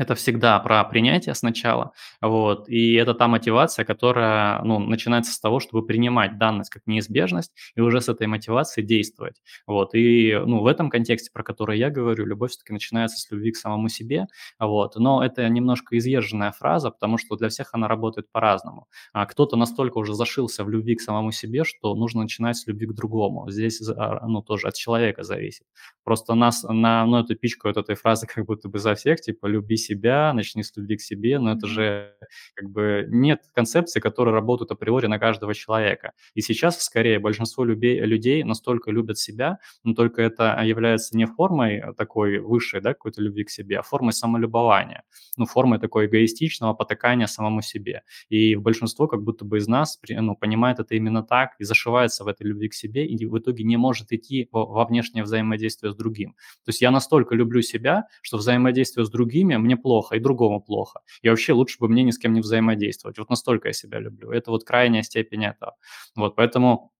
это 0.00 0.14
всегда 0.14 0.58
про 0.60 0.82
принятие 0.84 1.34
сначала, 1.34 1.92
вот, 2.22 2.68
и 2.68 2.94
это 2.94 3.12
та 3.12 3.28
мотивация, 3.28 3.84
которая, 3.84 4.62
ну, 4.62 4.78
начинается 4.78 5.32
с 5.32 5.38
того, 5.38 5.60
чтобы 5.60 5.86
принимать 5.86 6.38
данность 6.38 6.70
как 6.70 6.86
неизбежность 6.86 7.52
и 7.76 7.80
уже 7.82 8.00
с 8.00 8.08
этой 8.08 8.26
мотивацией 8.26 8.86
действовать, 8.86 9.42
вот, 9.66 9.94
и, 9.94 10.40
ну, 10.46 10.60
в 10.62 10.66
этом 10.66 10.88
контексте, 10.88 11.30
про 11.32 11.42
который 11.42 11.78
я 11.78 11.90
говорю, 11.90 12.24
любовь 12.24 12.52
все-таки 12.52 12.72
начинается 12.72 13.18
с 13.18 13.30
любви 13.30 13.52
к 13.52 13.56
самому 13.56 13.90
себе, 13.90 14.26
вот, 14.58 14.96
но 14.96 15.22
это 15.22 15.46
немножко 15.48 15.98
изъезженная 15.98 16.52
фраза, 16.52 16.90
потому 16.90 17.18
что 17.18 17.36
для 17.36 17.50
всех 17.50 17.70
она 17.72 17.86
работает 17.86 18.30
по-разному. 18.32 18.86
А 19.12 19.26
кто-то 19.26 19.56
настолько 19.56 19.98
уже 19.98 20.14
зашился 20.14 20.64
в 20.64 20.70
любви 20.70 20.94
к 20.96 21.02
самому 21.02 21.30
себе, 21.30 21.64
что 21.64 21.94
нужно 21.94 22.22
начинать 22.22 22.56
с 22.56 22.66
любви 22.66 22.86
к 22.86 22.92
другому. 22.94 23.50
Здесь, 23.50 23.82
а, 23.86 24.26
ну, 24.26 24.40
тоже 24.40 24.68
от 24.68 24.74
человека 24.74 25.24
зависит. 25.24 25.66
Просто 26.04 26.34
нас 26.34 26.62
на, 26.62 27.04
ну, 27.04 27.18
эту 27.18 27.36
пичкают 27.36 27.76
этой 27.76 27.96
фразы 27.96 28.26
как 28.26 28.46
будто 28.46 28.68
бы 28.68 28.78
за 28.78 28.94
всех, 28.94 29.20
типа, 29.20 29.46
люби 29.46 29.76
себя, 29.76 29.89
начни 29.94 30.62
с 30.62 30.76
любви 30.76 30.96
к 30.96 31.00
себе, 31.00 31.38
но 31.38 31.52
это 31.52 31.66
же 31.66 32.14
как 32.54 32.70
бы 32.70 33.06
нет 33.08 33.42
концепции, 33.54 34.00
которые 34.00 34.34
работают 34.34 34.70
априори 34.70 35.06
на 35.06 35.18
каждого 35.18 35.54
человека. 35.54 36.12
И 36.34 36.40
сейчас, 36.40 36.82
скорее, 36.82 37.18
большинство 37.18 37.64
людей, 37.64 38.00
людей 38.00 38.42
настолько 38.44 38.90
любят 38.90 39.18
себя, 39.18 39.58
но 39.84 39.94
только 39.94 40.22
это 40.22 40.60
является 40.62 41.16
не 41.16 41.26
формой 41.26 41.82
такой 41.96 42.38
высшей, 42.38 42.80
да, 42.80 42.94
какой-то 42.94 43.22
любви 43.22 43.44
к 43.44 43.50
себе, 43.50 43.78
а 43.78 43.82
формой 43.82 44.12
самолюбования, 44.12 45.04
ну, 45.36 45.46
формой 45.46 45.78
такой 45.78 46.06
эгоистичного 46.06 46.74
потакания 46.74 47.26
самому 47.26 47.62
себе. 47.62 48.02
И 48.28 48.56
большинство 48.56 49.06
как 49.06 49.22
будто 49.22 49.44
бы 49.44 49.58
из 49.58 49.68
нас 49.68 49.98
ну, 50.08 50.36
понимает 50.36 50.80
это 50.80 50.94
именно 50.94 51.22
так 51.22 51.54
и 51.58 51.64
зашивается 51.64 52.24
в 52.24 52.28
этой 52.28 52.46
любви 52.46 52.68
к 52.68 52.74
себе, 52.74 53.06
и 53.06 53.26
в 53.26 53.38
итоге 53.38 53.64
не 53.64 53.76
может 53.76 54.12
идти 54.12 54.48
во 54.52 54.84
внешнее 54.84 55.24
взаимодействие 55.24 55.92
с 55.92 55.96
другим. 55.96 56.32
То 56.64 56.68
есть 56.68 56.80
я 56.80 56.90
настолько 56.90 57.34
люблю 57.34 57.62
себя, 57.62 58.06
что 58.22 58.36
взаимодействие 58.36 59.04
с 59.04 59.10
другими 59.10 59.56
мне 59.56 59.69
плохо, 59.76 60.16
и 60.16 60.20
другому 60.20 60.60
плохо. 60.60 61.00
И 61.22 61.28
вообще 61.28 61.52
лучше 61.52 61.78
бы 61.80 61.88
мне 61.88 62.02
ни 62.02 62.10
с 62.10 62.18
кем 62.18 62.32
не 62.32 62.40
взаимодействовать. 62.40 63.18
Вот 63.18 63.30
настолько 63.30 63.68
я 63.68 63.72
себя 63.72 63.98
люблю. 63.98 64.30
Это 64.30 64.50
вот 64.50 64.64
крайняя 64.64 65.02
степень 65.02 65.44
этого. 65.44 65.74
Вот 66.16 66.36
поэтому 66.36 66.92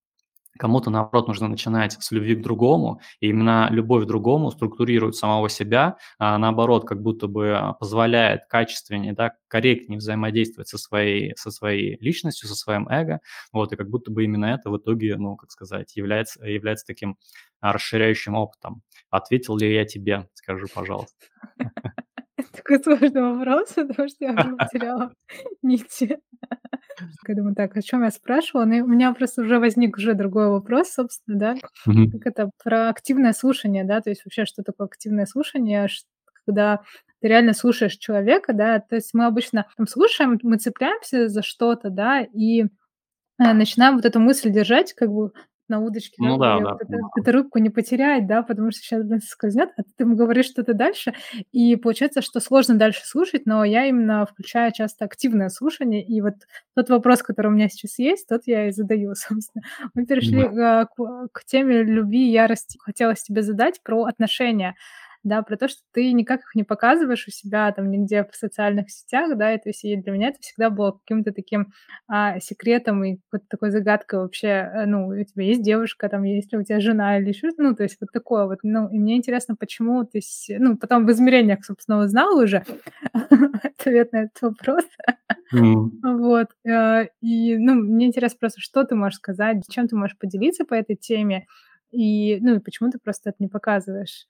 Кому-то, 0.59 0.89
наоборот, 0.89 1.27
нужно 1.27 1.47
начинать 1.47 1.93
с 1.93 2.11
любви 2.11 2.35
к 2.35 2.41
другому, 2.41 2.99
и 3.21 3.29
именно 3.29 3.67
любовь 3.71 4.03
к 4.03 4.07
другому 4.07 4.51
структурирует 4.51 5.15
самого 5.15 5.49
себя, 5.49 5.97
а 6.19 6.37
наоборот, 6.37 6.85
как 6.85 7.01
будто 7.01 7.27
бы 7.27 7.53
а, 7.57 7.73
позволяет 7.73 8.45
качественнее, 8.49 9.13
да, 9.13 9.31
корректнее 9.47 9.97
взаимодействовать 9.97 10.67
со 10.67 10.77
своей, 10.77 11.33
со 11.37 11.51
своей 11.51 11.97
личностью, 12.01 12.49
со 12.49 12.55
своим 12.55 12.87
эго, 12.89 13.21
вот, 13.53 13.71
и 13.71 13.77
как 13.77 13.89
будто 13.89 14.11
бы 14.11 14.25
именно 14.25 14.45
это 14.45 14.69
в 14.69 14.77
итоге, 14.77 15.15
ну, 15.15 15.37
как 15.37 15.51
сказать, 15.51 15.95
является, 15.95 16.43
является 16.45 16.85
таким 16.85 17.17
а, 17.61 17.71
расширяющим 17.71 18.35
опытом. 18.35 18.81
Ответил 19.09 19.57
ли 19.57 19.73
я 19.73 19.85
тебе, 19.85 20.27
скажи, 20.33 20.65
пожалуйста. 20.73 21.15
Такой 22.55 22.83
сложный 22.83 23.21
вопрос, 23.21 23.73
потому 23.75 24.07
что 24.09 24.25
я 24.25 24.33
потеряла 24.33 25.13
нити. 25.61 26.17
Я 27.27 27.35
думаю, 27.35 27.55
так, 27.55 27.77
о 27.77 27.81
чем 27.81 28.03
я 28.03 28.11
спрашивала? 28.11 28.65
Ну, 28.65 28.83
у 28.83 28.87
меня 28.87 29.13
просто 29.13 29.41
уже 29.41 29.59
возник 29.59 29.97
уже 29.97 30.13
другой 30.13 30.49
вопрос, 30.49 30.91
собственно, 30.91 31.37
да. 31.39 31.55
Как 31.85 32.25
это 32.25 32.51
про 32.63 32.89
активное 32.89 33.33
слушание, 33.33 33.83
да, 33.83 34.01
то 34.01 34.09
есть 34.09 34.25
вообще, 34.25 34.45
что 34.45 34.63
такое 34.63 34.87
активное 34.87 35.25
слушание, 35.25 35.87
когда 36.45 36.81
ты 37.21 37.27
реально 37.27 37.53
слушаешь 37.53 37.97
человека, 37.97 38.53
да, 38.53 38.79
то 38.79 38.95
есть 38.95 39.13
мы 39.13 39.25
обычно 39.25 39.67
там 39.77 39.87
слушаем, 39.87 40.39
мы 40.43 40.57
цепляемся 40.57 41.29
за 41.29 41.43
что-то, 41.43 41.89
да, 41.89 42.21
и 42.21 42.63
э, 42.63 42.67
начинаем 43.37 43.95
вот 43.95 44.05
эту 44.05 44.19
мысль 44.19 44.51
держать, 44.51 44.93
как 44.93 45.09
бы 45.09 45.31
на 45.71 45.79
удочке, 45.81 46.17
да, 46.19 46.27
Ну 46.29 46.37
да, 46.37 46.59
да, 46.59 46.69
вот 46.73 46.79
понимаю. 46.87 47.11
эту 47.15 47.31
рыбку 47.31 47.57
не 47.59 47.69
потерять, 47.69 48.27
да, 48.27 48.43
потому 48.43 48.71
что 48.71 48.81
сейчас 48.81 49.03
скользнет, 49.27 49.69
а 49.77 49.83
ты 49.83 50.03
ему 50.03 50.15
говоришь 50.15 50.45
что-то 50.45 50.73
дальше, 50.75 51.13
и 51.51 51.75
получается, 51.75 52.21
что 52.21 52.39
сложно 52.39 52.75
дальше 52.75 53.01
слушать, 53.05 53.45
но 53.45 53.63
я 53.63 53.85
именно 53.87 54.25
включаю 54.25 54.71
часто 54.73 55.05
активное 55.05 55.49
слушание, 55.49 56.03
и 56.05 56.21
вот 56.21 56.35
тот 56.75 56.89
вопрос, 56.89 57.23
который 57.23 57.47
у 57.47 57.51
меня 57.51 57.69
сейчас 57.69 57.97
есть, 57.99 58.27
тот 58.27 58.43
я 58.45 58.67
и 58.67 58.71
задаю, 58.71 59.15
собственно. 59.15 59.63
Мы 59.95 60.05
перешли 60.05 60.47
Мгм. 60.47 60.59
а, 60.59 60.85
к, 60.85 61.27
к 61.31 61.43
теме 61.45 61.83
любви 61.83 62.27
и 62.29 62.31
ярости. 62.31 62.77
Хотелось 62.81 63.23
тебе 63.23 63.41
задать 63.41 63.81
про 63.83 64.03
отношения 64.05 64.75
да, 65.23 65.41
про 65.43 65.55
то, 65.57 65.67
что 65.67 65.79
ты 65.93 66.11
никак 66.13 66.41
их 66.41 66.55
не 66.55 66.63
показываешь 66.63 67.27
у 67.27 67.31
себя 67.31 67.71
там 67.71 67.91
нигде 67.91 68.23
в 68.23 68.35
социальных 68.35 68.89
сетях, 68.89 69.37
да, 69.37 69.53
и 69.53 69.57
то 69.57 69.69
есть 69.69 69.83
и 69.83 69.95
для 69.95 70.11
меня 70.11 70.29
это 70.29 70.39
всегда 70.41 70.69
было 70.69 70.91
каким-то 70.93 71.31
таким 71.31 71.71
а, 72.07 72.39
секретом 72.39 73.03
и 73.03 73.17
какой-то 73.29 73.45
такой 73.49 73.71
загадкой 73.71 74.19
вообще, 74.19 74.47
э, 74.47 74.85
ну, 74.85 75.07
у 75.07 75.23
тебя 75.23 75.43
есть 75.43 75.61
девушка, 75.63 76.09
там, 76.09 76.23
есть 76.23 76.51
ли 76.53 76.59
у 76.59 76.63
тебя 76.63 76.79
жена 76.79 77.17
или 77.19 77.29
еще, 77.29 77.49
ну, 77.57 77.75
то 77.75 77.83
есть 77.83 77.97
вот 78.01 78.11
такое 78.11 78.45
вот, 78.47 78.59
ну, 78.63 78.89
и 78.89 78.97
мне 78.99 79.15
интересно, 79.17 79.55
почему 79.55 80.03
ты, 80.05 80.21
с- 80.21 80.47
ну, 80.59 80.77
потом 80.77 81.05
в 81.05 81.11
измерениях, 81.11 81.63
собственно, 81.65 81.99
узнала 81.99 82.41
уже 82.43 82.63
ответ 83.63 84.11
на 84.11 84.17
этот 84.23 84.41
вопрос. 84.41 84.83
Вот, 86.03 86.47
э, 86.65 87.07
и, 87.21 87.57
ну, 87.57 87.75
мне 87.75 88.07
интересно 88.07 88.37
просто, 88.39 88.59
что 88.61 88.83
ты 88.83 88.95
можешь 88.95 89.17
сказать, 89.17 89.63
чем 89.69 89.87
ты 89.87 89.95
можешь 89.95 90.17
поделиться 90.17 90.65
по 90.65 90.73
этой 90.73 90.95
теме, 90.95 91.45
и, 91.91 92.39
ну, 92.41 92.55
и 92.55 92.59
почему 92.59 92.89
ты 92.89 92.97
просто 92.99 93.29
это 93.29 93.37
не 93.39 93.47
показываешь? 93.49 94.25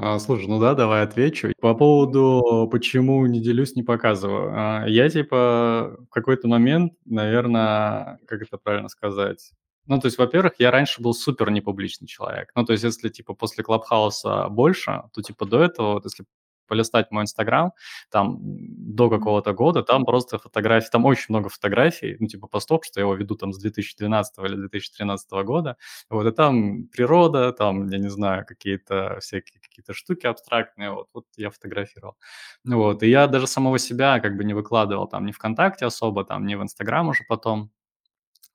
А, 0.00 0.18
слушай, 0.20 0.46
ну 0.46 0.60
да, 0.60 0.74
давай 0.74 1.02
отвечу. 1.02 1.52
По 1.60 1.74
поводу, 1.74 2.68
почему 2.70 3.26
не 3.26 3.40
делюсь, 3.40 3.74
не 3.74 3.82
показываю. 3.82 4.52
А, 4.54 4.84
я 4.86 5.08
типа 5.10 5.96
в 6.08 6.12
какой-то 6.12 6.46
момент, 6.46 6.92
наверное, 7.04 8.20
как 8.28 8.42
это 8.42 8.58
правильно 8.58 8.88
сказать? 8.88 9.50
Ну, 9.86 9.98
то 10.00 10.06
есть, 10.06 10.16
во-первых, 10.18 10.52
я 10.58 10.70
раньше 10.70 11.02
был 11.02 11.14
супер 11.14 11.50
непубличный 11.50 12.06
человек. 12.06 12.50
Ну, 12.54 12.64
то 12.64 12.72
есть, 12.72 12.84
если 12.84 13.08
типа 13.08 13.34
после 13.34 13.64
Клабхауса 13.64 14.48
больше, 14.50 15.02
то 15.12 15.20
типа 15.22 15.46
до 15.46 15.62
этого, 15.64 15.94
вот 15.94 16.04
если 16.04 16.24
полистать 16.68 17.10
мой 17.10 17.24
Инстаграм, 17.24 17.72
там 18.10 18.38
до 18.40 19.10
какого-то 19.10 19.52
года, 19.54 19.82
там 19.82 20.04
просто 20.04 20.38
фотографии, 20.38 20.88
там 20.92 21.04
очень 21.06 21.26
много 21.30 21.48
фотографий, 21.48 22.16
ну, 22.20 22.26
типа 22.28 22.46
постов, 22.48 22.84
что 22.84 23.00
я 23.00 23.04
его 23.04 23.14
веду 23.14 23.34
там 23.36 23.52
с 23.52 23.58
2012 23.58 24.44
или 24.44 24.56
2013 24.56 25.44
года, 25.44 25.76
вот, 26.10 26.26
и 26.26 26.32
там 26.32 26.84
природа, 26.88 27.52
там, 27.52 27.88
я 27.88 27.98
не 27.98 28.08
знаю, 28.10 28.44
какие-то 28.46 29.18
всякие 29.20 29.60
какие-то 29.60 29.94
штуки 29.94 30.26
абстрактные, 30.26 30.90
вот, 30.92 31.08
вот 31.14 31.24
я 31.36 31.50
фотографировал. 31.50 32.16
Вот, 32.64 33.02
и 33.02 33.08
я 33.10 33.26
даже 33.26 33.46
самого 33.46 33.78
себя 33.78 34.20
как 34.20 34.36
бы 34.36 34.44
не 34.44 34.54
выкладывал 34.54 35.06
там 35.08 35.26
ни 35.26 35.32
ВКонтакте 35.32 35.86
особо, 35.86 36.24
там, 36.24 36.46
ни 36.46 36.54
в 36.54 36.62
Инстаграм 36.62 37.08
уже 37.08 37.24
потом, 37.28 37.70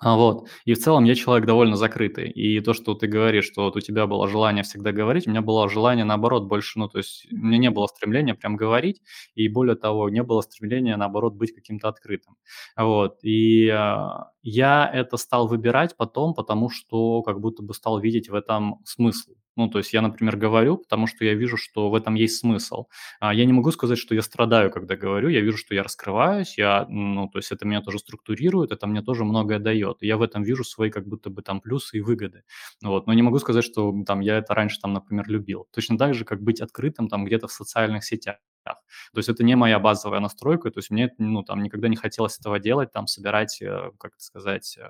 вот. 0.03 0.47
И 0.65 0.73
в 0.73 0.79
целом 0.79 1.03
я 1.05 1.15
человек 1.15 1.45
довольно 1.47 1.75
закрытый. 1.75 2.29
И 2.29 2.59
то, 2.59 2.73
что 2.73 2.93
ты 2.95 3.07
говоришь, 3.07 3.45
что 3.45 3.63
вот 3.63 3.75
у 3.75 3.79
тебя 3.79 4.07
было 4.07 4.27
желание 4.27 4.63
всегда 4.63 4.91
говорить, 4.91 5.27
у 5.27 5.29
меня 5.29 5.41
было 5.41 5.69
желание 5.69 6.05
наоборот 6.05 6.43
больше, 6.45 6.79
ну, 6.79 6.89
то 6.89 6.97
есть 6.99 7.27
у 7.31 7.35
меня 7.37 7.57
не 7.57 7.69
было 7.69 7.87
стремления 7.87 8.33
прям 8.35 8.55
говорить, 8.57 9.01
и 9.35 9.47
более 9.47 9.75
того, 9.75 10.09
не 10.09 10.23
было 10.23 10.41
стремления 10.41 10.97
наоборот 10.97 11.33
быть 11.35 11.53
каким-то 11.55 11.89
открытым. 11.89 12.35
Вот. 12.77 13.19
И 13.23 13.69
а, 13.69 14.31
я 14.43 14.89
это 14.93 15.17
стал 15.17 15.47
выбирать 15.47 15.95
потом, 15.97 16.33
потому 16.33 16.69
что 16.69 17.21
как 17.23 17.39
будто 17.39 17.63
бы 17.63 17.73
стал 17.73 17.99
видеть 17.99 18.29
в 18.29 18.35
этом 18.35 18.79
смысл. 18.85 19.33
Ну, 19.55 19.69
то 19.69 19.77
есть 19.77 19.93
я, 19.93 20.01
например, 20.01 20.35
говорю, 20.35 20.77
потому 20.77 21.05
что 21.07 21.25
я 21.25 21.35
вижу, 21.35 21.57
что 21.57 21.89
в 21.89 21.95
этом 21.95 22.15
есть 22.15 22.37
смысл. 22.37 22.87
А, 23.19 23.33
я 23.33 23.45
не 23.45 23.53
могу 23.53 23.71
сказать, 23.71 23.99
что 23.99 24.15
я 24.15 24.21
страдаю, 24.23 24.71
когда 24.71 24.95
говорю. 24.95 25.29
Я 25.29 25.41
вижу, 25.41 25.57
что 25.57 25.75
я 25.75 25.83
раскрываюсь, 25.83 26.57
я, 26.57 26.85
ну, 26.89 27.27
то 27.29 27.37
есть 27.37 27.51
это 27.51 27.65
меня 27.65 27.81
тоже 27.81 27.99
структурирует, 27.99 28.71
это 28.71 28.87
мне 28.87 29.01
тоже 29.01 29.25
многое 29.25 29.59
дает. 29.59 29.97
Я 30.01 30.17
в 30.17 30.21
этом 30.23 30.43
вижу 30.43 30.63
свои 30.63 30.89
как 30.89 31.07
будто 31.07 31.29
бы 31.29 31.41
там 31.43 31.61
плюсы 31.61 31.97
и 31.97 32.01
выгоды. 32.01 32.43
Вот. 32.83 33.05
Но 33.07 33.13
не 33.13 33.21
могу 33.21 33.37
сказать, 33.39 33.63
что 33.63 33.93
там 34.05 34.21
я 34.21 34.37
это 34.37 34.53
раньше 34.55 34.79
там, 34.81 34.93
например, 34.93 35.27
любил. 35.29 35.67
Точно 35.71 35.97
так 35.97 36.13
же, 36.15 36.25
как 36.25 36.41
быть 36.41 36.59
открытым 36.61 37.07
там 37.07 37.25
где-то 37.25 37.47
в 37.47 37.51
социальных 37.51 38.03
сетях. 38.05 38.37
То 38.71 39.19
есть 39.19 39.29
это 39.29 39.43
не 39.43 39.55
моя 39.55 39.79
базовая 39.79 40.19
настройка, 40.19 40.71
то 40.71 40.79
есть 40.79 40.89
мне, 40.91 41.11
ну, 41.17 41.43
там 41.43 41.61
никогда 41.63 41.87
не 41.87 41.95
хотелось 41.95 42.37
этого 42.39 42.59
делать, 42.59 42.91
там 42.91 43.07
собирать, 43.07 43.61
э, 43.61 43.91
как 43.99 44.13
это 44.15 44.23
сказать, 44.23 44.77
э, 44.79 44.87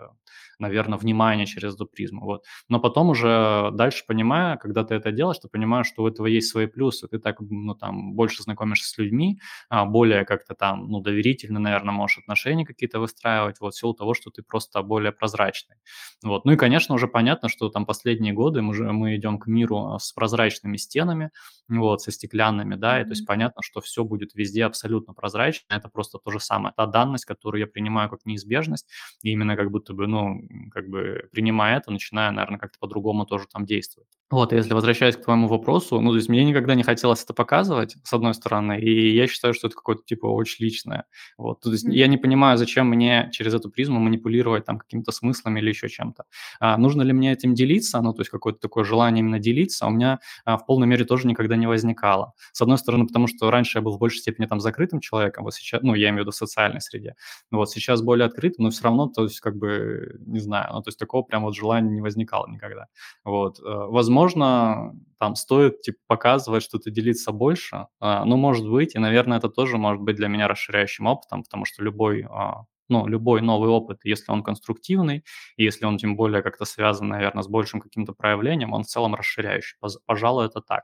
наверное, 0.60 0.98
внимание 0.98 1.46
через 1.46 1.76
эту 1.76 1.86
призму, 1.86 2.26
вот. 2.26 2.44
Но 2.70 2.80
потом 2.80 3.10
уже 3.10 3.72
дальше 3.74 4.04
понимая, 4.08 4.58
когда 4.58 4.84
ты 4.84 4.96
это 4.96 5.12
делаешь, 5.12 5.40
ты 5.40 5.48
понимаешь, 5.50 5.88
что 5.88 6.04
у 6.04 6.08
этого 6.08 6.28
есть 6.28 6.50
свои 6.50 6.68
плюсы. 6.68 7.08
Ты 7.08 7.20
так, 7.20 7.38
ну, 7.40 7.76
там, 7.76 8.14
больше 8.14 8.44
знакомишься 8.44 8.90
с 8.90 8.98
людьми, 8.98 9.40
а, 9.70 9.86
более 9.86 10.26
как-то 10.26 10.56
там, 10.56 10.88
ну, 10.88 11.00
доверительно, 11.02 11.60
наверное, 11.60 11.94
можешь 11.94 12.20
отношения 12.20 12.66
какие-то 12.66 13.00
выстраивать, 13.00 13.60
вот, 13.60 13.74
в 13.74 13.78
силу 13.80 13.94
того, 13.94 14.14
что 14.14 14.30
ты 14.32 14.44
просто 14.44 14.82
более 14.84 15.12
прозрачный. 15.12 15.78
Вот. 16.24 16.46
Ну 16.46 16.52
и, 16.54 16.56
конечно, 16.58 16.96
уже 16.96 17.08
понятно, 17.08 17.50
что 17.50 17.70
там 17.70 17.86
последние 17.86 18.34
годы 18.34 18.62
мы 18.62 18.74
же 18.74 18.92
мы 18.92 19.16
идем 19.16 19.40
к 19.40 19.48
миру 19.48 19.94
а, 19.96 20.00
с 20.00 20.12
прозрачными 20.14 20.78
стенами, 20.78 21.32
вот, 21.70 22.02
со 22.02 22.12
стеклянными, 22.12 22.76
да, 22.76 23.02
и 23.02 23.04
то 23.06 23.12
есть 23.12 23.26
понятно, 23.26 23.62
что 23.64 23.82
все 23.82 24.04
будет 24.04 24.36
везде 24.36 24.66
абсолютно 24.66 25.14
прозрачно. 25.14 25.66
Это 25.70 25.90
просто 25.90 26.20
то 26.20 26.32
же 26.32 26.40
самое. 26.40 26.74
Та 26.76 26.86
данность, 26.86 27.26
которую 27.26 27.62
я 27.62 27.68
принимаю 27.68 28.10
как 28.10 28.26
неизбежность, 28.26 28.88
и 29.22 29.32
именно 29.32 29.56
как 29.56 29.72
будто 29.72 29.94
бы, 29.94 30.08
ну, 30.08 30.42
как 30.72 30.88
бы 30.90 31.30
принимая 31.32 31.78
это, 31.78 31.92
начинаю, 31.92 32.34
наверное, 32.34 32.60
как-то 32.60 32.78
по-другому 32.80 33.26
тоже 33.26 33.46
там 33.52 33.66
действовать. 33.66 34.10
Вот, 34.34 34.52
и 34.52 34.56
если 34.56 34.74
возвращаясь 34.74 35.16
к 35.16 35.24
твоему 35.24 35.48
вопросу, 35.48 36.02
ну, 36.02 36.10
то 36.10 36.16
есть 36.16 36.28
мне 36.28 36.44
никогда 36.44 36.74
не 36.74 36.82
хотелось 36.82 37.24
это 37.24 37.36
показывать, 37.36 37.98
с 38.04 38.14
одной 38.14 38.34
стороны, 38.34 38.80
и 38.80 39.16
я 39.16 39.28
считаю, 39.28 39.54
что 39.54 39.68
это 39.68 39.76
какое-то 39.76 40.02
типа 40.06 40.26
очень 40.26 40.66
личное. 40.66 41.06
Вот, 41.38 41.62
то 41.62 41.72
есть 41.72 41.86
я 41.88 42.08
не 42.08 42.18
понимаю, 42.18 42.58
зачем 42.58 42.88
мне 42.88 43.30
через 43.32 43.54
эту 43.54 43.70
призму 43.70 44.00
манипулировать 44.00 44.66
там 44.66 44.80
какими-то 44.80 45.12
смыслами 45.12 45.60
или 45.60 45.70
еще 45.70 45.88
чем-то. 45.88 46.24
А, 46.60 46.78
нужно 46.78 47.04
ли 47.04 47.14
мне 47.14 47.32
этим 47.32 47.54
делиться? 47.54 48.02
Ну, 48.02 48.12
то 48.12 48.22
есть 48.22 48.32
какое-то 48.32 48.60
такое 48.60 48.84
желание 48.86 49.20
именно 49.20 49.38
делиться. 49.38 49.86
У 49.86 49.92
меня 49.92 50.20
а, 50.46 50.58
в 50.58 50.66
полной 50.66 50.88
мере 50.88 51.06
тоже 51.06 51.28
никогда 51.28 51.56
не 51.56 51.68
возникало. 51.68 52.34
С 52.54 52.62
одной 52.62 52.80
стороны, 52.80 53.06
потому 53.06 53.28
что 53.28 53.52
раньше 53.54 53.78
я 53.78 53.82
был 53.82 53.94
в 53.94 54.00
большей 54.00 54.20
степени 54.20 54.46
там 54.48 54.60
закрытым 54.60 55.00
человеком, 55.00 55.46
вот 55.46 55.54
сейчас, 55.54 55.82
ну, 55.84 55.94
я 55.96 56.10
имею 56.10 56.24
в 56.24 56.26
виду 56.26 56.32
в 56.32 56.36
социальной 56.36 56.82
среде, 56.82 57.16
вот 57.52 57.70
сейчас 57.72 58.02
более 58.02 58.26
открытым, 58.26 58.66
но 58.66 58.70
все 58.72 58.84
равно, 58.84 59.08
то 59.08 59.24
есть 59.24 59.40
как 59.40 59.56
бы, 59.56 60.18
не 60.26 60.40
знаю, 60.40 60.74
ну, 60.74 60.82
то 60.82 60.90
есть 60.90 61.00
такого 61.00 61.24
прям 61.24 61.44
вот 61.44 61.56
желания 61.56 61.90
не 61.90 62.02
возникало 62.02 62.48
никогда. 62.48 62.88
Вот, 63.24 63.60
э, 63.60 63.64
возможно, 63.64 64.94
там 65.20 65.36
стоит, 65.36 65.82
типа, 65.82 66.00
показывать, 66.08 66.64
что-то 66.64 66.92
делиться 66.92 67.32
больше, 67.32 67.88
а, 68.00 68.26
ну, 68.26 68.36
может 68.38 68.70
быть, 68.70 68.96
и, 68.96 69.00
наверное, 69.00 69.38
это 69.38 69.50
тоже 69.50 69.78
может 69.78 70.02
быть 70.02 70.18
для 70.18 70.28
меня 70.28 70.48
расширяющим 70.48 71.06
опытом, 71.08 71.44
потому 71.44 71.66
что 71.66 71.84
любой, 71.84 72.26
а, 72.30 72.66
ну, 72.90 73.08
любой 73.08 73.42
новый 73.42 73.70
опыт, 73.70 74.02
если 74.04 74.32
он 74.32 74.44
конструктивный, 74.44 75.24
и 75.58 75.64
если 75.64 75.86
он 75.86 75.98
тем 75.98 76.16
более 76.16 76.42
как-то 76.42 76.66
связан, 76.66 77.08
наверное, 77.08 77.44
с 77.44 77.48
большим 77.48 77.80
каким-то 77.82 78.14
проявлением, 78.14 78.74
он 78.74 78.84
в 78.84 78.88
целом 78.88 79.16
расширяющий. 79.16 79.78
Пожалуй, 80.06 80.46
это 80.48 80.62
так. 80.62 80.84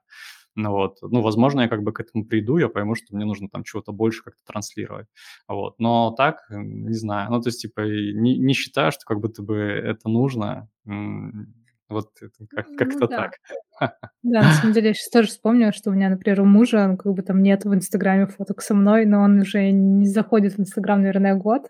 Ну 0.55 0.71
вот, 0.71 0.97
ну, 1.01 1.21
возможно, 1.21 1.61
я 1.61 1.67
как 1.69 1.83
бы 1.83 1.93
к 1.93 1.99
этому 2.01 2.25
приду, 2.25 2.57
я 2.57 2.69
пойму, 2.69 2.95
что 2.95 3.15
мне 3.15 3.25
нужно 3.25 3.49
там 3.49 3.63
чего-то 3.63 3.91
больше 3.91 4.23
как-то 4.23 4.41
транслировать. 4.45 5.07
Вот, 5.47 5.79
но 5.79 6.11
так, 6.17 6.45
не 6.49 6.93
знаю, 6.93 7.31
ну, 7.31 7.41
то 7.41 7.49
есть, 7.49 7.61
типа, 7.61 7.81
не 7.81 8.37
не 8.37 8.53
считаю, 8.53 8.91
что 8.91 9.05
как 9.05 9.19
будто 9.19 9.43
бы 9.43 9.55
это 9.57 10.09
нужно. 10.09 10.69
Вот 11.89 12.09
это 12.21 12.45
как 12.49 12.67
Ну 12.67 12.75
как-то 12.75 13.07
да. 13.07 13.15
так. 13.15 13.33
Да, 14.23 14.43
на 14.43 14.51
самом 14.51 14.73
деле, 14.73 14.89
я 14.89 14.93
щас 14.95 15.09
тоже 15.09 15.29
вспомнила, 15.29 15.73
что 15.73 15.91
у 15.91 15.93
меня, 15.93 16.09
например, 16.09 16.41
у 16.41 16.45
мужа, 16.45 16.87
ну, 16.87 16.97
как 16.97 17.13
бы 17.13 17.21
там 17.23 17.43
нет 17.43 17.65
в 17.65 17.73
"Инстаграме" 17.73 18.27
фоток 18.27 18.61
со 18.61 18.73
мной, 18.75 19.05
но 19.05 19.21
он 19.21 19.39
уже 19.41 19.71
не 19.71 20.07
заходит 20.07 20.55
в 20.55 20.59
"Инстаграм", 20.61 20.99
наверное, 21.01 21.35
год. 21.35 21.69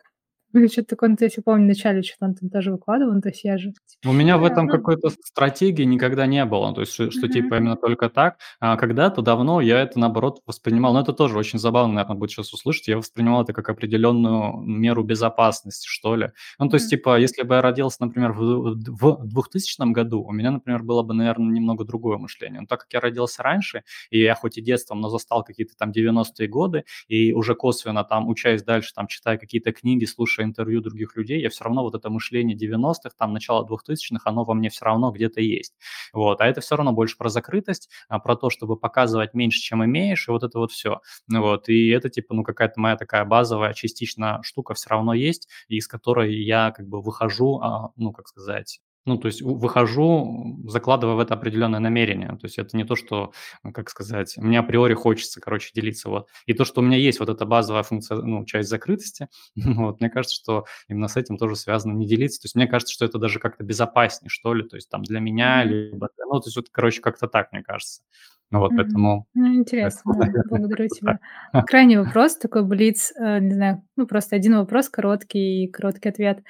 Ну, 0.53 0.67
чё-то 0.67 0.87
такое, 0.95 1.09
ну, 1.09 1.15
я 1.19 1.29
помню, 1.45 1.65
в 1.65 1.67
начале 1.67 2.01
чё-то 2.01 2.25
он 2.25 2.33
там 2.33 2.49
тоже 2.49 2.71
выкладывал, 2.71 3.13
ну, 3.13 3.21
то 3.21 3.29
есть 3.29 3.43
я 3.43 3.57
же 3.59 3.71
типа 3.85 4.09
У 4.09 4.13
меня 4.13 4.37
в 4.39 4.43
этом 4.43 4.65
ну 4.65 4.71
какой-то 4.71 5.09
стратегии 5.23 5.83
никогда 5.83 6.25
не 6.25 6.43
было. 6.45 6.73
То 6.73 6.81
есть, 6.81 6.93
что 6.93 7.11
что 7.11 7.27
типа 7.27 7.55
именно 7.57 7.75
только 7.75 8.09
так. 8.09 8.37
А 8.59 8.75
когда-то 8.75 9.21
давно 9.21 9.61
я 9.61 9.79
это, 9.81 9.99
наоборот, 9.99 10.41
воспринимал 10.47 10.93
но 10.93 11.01
это 11.01 11.13
тоже 11.13 11.37
очень 11.37 11.59
забавно, 11.59 11.93
наверно, 11.93 12.15
будет 12.15 12.31
сейчас 12.31 12.51
услышать. 12.53 12.87
Я 12.87 12.97
воспринимал 12.97 13.43
это 13.43 13.53
как 13.53 13.69
определенную 13.69 14.57
меру 14.61 15.03
безопасности, 15.03 15.87
что 15.87 16.15
ли. 16.15 16.31
Ну, 16.57 16.67
то 16.67 16.75
есть, 16.77 16.89
типа, 16.89 17.19
если 17.19 17.43
бы 17.43 17.55
я 17.55 17.61
родился, 17.61 17.97
например, 18.01 18.31
в 18.33 18.39
в 18.39 19.27
двухтысячном 19.27 19.93
году, 19.93 20.23
у 20.23 20.31
меня, 20.31 20.49
например, 20.51 20.81
было 20.83 21.03
бы, 21.03 21.13
наверно, 21.13 21.51
немного 21.51 21.83
другое 21.85 22.17
мышление. 22.17 22.61
Но 22.61 22.67
так 22.67 22.79
как 22.81 22.93
я 22.93 22.99
родился 23.01 23.43
раньше, 23.43 23.83
и 24.09 24.19
я 24.19 24.33
хоть 24.33 24.57
и 24.57 24.61
детством, 24.61 24.99
но 25.01 25.09
застал 25.09 25.43
какие-то 25.43 25.75
там 25.77 25.91
90-е 25.91 26.47
годы, 26.47 26.85
и 27.07 27.33
уже 27.33 27.53
косвенно 27.55 28.03
там, 28.03 28.27
учась 28.29 28.63
дальше, 28.63 28.93
там, 28.95 29.07
читая 29.07 29.37
какие-то 29.37 29.71
книги, 29.73 30.05
слушая 30.05 30.38
интервью 30.43 30.81
других 30.81 31.15
людей, 31.15 31.41
я 31.41 31.49
все 31.49 31.63
равно 31.63 31.83
вот 31.83 31.95
это 31.95 32.09
мышление 32.09 32.57
90-х, 32.57 33.15
там, 33.17 33.33
начала 33.33 33.65
2000-х, 33.65 34.29
оно 34.29 34.43
во 34.43 34.53
мне 34.53 34.69
все 34.69 34.85
равно 34.85 35.11
где-то 35.11 35.41
есть. 35.41 35.73
Вот. 36.13 36.41
А 36.41 36.47
это 36.47 36.61
все 36.61 36.75
равно 36.75 36.91
больше 36.93 37.17
про 37.17 37.29
закрытость, 37.29 37.89
а, 38.07 38.19
про 38.19 38.35
то, 38.35 38.49
чтобы 38.49 38.77
показывать 38.77 39.33
меньше, 39.33 39.59
чем 39.59 39.83
имеешь, 39.85 40.27
и 40.27 40.31
вот 40.31 40.43
это 40.43 40.59
вот 40.59 40.71
все. 40.71 41.01
Вот. 41.31 41.69
И 41.69 41.89
это 41.89 42.09
типа, 42.09 42.33
ну, 42.33 42.43
какая-то 42.43 42.79
моя 42.79 42.95
такая 42.97 43.25
базовая 43.25 43.73
частично 43.73 44.41
штука 44.43 44.73
все 44.73 44.89
равно 44.89 45.13
есть, 45.13 45.47
из 45.67 45.87
которой 45.87 46.33
я 46.43 46.71
как 46.71 46.87
бы 46.87 47.01
выхожу, 47.01 47.59
а, 47.59 47.91
ну, 47.95 48.11
как 48.11 48.27
сказать, 48.27 48.79
ну, 49.09 49.17
то 49.17 49.25
есть 49.25 49.41
выхожу, 49.41 50.59
закладывая 50.67 51.15
в 51.15 51.19
это 51.19 51.33
определенное 51.33 51.79
намерение. 51.79 52.29
То 52.29 52.43
есть 52.43 52.59
это 52.59 52.77
не 52.77 52.83
то, 52.83 52.95
что, 52.95 53.33
как 53.73 53.89
сказать, 53.89 54.37
мне 54.37 54.59
априори 54.59 54.93
хочется, 54.93 55.41
короче, 55.41 55.71
делиться, 55.73 56.09
вот. 56.09 56.27
И 56.45 56.53
то, 56.53 56.63
что 56.63 56.81
у 56.81 56.83
меня 56.83 56.97
есть 56.97 57.19
вот 57.19 57.29
эта 57.29 57.45
базовая 57.45 57.83
функция, 57.83 58.17
ну, 58.17 58.45
часть 58.45 58.69
закрытости, 58.69 59.27
вот, 59.55 59.99
мне 59.99 60.09
кажется, 60.09 60.35
что 60.35 60.65
именно 60.87 61.07
с 61.07 61.17
этим 61.17 61.37
тоже 61.37 61.55
связано 61.55 61.93
не 61.93 62.05
делиться. 62.07 62.39
То 62.41 62.45
есть 62.45 62.55
мне 62.55 62.67
кажется, 62.67 62.93
что 62.93 63.05
это 63.05 63.17
даже 63.17 63.39
как-то 63.39 63.63
безопаснее, 63.63 64.29
что 64.29 64.53
ли, 64.53 64.63
то 64.63 64.75
есть 64.75 64.89
там 64.89 65.03
для 65.03 65.19
меня, 65.19 65.63
либо 65.63 66.09
ну, 66.31 66.39
то 66.39 66.47
есть 66.47 66.55
вот, 66.55 66.67
короче, 66.71 67.01
как-то 67.01 67.27
так, 67.27 67.51
мне 67.51 67.63
кажется. 67.63 68.03
Ну 68.51 68.59
вот, 68.59 68.71
поэтому 68.75 69.27
Ну, 69.33 69.53
интересно, 69.55 70.13
да. 70.13 70.19
наверное, 70.19 70.43
Благодарю 70.49 70.89
как-то 70.89 71.05
так. 71.05 71.19
тебя. 71.51 71.61
Крайний 71.67 71.97
вопрос, 71.97 72.37
такой 72.37 72.63
блиц, 72.63 73.11
э, 73.15 73.39
не 73.39 73.53
знаю, 73.53 73.83
ну, 73.95 74.07
просто 74.07 74.35
один 74.35 74.57
вопрос 74.57 74.89
короткий 74.89 75.65
и 75.65 75.67
короткий 75.67 76.09
ответ. 76.09 76.43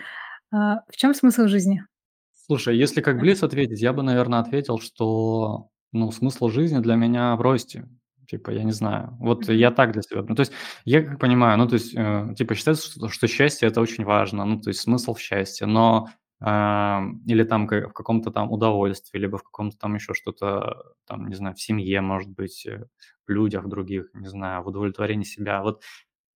А, 0.52 0.82
в 0.88 0.96
чем 0.96 1.14
смысл 1.14 1.48
жизни? 1.48 1.86
Слушай, 2.50 2.78
если 2.78 3.02
как 3.02 3.20
блиц 3.20 3.44
ответить, 3.44 3.80
я 3.82 3.94
бы, 3.94 4.02
наверное, 4.02 4.40
ответил, 4.40 4.80
что, 4.80 5.70
ну, 5.92 6.12
смысл 6.12 6.50
жизни 6.50 6.80
для 6.80 6.96
меня 6.96 7.36
в 7.36 7.42
росте. 7.42 7.88
Типа, 8.28 8.50
я 8.52 8.64
не 8.64 8.72
знаю. 8.72 9.16
Вот 9.20 9.48
я 9.50 9.72
так 9.72 9.92
для 9.92 10.02
себя. 10.02 10.24
Ну, 10.28 10.36
то 10.36 10.42
есть 10.42 10.52
я 10.86 11.04
как 11.04 11.20
понимаю, 11.20 11.58
ну, 11.60 11.68
то 11.68 11.76
есть, 11.76 11.94
э, 11.96 12.34
типа, 12.38 12.56
считается, 12.56 12.90
что 12.92 13.08
что 13.10 13.28
счастье- 13.28 13.68
это 13.68 13.82
очень 13.82 14.04
важно, 14.04 14.46
ну, 14.46 14.60
то 14.62 14.70
есть 14.70 14.82
смысл 14.82 15.14
в 15.14 15.20
счастье, 15.20 15.68
но, 15.68 16.10
ам, 16.40 17.22
или 17.28 17.44
там 17.44 17.68
в 17.68 17.92
каком-то 17.94 18.32
там 18.32 18.52
удовольствии, 18.52 19.20
либо 19.20 19.38
в 19.38 19.44
каком-то 19.44 19.78
там 19.78 19.96
еще 19.96 20.14
что-то, 20.14 20.94
там, 21.08 21.28
не 21.28 21.36
знаю, 21.36 21.56
в 21.56 21.62
семье, 21.62 22.02
может 22.02 22.30
быть, 22.32 22.66
э, 22.68 22.86
в 23.28 23.32
людях 23.32 23.68
других, 23.68 24.10
не 24.14 24.28
знаю, 24.28 24.64
в 24.64 24.68
удовлетворении 24.68 25.24
себя. 25.26 25.62
Вот 25.64 25.82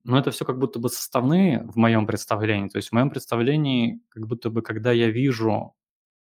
но 0.03 0.17
это 0.19 0.31
все 0.31 0.45
как 0.45 0.59
будто 0.59 0.79
бы 0.79 0.89
составные 0.89 1.63
в 1.63 1.77
моем 1.77 2.05
представлении. 2.07 2.69
То 2.69 2.77
есть 2.77 2.89
в 2.89 2.93
моем 2.93 3.09
представлении, 3.09 4.01
как 4.09 4.27
будто 4.27 4.49
бы, 4.49 4.61
когда 4.61 4.91
я 4.91 5.09
вижу, 5.09 5.73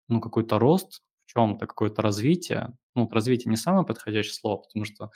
ну, 0.09 0.21
какой-то 0.21 0.59
рост 0.59 1.01
в 1.25 1.33
чем 1.33 1.57
то 1.57 1.67
какое-то 1.67 2.01
развитие, 2.01 2.73
ну, 2.95 3.07
развитие 3.09 3.51
не 3.51 3.55
самое 3.55 3.85
подходящее 3.85 4.33
слово, 4.33 4.57
потому 4.63 4.83
что 4.85 5.11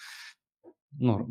ну, 0.91 1.28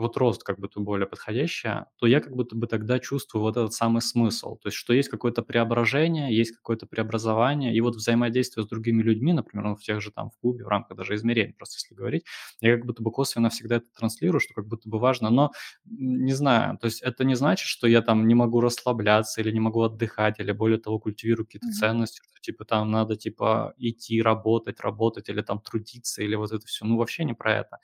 вот 0.00 0.16
рост 0.16 0.42
как 0.42 0.58
будто 0.58 0.80
более 0.80 1.06
подходящее, 1.06 1.86
то 1.96 2.06
я 2.06 2.20
как 2.20 2.34
будто 2.34 2.56
бы 2.56 2.66
тогда 2.66 2.98
чувствую 2.98 3.42
вот 3.42 3.56
этот 3.56 3.72
самый 3.72 4.02
смысл. 4.02 4.56
То 4.56 4.68
есть, 4.68 4.76
что 4.76 4.92
есть 4.92 5.08
какое-то 5.08 5.42
преображение, 5.42 6.36
есть 6.36 6.52
какое-то 6.56 6.86
преобразование, 6.86 7.74
и 7.74 7.80
вот 7.80 7.96
взаимодействие 7.96 8.64
с 8.64 8.68
другими 8.68 9.02
людьми, 9.02 9.32
например, 9.32 9.66
ну, 9.66 9.76
в 9.76 9.82
тех 9.82 10.00
же 10.00 10.10
там 10.10 10.30
в 10.30 10.38
клубе, 10.38 10.64
в 10.64 10.68
рамках 10.68 10.96
даже 10.96 11.14
измерений, 11.14 11.54
просто 11.54 11.76
если 11.76 11.94
говорить, 11.94 12.24
я 12.60 12.76
как 12.76 12.86
будто 12.86 13.02
бы 13.02 13.12
косвенно 13.12 13.50
всегда 13.50 13.76
это 13.76 13.86
транслирую, 13.96 14.40
что 14.40 14.54
как 14.54 14.66
будто 14.66 14.88
бы 14.88 14.98
важно, 14.98 15.30
но 15.30 15.52
не 15.84 16.32
знаю, 16.32 16.78
то 16.78 16.86
есть 16.86 17.02
это 17.02 17.24
не 17.24 17.34
значит, 17.34 17.66
что 17.66 17.86
я 17.86 18.02
там 18.02 18.26
не 18.26 18.34
могу 18.34 18.60
расслабляться 18.60 19.40
или 19.40 19.50
не 19.50 19.60
могу 19.60 19.82
отдыхать, 19.82 20.40
или 20.40 20.52
более 20.52 20.78
того, 20.78 20.98
культивирую 20.98 21.46
какие-то 21.46 21.68
mm-hmm. 21.68 21.72
ценности, 21.72 22.20
что 22.22 22.40
типа 22.40 22.64
там 22.64 22.90
надо 22.90 23.16
типа 23.16 23.74
идти 23.78 24.22
работать, 24.22 24.80
работать 24.80 25.28
или 25.28 25.42
там 25.42 25.60
трудиться, 25.60 26.22
или 26.22 26.34
вот 26.34 26.52
это 26.52 26.66
все. 26.66 26.84
Ну, 26.84 26.96
вообще 26.96 27.24
не 27.24 27.34
про 27.34 27.56
это. 27.58 27.78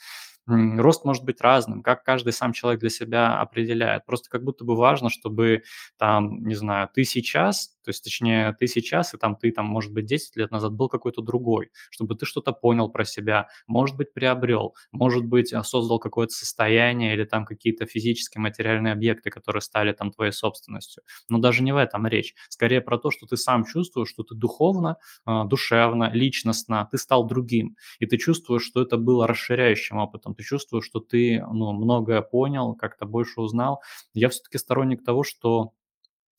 Рост 0.46 1.04
может 1.04 1.24
быть 1.24 1.40
разным, 1.40 1.82
как 1.82 2.04
каждый 2.06 2.32
сам 2.32 2.52
человек 2.52 2.80
для 2.80 2.88
себя 2.88 3.40
определяет. 3.40 4.06
Просто 4.06 4.30
как 4.30 4.44
будто 4.44 4.64
бы 4.64 4.76
важно, 4.76 5.10
чтобы 5.10 5.64
там, 5.98 6.46
не 6.46 6.54
знаю, 6.54 6.88
ты 6.94 7.02
сейчас, 7.02 7.76
то 7.82 7.90
есть 7.90 8.04
точнее 8.04 8.54
ты 8.58 8.68
сейчас, 8.68 9.12
и 9.12 9.18
там 9.18 9.34
ты 9.34 9.50
там, 9.50 9.66
может 9.66 9.92
быть, 9.92 10.06
10 10.06 10.36
лет 10.36 10.52
назад 10.52 10.72
был 10.72 10.88
какой-то 10.88 11.20
другой, 11.20 11.70
чтобы 11.90 12.14
ты 12.14 12.24
что-то 12.24 12.52
понял 12.52 12.88
про 12.88 13.04
себя, 13.04 13.48
может 13.66 13.96
быть, 13.96 14.14
приобрел, 14.14 14.76
может 14.92 15.24
быть, 15.24 15.52
а, 15.52 15.64
создал 15.64 15.98
какое-то 15.98 16.32
состояние 16.32 17.14
или 17.14 17.24
там 17.24 17.44
какие-то 17.44 17.86
физические 17.86 18.40
материальные 18.40 18.92
объекты, 18.92 19.30
которые 19.30 19.60
стали 19.62 19.92
там 19.92 20.12
твоей 20.12 20.32
собственностью. 20.32 21.02
Но 21.28 21.38
даже 21.38 21.64
не 21.64 21.72
в 21.72 21.76
этом 21.76 22.06
речь. 22.06 22.34
Скорее 22.48 22.80
про 22.80 22.98
то, 22.98 23.10
что 23.10 23.26
ты 23.26 23.36
сам 23.36 23.64
чувствуешь, 23.64 24.08
что 24.10 24.22
ты 24.22 24.36
духовно, 24.36 24.96
а, 25.24 25.44
душевно, 25.44 26.10
личностно, 26.12 26.88
ты 26.92 26.98
стал 26.98 27.26
другим. 27.26 27.76
И 27.98 28.06
ты 28.06 28.16
чувствуешь, 28.16 28.62
что 28.64 28.82
это 28.82 28.96
было 28.96 29.26
расширяющим 29.26 29.96
опытом 29.98 30.36
ты 30.36 30.42
чувствуешь, 30.44 30.84
что 30.84 31.00
ты 31.00 31.42
ну, 31.52 31.72
многое 31.86 32.20
понял, 32.20 32.74
как-то 32.74 33.06
больше 33.06 33.40
узнал. 33.40 33.80
Я 34.12 34.28
все-таки 34.28 34.58
сторонник 34.58 35.04
того, 35.04 35.22
что 35.22 35.72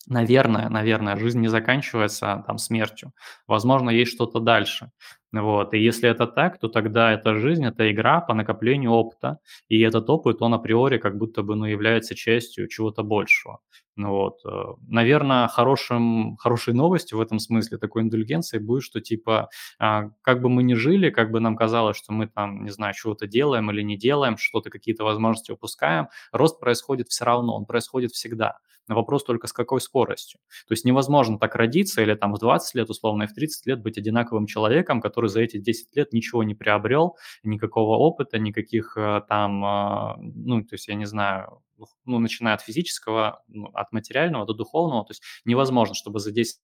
наверное, 0.05 0.69
наверное, 0.69 1.15
жизнь 1.17 1.39
не 1.39 1.47
заканчивается 1.47 2.43
там 2.45 2.57
смертью. 2.57 3.13
Возможно, 3.47 3.89
есть 3.89 4.11
что-то 4.11 4.39
дальше. 4.39 4.91
Вот. 5.33 5.73
И 5.73 5.79
если 5.79 6.09
это 6.09 6.25
так, 6.25 6.57
то 6.59 6.69
тогда 6.69 7.11
эта 7.11 7.35
жизнь, 7.35 7.65
это 7.65 7.91
игра 7.91 8.21
по 8.21 8.33
накоплению 8.33 8.91
опыта. 8.91 9.39
И 9.67 9.79
этот 9.81 10.09
опыт, 10.09 10.41
он 10.41 10.53
априори 10.53 10.97
как 10.97 11.17
будто 11.17 11.43
бы 11.43 11.55
ну, 11.55 11.65
является 11.65 12.15
частью 12.15 12.67
чего-то 12.67 13.03
большего. 13.03 13.59
Ну, 13.97 14.09
вот. 14.11 14.39
Э, 14.45 14.75
наверное, 14.87 15.47
хорошим, 15.47 16.37
хорошей 16.37 16.73
новостью 16.73 17.17
в 17.17 17.21
этом 17.21 17.39
смысле, 17.39 17.77
такой 17.77 18.03
индульгенцией 18.03 18.63
будет, 18.63 18.83
что 18.83 19.01
типа, 19.01 19.49
а, 19.79 20.11
как 20.21 20.41
бы 20.41 20.49
мы 20.49 20.63
ни 20.63 20.75
жили, 20.75 21.09
как 21.09 21.31
бы 21.31 21.39
нам 21.39 21.55
казалось, 21.55 21.97
что 21.97 22.13
мы 22.13 22.27
там, 22.27 22.63
не 22.63 22.69
знаю, 22.69 22.93
чего-то 22.93 23.27
делаем 23.27 23.71
или 23.71 23.81
не 23.81 23.97
делаем, 23.97 24.37
что-то, 24.37 24.69
какие-то 24.69 25.03
возможности 25.03 25.51
упускаем, 25.51 26.07
рост 26.31 26.59
происходит 26.59 27.09
все 27.09 27.25
равно, 27.25 27.55
он 27.55 27.65
происходит 27.65 28.11
всегда. 28.11 28.59
Вопрос 28.87 29.25
только 29.25 29.47
с 29.47 29.53
какой 29.53 29.81
скоростью. 29.81 30.39
То 30.67 30.71
есть 30.71 30.85
невозможно 30.85 31.37
так 31.37 31.55
родиться 31.55 32.01
или 32.01 32.13
там 32.13 32.33
в 32.33 32.39
20 32.39 32.75
лет, 32.75 32.89
условно, 32.89 33.23
и 33.23 33.27
в 33.27 33.33
30 33.33 33.65
лет 33.65 33.81
быть 33.81 33.97
одинаковым 33.97 34.45
человеком, 34.45 35.01
который 35.01 35.16
за 35.25 35.41
эти 35.41 35.57
10 35.57 35.95
лет 35.95 36.13
ничего 36.13 36.43
не 36.43 36.53
приобрел, 36.53 37.17
никакого 37.43 37.97
опыта, 37.97 38.37
никаких 38.37 38.95
э, 38.97 39.21
там, 39.27 39.65
а, 39.65 40.15
ну, 40.19 40.61
то 40.61 40.75
есть 40.75 40.87
я 40.87 40.95
не 40.95 41.05
знаю, 41.05 41.63
ну, 42.05 42.19
начиная 42.19 42.53
от 42.53 42.61
физического, 42.61 43.43
ну, 43.47 43.67
от 43.73 43.91
материального 43.91 44.45
до 44.45 44.53
духовного, 44.53 45.05
то 45.05 45.11
есть 45.11 45.23
невозможно, 45.45 45.95
чтобы 45.95 46.19
за 46.19 46.31
10 46.31 46.59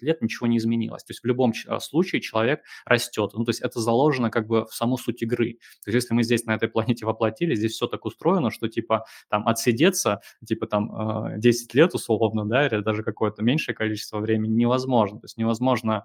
лет 0.00 0.22
ничего 0.22 0.46
не 0.46 0.58
изменилось. 0.58 1.04
То 1.04 1.12
есть 1.12 1.22
в 1.22 1.26
любом 1.26 1.52
а, 1.66 1.80
случае 1.80 2.20
человек 2.20 2.62
растет. 2.84 3.30
Ну, 3.34 3.44
то 3.44 3.50
есть 3.50 3.60
это 3.60 3.80
заложено 3.80 4.30
как 4.30 4.46
бы 4.46 4.66
в 4.66 4.74
саму 4.74 4.98
суть 4.98 5.22
игры. 5.22 5.58
То 5.84 5.90
есть 5.90 6.04
если 6.04 6.14
мы 6.14 6.22
здесь 6.22 6.44
на 6.44 6.54
этой 6.54 6.68
планете 6.68 7.06
воплотили, 7.06 7.54
здесь 7.54 7.72
все 7.72 7.86
так 7.86 8.04
устроено, 8.04 8.50
что 8.50 8.68
типа 8.68 9.06
там 9.28 9.46
отсидеться, 9.46 10.20
типа 10.46 10.66
там 10.66 11.38
10 11.38 11.74
а, 11.74 11.78
лет 11.78 11.94
условно, 11.94 12.44
да, 12.44 12.66
или 12.66 12.80
даже 12.80 13.02
какое-то 13.02 13.42
меньшее 13.42 13.74
количество 13.74 14.18
времени 14.18 14.54
невозможно. 14.54 15.20
То 15.20 15.24
есть 15.24 15.36
невозможно 15.36 16.04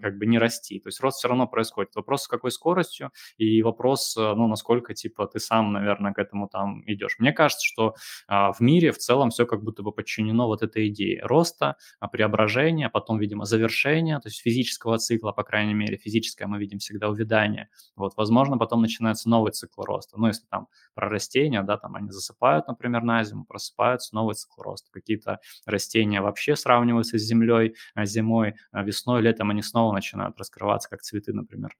как 0.00 0.18
бы 0.18 0.26
не 0.26 0.38
расти. 0.38 0.78
То 0.78 0.88
есть 0.88 1.00
рост 1.00 1.18
все 1.18 1.28
равно 1.28 1.46
происходит. 1.46 1.94
Вопрос, 1.96 2.22
с 2.24 2.28
какой 2.28 2.50
скоростью, 2.50 3.10
и 3.38 3.62
вопрос, 3.62 4.16
э, 4.16 4.34
ну, 4.34 4.46
насколько, 4.46 4.94
типа, 4.94 5.26
ты 5.26 5.40
сам, 5.40 5.72
наверное, 5.72 6.12
к 6.12 6.18
этому 6.18 6.48
там 6.48 6.82
идешь. 6.86 7.16
Мне 7.18 7.32
кажется, 7.32 7.66
что 7.66 7.94
а, 8.28 8.52
в 8.52 8.60
мире 8.60 8.92
в 8.92 8.98
целом 8.98 9.30
все 9.30 9.46
как 9.46 9.62
будто 9.64 9.82
бы 9.82 9.92
подчинено 9.92 10.46
вот 10.46 10.62
этой 10.62 10.88
идее 10.88 11.20
роста, 11.24 11.76
а, 11.98 12.08
преображения, 12.08 12.88
потом, 12.88 13.18
видимо, 13.18 13.44
завершения, 13.44 14.20
то 14.20 14.28
есть 14.28 14.40
физического 14.40 14.98
цикла, 14.98 15.32
по 15.32 15.42
крайней 15.42 15.74
мере, 15.74 15.96
физическое 15.96 16.46
мы 16.46 16.58
видим 16.58 16.78
всегда 16.78 17.08
увядание. 17.08 17.68
Вот, 17.96 18.14
возможно, 18.16 18.58
потом 18.58 18.80
начинается 18.80 19.28
новый 19.28 19.52
цикл 19.52 19.82
роста. 19.82 20.18
Ну, 20.18 20.28
если 20.28 20.46
там 20.46 20.68
про 20.94 21.08
растения, 21.08 21.62
да, 21.62 21.76
там 21.76 21.96
они 21.96 22.10
засыпают, 22.10 22.68
например, 22.68 23.02
на 23.02 23.24
зиму, 23.24 23.44
просыпаются, 23.44 24.14
новый 24.14 24.34
цикл 24.34 24.62
роста. 24.62 24.90
Какие-то 24.92 25.40
растения 25.66 26.20
вообще 26.20 26.54
сравниваются 26.54 27.18
с 27.18 27.22
землей, 27.22 27.74
а, 27.94 28.04
зимой, 28.04 28.54
весной, 28.72 29.22
летом 29.22 29.50
они 29.50 29.62
снова 29.64 29.92
начинают 29.92 30.38
раскрываться, 30.38 30.88
как 30.88 31.02
цветы, 31.02 31.32
например 31.32 31.76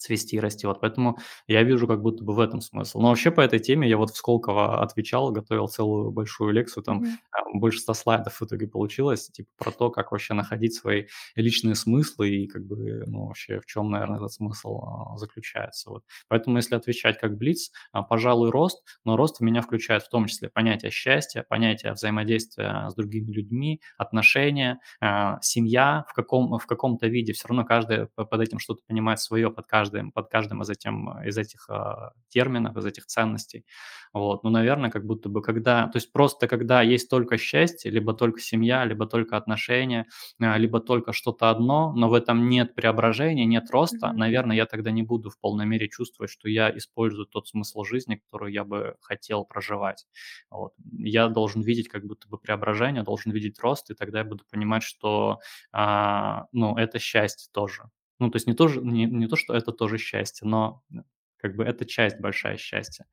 цвести 0.00 0.36
и 0.36 0.40
расти. 0.40 0.66
Вот 0.66 0.80
поэтому 0.80 1.18
я 1.46 1.62
вижу 1.62 1.86
как 1.86 2.00
будто 2.00 2.24
бы 2.24 2.34
в 2.34 2.40
этом 2.40 2.60
смысл. 2.60 3.00
Но 3.00 3.08
вообще 3.08 3.30
по 3.30 3.40
этой 3.40 3.58
теме 3.58 3.88
я 3.88 3.96
вот 3.96 4.10
в 4.10 4.16
Сколково 4.16 4.82
отвечал, 4.82 5.30
готовил 5.30 5.68
целую 5.68 6.10
большую 6.10 6.52
лекцию, 6.52 6.82
там 6.82 7.02
mm-hmm. 7.02 7.58
больше 7.58 7.80
100 7.80 7.94
слайдов 7.94 8.40
в 8.40 8.44
итоге 8.44 8.66
получилось, 8.66 9.28
типа 9.28 9.48
про 9.58 9.70
то, 9.70 9.90
как 9.90 10.12
вообще 10.12 10.34
находить 10.34 10.74
свои 10.74 11.04
личные 11.36 11.74
смыслы 11.74 12.30
и 12.30 12.46
как 12.46 12.64
бы, 12.66 13.04
ну, 13.06 13.26
вообще 13.26 13.60
в 13.60 13.66
чем, 13.66 13.90
наверное, 13.90 14.16
этот 14.16 14.32
смысл 14.32 14.80
а, 14.82 15.16
заключается. 15.18 15.90
Вот. 15.90 16.04
Поэтому 16.28 16.56
если 16.56 16.74
отвечать 16.74 17.18
как 17.18 17.36
Блиц, 17.36 17.70
а, 17.92 18.02
пожалуй, 18.02 18.50
рост, 18.50 18.82
но 19.04 19.16
рост 19.16 19.38
в 19.38 19.40
меня 19.42 19.60
включает 19.60 20.02
в 20.02 20.08
том 20.08 20.26
числе 20.26 20.48
понятие 20.48 20.90
счастья, 20.90 21.44
понятие 21.48 21.92
взаимодействия 21.92 22.88
с 22.88 22.94
другими 22.94 23.30
людьми, 23.30 23.80
отношения, 23.98 24.80
а, 25.00 25.38
семья 25.42 26.04
в, 26.08 26.14
каком, 26.14 26.58
в 26.58 26.66
каком-то 26.66 27.06
виде. 27.06 27.32
Все 27.32 27.48
равно 27.48 27.64
каждый 27.64 28.06
под 28.06 28.40
этим 28.40 28.58
что-то 28.58 28.80
понимает 28.86 29.20
свое, 29.20 29.50
под 29.50 29.66
каждый 29.66 29.89
каждым, 29.90 30.12
под 30.12 30.28
каждым 30.28 30.62
из, 30.62 30.70
этим, 30.70 31.10
из 31.26 31.38
этих 31.38 31.68
э, 31.68 32.10
терминов, 32.28 32.76
из 32.76 32.86
этих 32.86 33.06
ценностей. 33.06 33.64
Вот. 34.12 34.44
Ну, 34.44 34.50
наверное, 34.50 34.90
как 34.90 35.04
будто 35.04 35.28
бы 35.28 35.42
когда... 35.42 35.86
То 35.88 35.96
есть 35.96 36.12
просто 36.12 36.48
когда 36.48 36.82
есть 36.82 37.10
только 37.10 37.38
счастье, 37.38 37.90
либо 37.90 38.12
только 38.12 38.40
семья, 38.40 38.84
либо 38.84 39.06
только 39.06 39.36
отношения, 39.36 40.06
э, 40.40 40.58
либо 40.58 40.80
только 40.80 41.12
что-то 41.12 41.50
одно, 41.50 41.92
но 41.92 42.08
в 42.08 42.14
этом 42.14 42.48
нет 42.48 42.74
преображения, 42.74 43.46
нет 43.46 43.70
роста, 43.70 44.06
mm-hmm. 44.06 44.16
наверное, 44.16 44.56
я 44.56 44.66
тогда 44.66 44.90
не 44.90 45.02
буду 45.02 45.30
в 45.30 45.38
полной 45.38 45.66
мере 45.66 45.88
чувствовать, 45.88 46.30
что 46.30 46.48
я 46.48 46.70
использую 46.76 47.26
тот 47.26 47.48
смысл 47.48 47.84
жизни, 47.84 48.16
который 48.16 48.52
я 48.52 48.64
бы 48.64 48.96
хотел 49.00 49.44
проживать. 49.44 50.06
Вот. 50.50 50.72
Я 50.98 51.28
должен 51.28 51.62
видеть 51.62 51.88
как 51.88 52.04
будто 52.04 52.28
бы 52.28 52.38
преображение, 52.38 53.02
должен 53.02 53.32
видеть 53.32 53.58
рост, 53.60 53.90
и 53.90 53.94
тогда 53.94 54.18
я 54.20 54.24
буду 54.24 54.44
понимать, 54.50 54.82
что 54.82 55.38
э, 55.72 56.36
ну, 56.52 56.76
это 56.76 56.98
счастье 56.98 57.48
тоже. 57.52 57.90
Ну, 58.20 58.30
то 58.30 58.36
есть 58.36 58.46
не 58.46 58.54
то, 58.54 58.68
не, 58.68 59.06
не 59.06 59.26
то, 59.26 59.36
что 59.36 59.54
это 59.54 59.72
тоже 59.72 59.98
счастье, 59.98 60.46
но 60.46 60.82
э, 60.92 60.98
как 61.38 61.56
бы 61.56 61.64
это 61.64 61.84
часть 61.84 62.20
большая 62.20 62.56
счастья. 62.56 63.06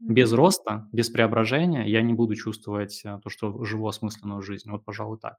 Без 0.00 0.32
роста, 0.32 0.88
без 0.92 1.10
преображения 1.10 1.86
я 1.86 2.00
не 2.00 2.14
буду 2.14 2.34
чувствовать 2.34 3.02
э, 3.04 3.20
то, 3.22 3.28
что 3.28 3.64
живу 3.64 3.86
осмысленную 3.86 4.40
жизнь. 4.40 4.70
Вот, 4.70 4.84
пожалуй, 4.84 5.18
так. 5.18 5.36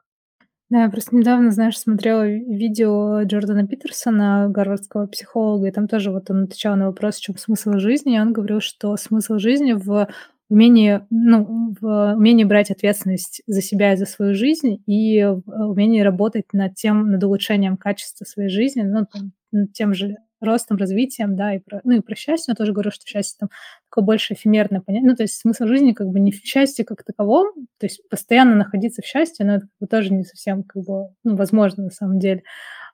Да, 0.70 0.84
я 0.84 0.90
просто 0.90 1.16
недавно, 1.16 1.52
знаешь, 1.52 1.78
смотрела 1.78 2.28
видео 2.28 3.22
Джордана 3.24 3.68
Питерсона, 3.68 4.48
гарвардского 4.50 5.06
психолога, 5.06 5.68
и 5.68 5.72
там 5.72 5.88
тоже 5.88 6.12
вот 6.12 6.32
он 6.32 6.46
отвечал 6.46 6.76
на 6.76 6.88
вопрос, 6.88 7.18
в 7.18 7.22
чем 7.22 7.38
смысл 7.38 7.74
жизни, 7.74 8.16
и 8.16 8.20
он 8.20 8.34
говорил, 8.34 8.62
что 8.62 8.98
смысл 8.98 9.38
жизни 9.38 9.74
в 9.74 10.08
умении, 10.50 11.02
ну, 11.10 11.76
в 11.80 12.14
умении 12.16 12.44
брать 12.44 12.72
ответственность 12.72 13.42
за 13.48 13.62
себя 13.62 13.94
и 13.94 13.98
за 13.98 14.06
свою 14.06 14.36
жизнь, 14.36 14.84
и 14.86 15.24
в 15.24 15.44
умении 15.72 16.02
работать 16.02 16.46
над 16.54 16.76
тем, 16.76 17.12
над 17.12 17.24
улучшением 17.24 17.78
качества 17.78 18.26
своей 18.26 18.50
жизни, 18.50 18.82
ну, 18.84 19.06
там, 19.12 19.32
над 19.52 19.74
тем 19.74 19.94
же 19.94 20.16
ростом, 20.42 20.78
развитием, 20.78 21.36
да, 21.36 21.56
и 21.56 21.60
про, 21.60 21.82
ну, 21.84 21.94
и 21.94 22.02
про 22.02 22.16
счастье, 22.16 22.52
я 22.52 22.56
тоже 22.56 22.74
говорю, 22.74 22.92
что 22.92 23.06
счастье 23.08 23.38
там 23.40 23.50
такое 23.90 24.04
больше 24.04 24.34
эфемерное 24.34 24.82
понятие, 24.82 25.10
ну, 25.10 25.16
то 25.16 25.24
есть 25.24 25.36
смысл 25.40 25.66
жизни 25.66 25.94
как 25.94 26.08
бы 26.10 26.20
не 26.20 26.32
в 26.32 26.36
счастье 26.44 26.86
как 26.86 27.04
таковом, 27.04 27.54
то 27.80 27.86
есть 27.86 28.08
постоянно 28.10 28.56
находиться 28.56 29.02
в 29.02 29.06
счастье, 29.06 29.46
но 29.46 29.56
это 29.56 29.62
как 29.62 29.72
бы 29.80 29.88
тоже 29.88 30.14
не 30.14 30.24
совсем 30.24 30.64
как 30.64 30.84
бы, 30.84 31.08
ну, 31.24 31.36
возможно 31.36 31.86
на 31.86 31.90
самом 31.90 32.20
деле, 32.20 32.44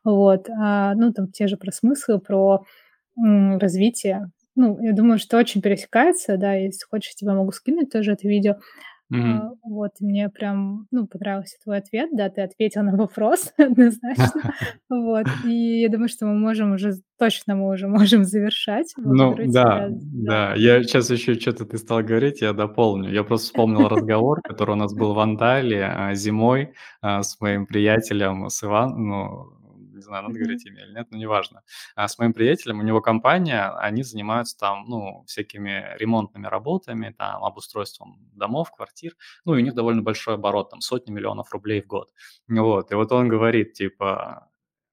вот, 0.04 0.50
а, 0.50 0.96
ну, 0.96 1.12
там 1.14 1.32
те 1.32 1.48
же 1.48 1.58
про 1.58 1.72
смыслы, 1.72 2.20
про 2.20 2.64
развитие, 3.18 4.32
ну, 4.56 4.80
я 4.82 4.94
думаю, 4.94 5.20
что 5.20 5.38
очень 5.38 5.62
пересекается, 5.62 6.38
да, 6.38 6.54
если 6.54 6.86
хочешь, 6.90 7.16
тебе 7.16 7.32
могу 7.32 7.52
скинуть 7.52 7.92
тоже 7.92 8.14
это 8.14 8.28
видео. 8.28 8.56
А, 9.14 9.52
вот, 9.64 9.92
мне 10.00 10.30
прям, 10.30 10.88
ну, 10.90 11.06
понравился 11.06 11.58
твой 11.62 11.80
ответ. 11.80 12.10
Да, 12.14 12.30
ты 12.30 12.42
ответил 12.42 12.84
на 12.84 12.96
вопрос 12.96 13.54
однозначно. 13.58 14.54
Вот, 14.90 15.26
и 15.46 15.82
я 15.82 15.90
думаю, 15.90 16.10
что 16.10 16.26
мы 16.26 16.34
можем 16.36 16.74
уже, 16.74 16.94
точно 17.18 17.56
мы 17.56 17.70
уже 17.70 17.88
можем 17.90 18.24
завершать. 18.24 18.94
Ну 18.98 19.36
да, 19.36 19.44
тебя, 19.44 19.88
да. 19.90 20.54
Я 20.56 20.84
сейчас 20.84 21.10
еще 21.10 21.36
что-то 21.36 21.66
ты 21.66 21.78
стал 21.78 22.04
говорить, 22.04 22.42
я 22.42 22.54
дополню. 22.54 23.12
Я 23.12 23.24
просто 23.24 23.48
вспомнил 23.48 23.88
разговор, 23.88 24.42
который 24.42 24.72
у 24.72 24.76
нас 24.76 24.94
был 24.94 25.14
в 25.14 25.20
Анталии, 25.20 25.82
а, 25.82 26.14
зимой, 26.14 26.74
а, 27.02 27.24
с 27.24 27.40
моим 27.42 27.66
приятелем, 27.66 28.50
с 28.50 28.64
Иван 28.64 28.96
ну, 28.98 29.61
не 30.02 30.06
знаю, 30.06 30.24
надо 30.24 30.36
говорить 30.40 30.66
имя 30.66 30.84
или 30.84 30.94
нет, 30.94 31.08
но 31.12 31.18
неважно. 31.18 31.62
А, 31.96 32.08
с 32.08 32.18
моим 32.20 32.34
приятелем, 32.34 32.80
у 32.80 32.84
него 32.84 33.02
компания, 33.02 33.70
они 33.78 34.04
занимаются 34.04 34.58
там, 34.58 34.86
ну, 34.88 35.24
всякими 35.28 35.96
ремонтными 35.98 36.48
работами, 36.48 37.14
там, 37.18 37.44
обустройством 37.44 38.18
домов, 38.34 38.72
квартир. 38.72 39.16
Ну, 39.46 39.56
и 39.56 39.62
у 39.62 39.64
них 39.64 39.74
довольно 39.76 40.02
большой 40.02 40.36
оборот, 40.36 40.70
там, 40.72 40.82
сотни 40.82 41.12
миллионов 41.12 41.52
рублей 41.54 41.82
в 41.82 41.88
год. 41.88 42.10
Вот, 42.48 42.92
и 42.92 42.96
вот 42.96 43.12
он 43.12 43.28
говорит, 43.30 43.74
типа, 43.74 44.50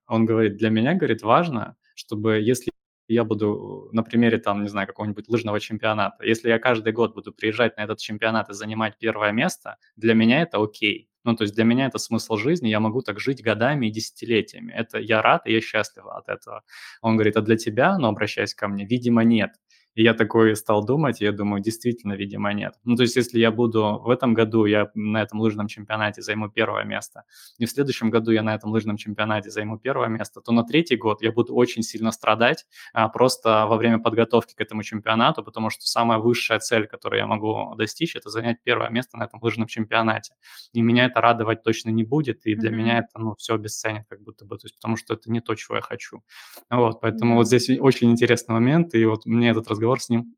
он 0.07 0.27
говорит: 0.27 0.57
"Для 0.57 0.71
меня, 0.71 0.95
говорит, 0.95 1.23
важно, 1.23 1.77
чтобы 1.95 2.39
если 2.41 2.71
я 3.09 3.25
буду 3.25 3.89
на 3.93 4.03
примере, 4.03 4.39
там, 4.39 4.63
не 4.63 4.69
знаю, 4.69 4.87
какого-нибудь 4.87 5.29
лыжного 5.29 5.61
чемпионата, 5.61 6.25
если 6.25 6.51
я 6.51 6.59
каждый 6.59 6.93
год 6.93 7.15
буду 7.15 7.33
приезжать 7.33 7.77
на 7.79 7.83
этот 7.85 7.99
чемпионат 8.01 8.51
и 8.51 8.55
занимать 8.55 8.99
первое 8.99 9.33
место, 9.33 9.79
для 9.97 10.15
меня 10.15 10.43
это 10.43 10.63
окей. 10.63 11.09
Ну, 11.29 11.37
то 11.37 11.43
есть 11.45 11.55
для 11.55 11.65
меня 11.65 11.87
это 11.87 11.99
смысл 11.99 12.37
жизни, 12.37 12.69
я 12.69 12.81
могу 12.81 13.03
так 13.03 13.21
жить 13.21 13.43
годами 13.43 13.87
и 13.87 13.91
десятилетиями. 13.91 14.73
Это 14.73 14.99
я 14.99 15.21
рад, 15.23 15.47
и 15.47 15.53
я 15.53 15.61
счастлив 15.61 16.07
от 16.07 16.29
этого". 16.31 16.63
Он 17.03 17.17
говорит: 17.17 17.37
"А 17.37 17.43
для 17.43 17.57
тебя, 17.57 17.99
ну, 17.99 18.09
обращаясь 18.09 18.55
ко 18.55 18.69
мне, 18.69 18.87
видимо, 18.87 19.25
нет". 19.25 19.53
И 19.99 20.03
я 20.05 20.15
такой 20.15 20.55
стал 20.55 20.85
думать, 20.85 21.21
и 21.21 21.25
я 21.25 21.33
думаю, 21.33 21.61
действительно, 21.61 22.13
видимо, 22.13 22.53
нет. 22.53 22.75
Ну, 22.85 22.95
то 22.97 23.03
есть 23.03 23.17
если 23.17 23.41
я 23.41 23.51
буду 23.51 23.99
в 24.05 24.11
этом 24.11 24.33
году, 24.33 24.65
я 24.65 24.91
на 24.95 25.23
этом 25.23 25.41
лыжном 25.41 25.67
чемпионате 25.67 26.23
займу 26.23 26.49
первое 26.49 26.85
место, 26.85 27.25
и 27.59 27.67
в 27.67 27.71
следующем 27.71 28.11
году 28.11 28.31
я 28.31 28.43
на 28.43 28.55
этом 28.55 28.71
лыжном 28.71 28.97
чемпионате 28.97 29.51
займу 29.51 29.77
первое 29.79 30.09
место, 30.09 30.41
то 30.41 30.53
на 30.53 30.63
третий 30.63 30.95
год 30.97 31.21
я 31.23 31.33
буду 31.33 31.53
очень 31.55 31.83
сильно 31.83 32.13
страдать 32.13 32.65
а, 32.93 33.09
просто 33.09 33.67
во 33.67 33.77
время 33.77 33.99
подготовки 33.99 34.55
к 34.55 34.61
этому 34.61 34.83
чемпионату, 34.85 35.43
потому 35.43 35.69
что 35.71 35.85
самая 35.87 36.19
высшая 36.19 36.61
цель, 36.61 36.87
которую 36.87 37.19
я 37.21 37.27
могу 37.27 37.75
достичь, 37.77 38.15
это 38.15 38.31
занять 38.31 38.59
первое 38.63 38.91
место 38.91 39.17
на 39.17 39.25
этом 39.25 39.41
лыжном 39.43 39.67
чемпионате. 39.67 40.35
И 40.75 40.81
меня 40.83 41.07
это 41.07 41.21
радовать 41.21 41.63
точно 41.65 41.91
не 41.91 42.05
будет, 42.05 42.47
и 42.47 42.55
для 42.55 42.71
меня 42.71 42.99
Мгм. 42.99 43.05
это, 43.05 43.19
ну, 43.19 43.35
все 43.37 43.55
обесценит 43.55 44.05
как 44.09 44.23
будто 44.23 44.45
бы, 44.45 44.57
то 44.59 44.67
есть 44.67 44.77
потому 44.77 44.97
что 44.97 45.15
это 45.15 45.31
не 45.31 45.41
то, 45.41 45.55
чего 45.57 45.77
я 45.77 45.83
хочу. 45.83 46.23
Вот, 46.71 47.01
поэтому 47.01 47.33
Да. 47.33 47.37
вот 47.37 47.47
здесь 47.47 47.71
очень 47.81 48.11
интересный 48.11 48.53
момент, 48.55 48.95
и 48.95 49.05
вот 49.05 49.25
мне 49.27 49.51
этот 49.51 49.69
разговор 49.69 49.88
с 49.97 50.09
ним 50.09 50.35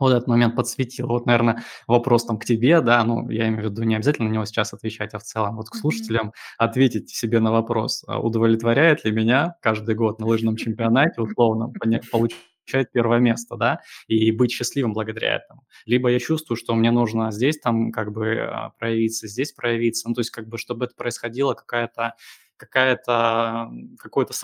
вот 0.00 0.12
этот 0.12 0.26
момент 0.26 0.56
подсветил. 0.56 1.08
Вот, 1.08 1.26
наверное, 1.26 1.62
вопрос 1.86 2.24
там 2.24 2.38
к 2.38 2.44
тебе, 2.44 2.80
да, 2.80 3.04
ну, 3.04 3.28
я 3.28 3.48
имею 3.48 3.68
в 3.68 3.70
виду 3.72 3.82
не 3.82 3.94
обязательно 3.94 4.28
на 4.28 4.32
него 4.32 4.44
сейчас 4.46 4.72
отвечать, 4.72 5.14
а 5.14 5.18
в 5.18 5.22
целом 5.22 5.56
вот 5.56 5.68
к 5.68 5.76
слушателям 5.76 6.32
ответить 6.58 7.10
себе 7.10 7.38
на 7.40 7.52
вопрос, 7.52 8.02
а, 8.06 8.18
удовлетворяет 8.18 9.04
ли 9.04 9.12
меня 9.12 9.56
каждый 9.60 9.94
год 9.94 10.18
на 10.18 10.26
лыжном 10.26 10.56
чемпионате 10.56 11.20
условно 11.20 11.68
поня 11.68 12.00
получать 12.10 12.92
первое 12.92 13.18
место, 13.18 13.56
да, 13.56 13.80
и 14.06 14.30
быть 14.32 14.52
счастливым 14.52 14.94
благодаря 14.94 15.36
этому. 15.36 15.66
Либо 15.86 16.08
я 16.08 16.18
чувствую, 16.18 16.56
что 16.56 16.74
мне 16.74 16.90
нужно 16.90 17.30
здесь 17.30 17.58
там 17.58 17.92
как 17.92 18.12
бы, 18.12 18.38
а, 18.40 18.70
проявиться, 18.78 19.28
здесь 19.28 19.52
проявиться. 19.52 20.08
Ну, 20.08 20.14
то 20.14 20.20
есть 20.20 20.30
как 20.30 20.48
бы 20.48 20.56
чтобы 20.56 20.86
это 20.86 20.94
происходило 20.96 21.54
какая-то 21.54 22.14
какая-то, 22.60 23.70
какое-то, 23.98 24.34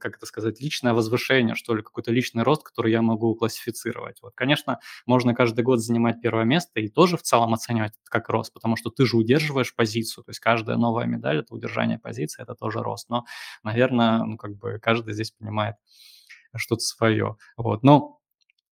как 0.00 0.16
это 0.16 0.26
сказать, 0.26 0.60
личное 0.60 0.92
возвышение, 0.94 1.54
что 1.56 1.74
ли, 1.74 1.82
какой-то 1.82 2.12
личный 2.12 2.44
рост, 2.44 2.62
который 2.62 2.92
я 2.92 3.02
могу 3.02 3.34
классифицировать. 3.34 4.18
Вот, 4.22 4.34
конечно, 4.36 4.78
можно 5.06 5.34
каждый 5.34 5.62
год 5.64 5.80
занимать 5.80 6.20
первое 6.20 6.44
место 6.44 6.80
и 6.80 6.88
тоже 6.88 7.16
в 7.16 7.22
целом 7.22 7.54
оценивать 7.54 7.92
это 7.92 8.10
как 8.10 8.28
рост, 8.28 8.52
потому 8.52 8.76
что 8.76 8.90
ты 8.90 9.06
же 9.06 9.16
удерживаешь 9.16 9.74
позицию, 9.74 10.24
то 10.24 10.30
есть 10.30 10.40
каждая 10.40 10.76
новая 10.76 11.06
медаль- 11.06 11.40
это 11.40 11.54
удержание 11.54 11.98
позиции, 11.98 12.42
это 12.42 12.54
тоже 12.54 12.80
рост. 12.82 13.08
Но, 13.10 13.24
наверное, 13.64 14.18
ну, 14.24 14.36
как 14.36 14.56
бы 14.56 14.78
каждый 14.80 15.14
здесь 15.14 15.30
понимает 15.32 15.76
что-то 16.56 16.82
свое. 16.82 17.36
Вот, 17.56 17.82
но 17.82 18.20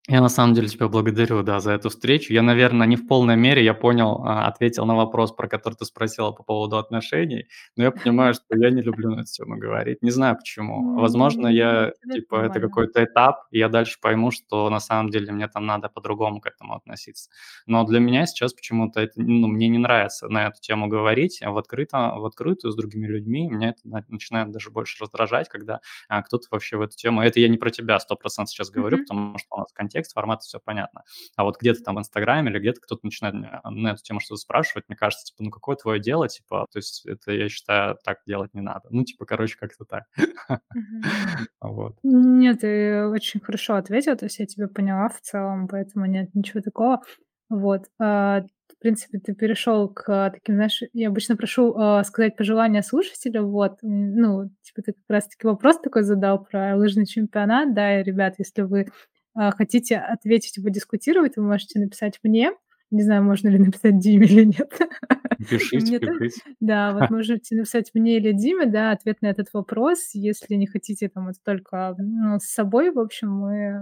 я 0.07 0.21
на 0.21 0.29
самом 0.29 0.55
деле 0.55 0.67
тебя 0.67 0.87
благодарю, 0.87 1.43
да, 1.43 1.59
за 1.59 1.71
эту 1.73 1.89
встречу. 1.89 2.33
Я, 2.33 2.41
наверное, 2.41 2.87
не 2.87 2.95
в 2.95 3.05
полной 3.07 3.35
мере, 3.35 3.63
я 3.63 3.75
понял, 3.75 4.23
а, 4.25 4.47
ответил 4.47 4.85
на 4.87 4.95
вопрос, 4.95 5.31
про 5.31 5.47
который 5.47 5.75
ты 5.75 5.85
спросила 5.85 6.31
по 6.31 6.41
поводу 6.41 6.77
отношений, 6.79 7.45
но 7.75 7.83
я 7.83 7.91
понимаю, 7.91 8.33
что 8.33 8.57
я 8.57 8.71
не 8.71 8.81
люблю 8.81 9.11
на 9.11 9.19
эту 9.21 9.31
тему 9.31 9.57
говорить. 9.59 10.01
Не 10.01 10.09
знаю 10.09 10.35
почему. 10.37 10.99
Возможно, 10.99 11.45
М, 11.47 11.53
я, 11.53 11.91
типа, 12.11 12.37
это 12.45 12.59
какой-то 12.59 13.03
этап, 13.03 13.43
и 13.51 13.59
я 13.59 13.69
дальше 13.69 13.99
пойму, 14.01 14.31
что 14.31 14.67
на 14.71 14.79
самом 14.79 15.11
деле 15.11 15.31
мне 15.31 15.47
там 15.47 15.67
надо 15.67 15.89
по-другому 15.89 16.41
к 16.41 16.47
этому 16.47 16.73
относиться. 16.73 17.29
Но 17.67 17.83
для 17.83 17.99
меня 17.99 18.25
сейчас 18.25 18.53
почему-то 18.53 18.99
это, 19.01 19.13
ну, 19.21 19.47
мне 19.47 19.67
не 19.67 19.77
нравится 19.77 20.27
на 20.27 20.47
эту 20.47 20.59
тему 20.59 20.87
говорить 20.87 21.39
в 21.45 21.57
открыто, 21.57 22.13
в 22.15 22.25
открытую 22.25 22.71
с 22.71 22.75
другими 22.75 23.05
людьми. 23.05 23.47
Меня 23.47 23.69
это 23.69 23.81
на- 23.87 24.05
начинает 24.07 24.51
даже 24.51 24.71
больше 24.71 25.03
раздражать, 25.03 25.49
когда 25.49 25.81
а, 26.07 26.21
кто-то 26.23 26.47
вообще 26.51 26.77
в 26.77 26.81
эту 26.81 26.95
тему. 26.97 27.21
Это 27.21 27.39
я 27.39 27.47
не 27.47 27.57
про 27.57 27.69
тебя 27.69 27.99
100% 27.99 28.49
сейчас 28.49 28.69
говорю, 28.71 28.97
потому 28.99 29.37
что 29.37 29.47
у 29.55 29.59
нас 29.59 29.71
контекст, 29.89 30.13
формат, 30.13 30.43
все 30.43 30.59
понятно. 30.59 31.03
А 31.35 31.43
вот 31.43 31.57
где-то 31.59 31.81
там 31.81 31.95
в 31.95 31.99
"Инстаграме" 31.99 32.51
или 32.51 32.59
где-то 32.59 32.81
кто-то 32.81 33.01
начинает 33.03 33.35
меня 33.35 33.61
на 33.63 33.89
эту 33.89 34.03
тему 34.03 34.19
что-то 34.19 34.37
спрашивать, 34.37 34.85
мне 34.87 34.95
кажется, 34.95 35.25
типа, 35.25 35.43
ну 35.43 35.49
какое 35.49 35.75
твое 35.75 35.99
дело, 35.99 36.27
типа, 36.27 36.67
то 36.71 36.77
есть 36.77 37.05
это, 37.05 37.31
я 37.31 37.49
считаю, 37.49 37.97
так 38.03 38.19
делать 38.27 38.53
не 38.53 38.61
надо. 38.61 38.87
Ну, 38.91 39.03
типа, 39.03 39.25
короче, 39.25 39.57
как-то 39.57 39.85
так. 39.85 40.03
Вот. 41.61 41.97
Нет, 42.03 42.61
ты 42.61 43.05
очень 43.07 43.39
хорошо 43.39 43.75
ответил, 43.75 44.15
то 44.15 44.25
есть 44.25 44.39
я 44.39 44.45
тебя 44.45 44.67
поняла 44.67 45.09
в 45.09 45.21
целом, 45.21 45.67
поэтому 45.67 46.05
нет 46.05 46.33
ничего 46.33 46.61
такого. 46.61 47.01
Вот, 47.49 47.85
а, 47.99 48.41
в 48.41 48.79
принципе, 48.79 49.19
ты 49.19 49.33
перешел 49.33 49.89
к 49.89 50.29
таким, 50.31 50.55
знаешь, 50.55 50.81
я 50.93 51.07
обычно 51.09 51.35
прошу, 51.35 51.75
а, 51.75 52.03
сказать 52.03 52.37
пожелания 52.37 52.83
слушателю, 52.83 53.47
вот, 53.47 53.79
ну, 53.81 54.49
типа 54.61 54.83
ты 54.83 54.93
как 54.93 55.03
раз 55.09 55.27
таки 55.27 55.47
вопрос 55.47 55.79
такой 55.79 56.03
задал 56.03 56.43
про 56.43 56.75
лыжный 56.77 57.07
чемпионат, 57.07 57.73
да, 57.73 57.99
и, 57.99 58.03
ребят, 58.03 58.35
если 58.37 58.61
вы, 58.61 58.81
а, 58.81 58.91
хотите 59.35 59.97
ответить 59.97 60.57
и 60.57 60.61
подискутировать, 60.61 61.37
вы 61.37 61.43
можете 61.43 61.79
написать 61.79 62.19
мне. 62.23 62.51
Не 62.91 63.03
знаю, 63.03 63.23
можно 63.23 63.49
ли 63.49 63.59
написать 63.59 63.99
Диме 63.99 64.25
или 64.25 64.45
нет. 64.45 64.71
Пишите, 65.49 65.99
пишите. 65.99 66.41
да, 66.59 66.91
вот 66.91 67.11
можете 67.11 67.55
написать 67.55 67.91
мне 67.93 68.17
или 68.17 68.31
Диме, 68.31 68.65
да, 68.65 68.91
ответ 68.91 69.21
на 69.21 69.27
этот 69.27 69.47
вопрос. 69.53 70.09
Если 70.13 70.55
не 70.55 70.65
хотите 70.65 71.07
там 71.07 71.29
это 71.29 71.37
только, 71.45 71.95
ну, 71.97 72.39
с 72.39 72.45
собой, 72.45 72.91
в 72.91 72.99
общем, 72.99 73.31
мы, 73.31 73.79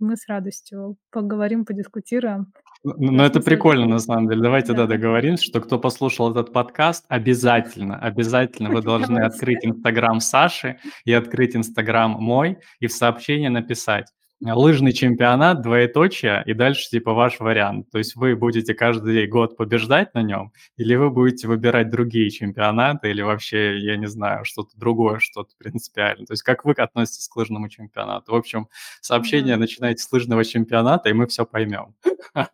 мы 0.00 0.16
с 0.16 0.26
радостью 0.28 0.96
поговорим, 1.10 1.64
подискутируем. 1.64 2.52
Ну 2.84 2.94
ну, 2.98 3.22
это 3.22 3.40
прикольно, 3.40 3.86
на 3.86 4.00
самом 4.00 4.28
деле. 4.28 4.42
Давайте, 4.42 4.72
да, 4.72 4.86
да, 4.86 4.96
договоримся, 4.96 5.44
что 5.44 5.60
кто 5.60 5.78
послушал 5.78 6.32
этот 6.32 6.52
подкаст, 6.52 7.04
обязательно, 7.08 7.96
обязательно 7.96 8.70
вы 8.70 8.82
должны 8.82 9.20
открыть 9.20 9.64
"Инстаграм" 9.64 10.18
Саши 10.18 10.78
и 11.04 11.12
открыть 11.12 11.54
"Инстаграм" 11.54 12.10
мой, 12.10 12.58
и 12.80 12.88
в 12.88 12.92
сообщение 12.92 13.50
написать, 13.50 14.08
"Лыжный 14.44 14.92
чемпионат", 14.92 15.62
двоеточие, 15.62 16.42
и 16.46 16.52
дальше 16.54 16.88
типа 16.90 17.14
ваш 17.14 17.38
вариант. 17.40 17.90
То 17.90 17.98
есть 17.98 18.16
вы 18.16 18.34
будете 18.36 18.74
каждый 18.74 19.26
год 19.28 19.56
побеждать 19.56 20.14
на 20.14 20.22
нем 20.22 20.52
или 20.76 20.94
вы 20.96 21.10
будете 21.10 21.46
выбирать 21.48 21.90
другие 21.90 22.28
чемпионаты, 22.30 23.10
или 23.10 23.22
вообще, 23.22 23.78
я 23.78 23.96
не 23.96 24.06
знаю, 24.06 24.44
что-то 24.44 24.70
другое, 24.76 25.18
что-то 25.20 25.50
принципиальное. 25.58 26.26
То 26.26 26.32
есть 26.32 26.42
как 26.42 26.64
вы 26.64 26.72
относитесь 26.72 27.28
к 27.28 27.36
лыжному 27.36 27.68
чемпионату? 27.68 28.32
В 28.32 28.36
общем, 28.36 28.68
сообщение 29.00 29.56
начинайте 29.56 30.02
с 30.02 30.10
лыжного 30.12 30.44
чемпионата, 30.44 31.08
и 31.08 31.12
мы 31.12 31.26
все 31.28 31.46
поймем. 31.46 31.94
Да. 32.34 32.48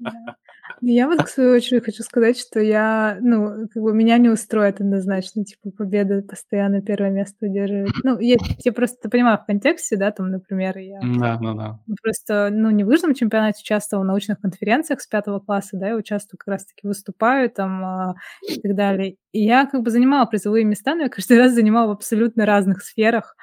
Я 0.80 1.08
вот, 1.08 1.26
в 1.26 1.30
свою 1.30 1.54
очередь, 1.56 1.84
хочу 1.84 2.02
сказать, 2.04 2.38
что 2.38 2.60
я, 2.60 3.18
ну, 3.20 3.68
как 3.72 3.82
бы 3.82 3.92
меня 3.92 4.16
не 4.18 4.28
устроит 4.28 4.80
однозначно, 4.80 5.44
типа, 5.44 5.70
победа 5.76 6.22
постоянно 6.22 6.80
первое 6.82 7.10
место 7.10 7.46
удерживать. 7.46 7.92
Ну, 8.04 8.18
я 8.20 8.36
я 8.64 8.72
просто 8.72 9.08
понимаю 9.08 9.38
в 9.38 9.46
контексте, 9.46 9.96
да, 9.96 10.12
там, 10.12 10.30
например, 10.30 10.78
я 10.78 11.00
Да, 11.00 11.38
ну 11.40 11.54
да. 11.54 11.80
ну, 11.86 11.94
просто, 12.02 12.50
ну, 12.52 12.70
не 12.70 12.84
в 12.84 12.88
лыжном 12.88 13.14
чемпионате 13.14 13.60
участвовала, 13.62 14.04
в 14.04 14.06
научных 14.08 14.40
конференциях 14.40 15.00
с 15.00 15.06
пятого 15.06 15.40
класса, 15.40 15.76
да, 15.78 15.88
я 15.88 15.96
участвую, 15.96 16.38
как 16.38 16.52
раз 16.54 16.64
таки 16.66 16.86
выступаю 16.86 17.50
там, 17.50 17.84
а, 17.84 18.14
и 18.48 18.60
так 18.60 18.74
далее. 18.76 19.16
И 19.32 19.42
я 19.44 19.66
как 19.66 19.82
бы 19.82 19.90
занимала 19.90 20.26
призовые 20.26 20.64
места, 20.64 20.94
но 20.94 21.02
я 21.04 21.08
каждый 21.08 21.38
раз 21.38 21.52
занимала 21.52 21.88
в 21.88 21.90
абсолютно 21.92 22.46
разных 22.46 22.82
сферах. 22.82 23.36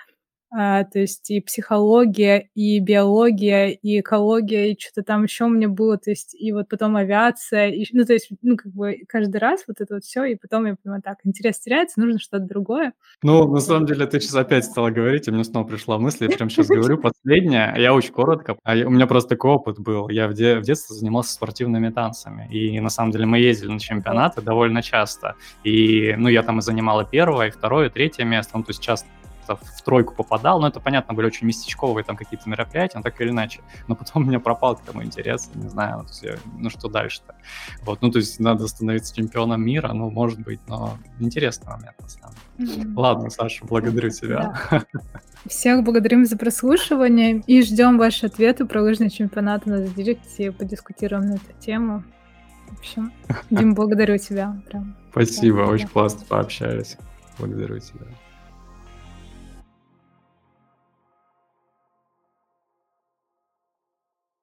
А, 0.57 0.85
то 0.85 0.99
есть 0.99 1.29
и 1.31 1.41
психология, 1.41 2.47
и 2.55 2.79
биология, 2.79 3.67
и 3.67 3.99
экология, 3.99 4.71
и 4.71 4.79
что 4.79 5.01
то 5.01 5.03
там 5.03 5.23
еще 5.23 5.43
у 5.43 5.49
меня 5.49 5.67
было, 5.67 5.97
то 5.97 6.11
есть 6.11 6.33
и 6.33 6.53
вот 6.53 6.69
потом 6.69 6.95
авиация, 6.95 7.67
и 7.67 7.85
ну, 7.91 8.05
то 8.05 8.13
есть, 8.13 8.29
ну, 8.41 8.55
как 8.55 8.71
бы 8.71 8.99
каждый 9.09 9.35
раз 9.35 9.65
вот 9.67 9.81
это 9.81 9.95
вот 9.95 10.05
все, 10.05 10.23
и 10.23 10.35
потом 10.35 10.65
я 10.65 10.77
понимаю: 10.81 11.01
так, 11.01 11.17
интерес 11.25 11.59
теряется, 11.59 11.99
нужно 11.99 12.19
что-то 12.19 12.45
другое. 12.45 12.93
Ну, 13.21 13.51
на 13.51 13.59
самом 13.59 13.85
деле, 13.85 14.05
ты 14.05 14.21
сейчас 14.21 14.35
опять 14.35 14.63
стала 14.63 14.91
говорить, 14.91 15.27
и 15.27 15.31
мне 15.31 15.43
снова 15.43 15.67
пришла 15.67 15.97
мысль, 15.97 16.27
я 16.29 16.37
прямо 16.37 16.49
сейчас 16.49 16.67
говорю 16.67 16.99
последнее, 16.99 17.73
я 17.77 17.93
очень 17.93 18.13
коротко. 18.13 18.55
А 18.63 18.75
у 18.75 18.89
меня 18.89 19.07
просто 19.07 19.31
такой 19.31 19.51
опыт 19.51 19.77
был. 19.77 20.07
Я 20.07 20.29
в 20.29 20.33
де 20.35 20.59
в 20.59 20.61
детстве 20.61 20.95
занимался 20.95 21.33
спортивными 21.33 21.89
танцами, 21.89 22.47
и 22.49 22.79
на 22.79 22.89
самом 22.89 23.11
деле 23.11 23.25
мы 23.25 23.39
ездили 23.39 23.73
на 23.73 23.79
чемпионаты 23.81 24.41
довольно 24.41 24.81
часто. 24.81 25.35
И, 25.65 26.15
ну, 26.17 26.29
я 26.29 26.43
там 26.43 26.59
и 26.59 26.61
занимал 26.61 27.01
и 27.01 27.05
1, 27.05 27.27
и 27.43 27.51
2, 27.51 27.85
и 27.87 27.89
3 27.89 28.23
место, 28.23 28.57
ну, 28.57 28.63
то 28.63 28.69
есть 28.69 28.81
часто 28.81 29.09
как-то 29.45 29.65
в 29.65 29.81
тройку 29.81 30.13
попадал, 30.13 30.59
но 30.59 30.67
это, 30.67 30.79
понятно, 30.79 31.13
были 31.13 31.27
очень 31.27 31.47
местечковые 31.47 32.03
там 32.03 32.15
какие-то 32.15 32.49
мероприятия, 32.49 32.97
но 32.97 33.03
так 33.03 33.19
или 33.21 33.29
иначе. 33.29 33.61
Но 33.87 33.95
потом 33.95 34.23
у 34.23 34.25
меня 34.25 34.39
пропал 34.39 34.75
к 34.75 34.83
этому 34.83 35.03
интерес, 35.03 35.49
не 35.53 35.69
знаю, 35.69 36.05
ну 36.57 36.69
что 36.69 36.89
дальше-то. 36.89 37.35
Вот, 37.83 38.01
ну 38.01 38.11
то 38.11 38.19
есть 38.19 38.39
надо 38.39 38.67
становиться 38.67 39.15
чемпионом 39.15 39.61
мира, 39.63 39.93
ну 39.93 40.09
может 40.09 40.39
быть, 40.39 40.59
но 40.67 40.97
интересный 41.19 41.67
момент 41.67 41.99
на 41.99 42.09
самом 42.09 42.35
деле. 42.57 42.83
Mm-hmm. 42.83 42.93
Ладно, 42.95 43.29
Саша, 43.29 43.65
благодарю 43.65 44.09
тебя. 44.09 44.59
Да. 44.71 44.83
Всех 45.47 45.83
благодарим 45.83 46.25
за 46.25 46.37
прослушивание 46.37 47.43
и 47.45 47.61
ждем 47.61 47.97
ваши 47.97 48.25
ответы 48.25 48.65
про 48.65 48.81
лыжный 48.81 49.09
чемпионат 49.09 49.65
на 49.67 49.87
директе, 49.87 50.51
подискутируем 50.51 51.27
на 51.27 51.33
эту 51.35 51.53
тему. 51.59 52.03
В 52.67 52.79
общем, 52.79 53.13
Дим, 53.51 53.75
благодарю 53.75 54.17
тебя. 54.17 54.59
Прям. 54.67 54.95
Спасибо, 55.11 55.57
да, 55.57 55.71
очень 55.71 55.87
классно 55.87 56.25
пообщались. 56.27 56.97
Благодарю 57.37 57.79
тебя. 57.79 58.05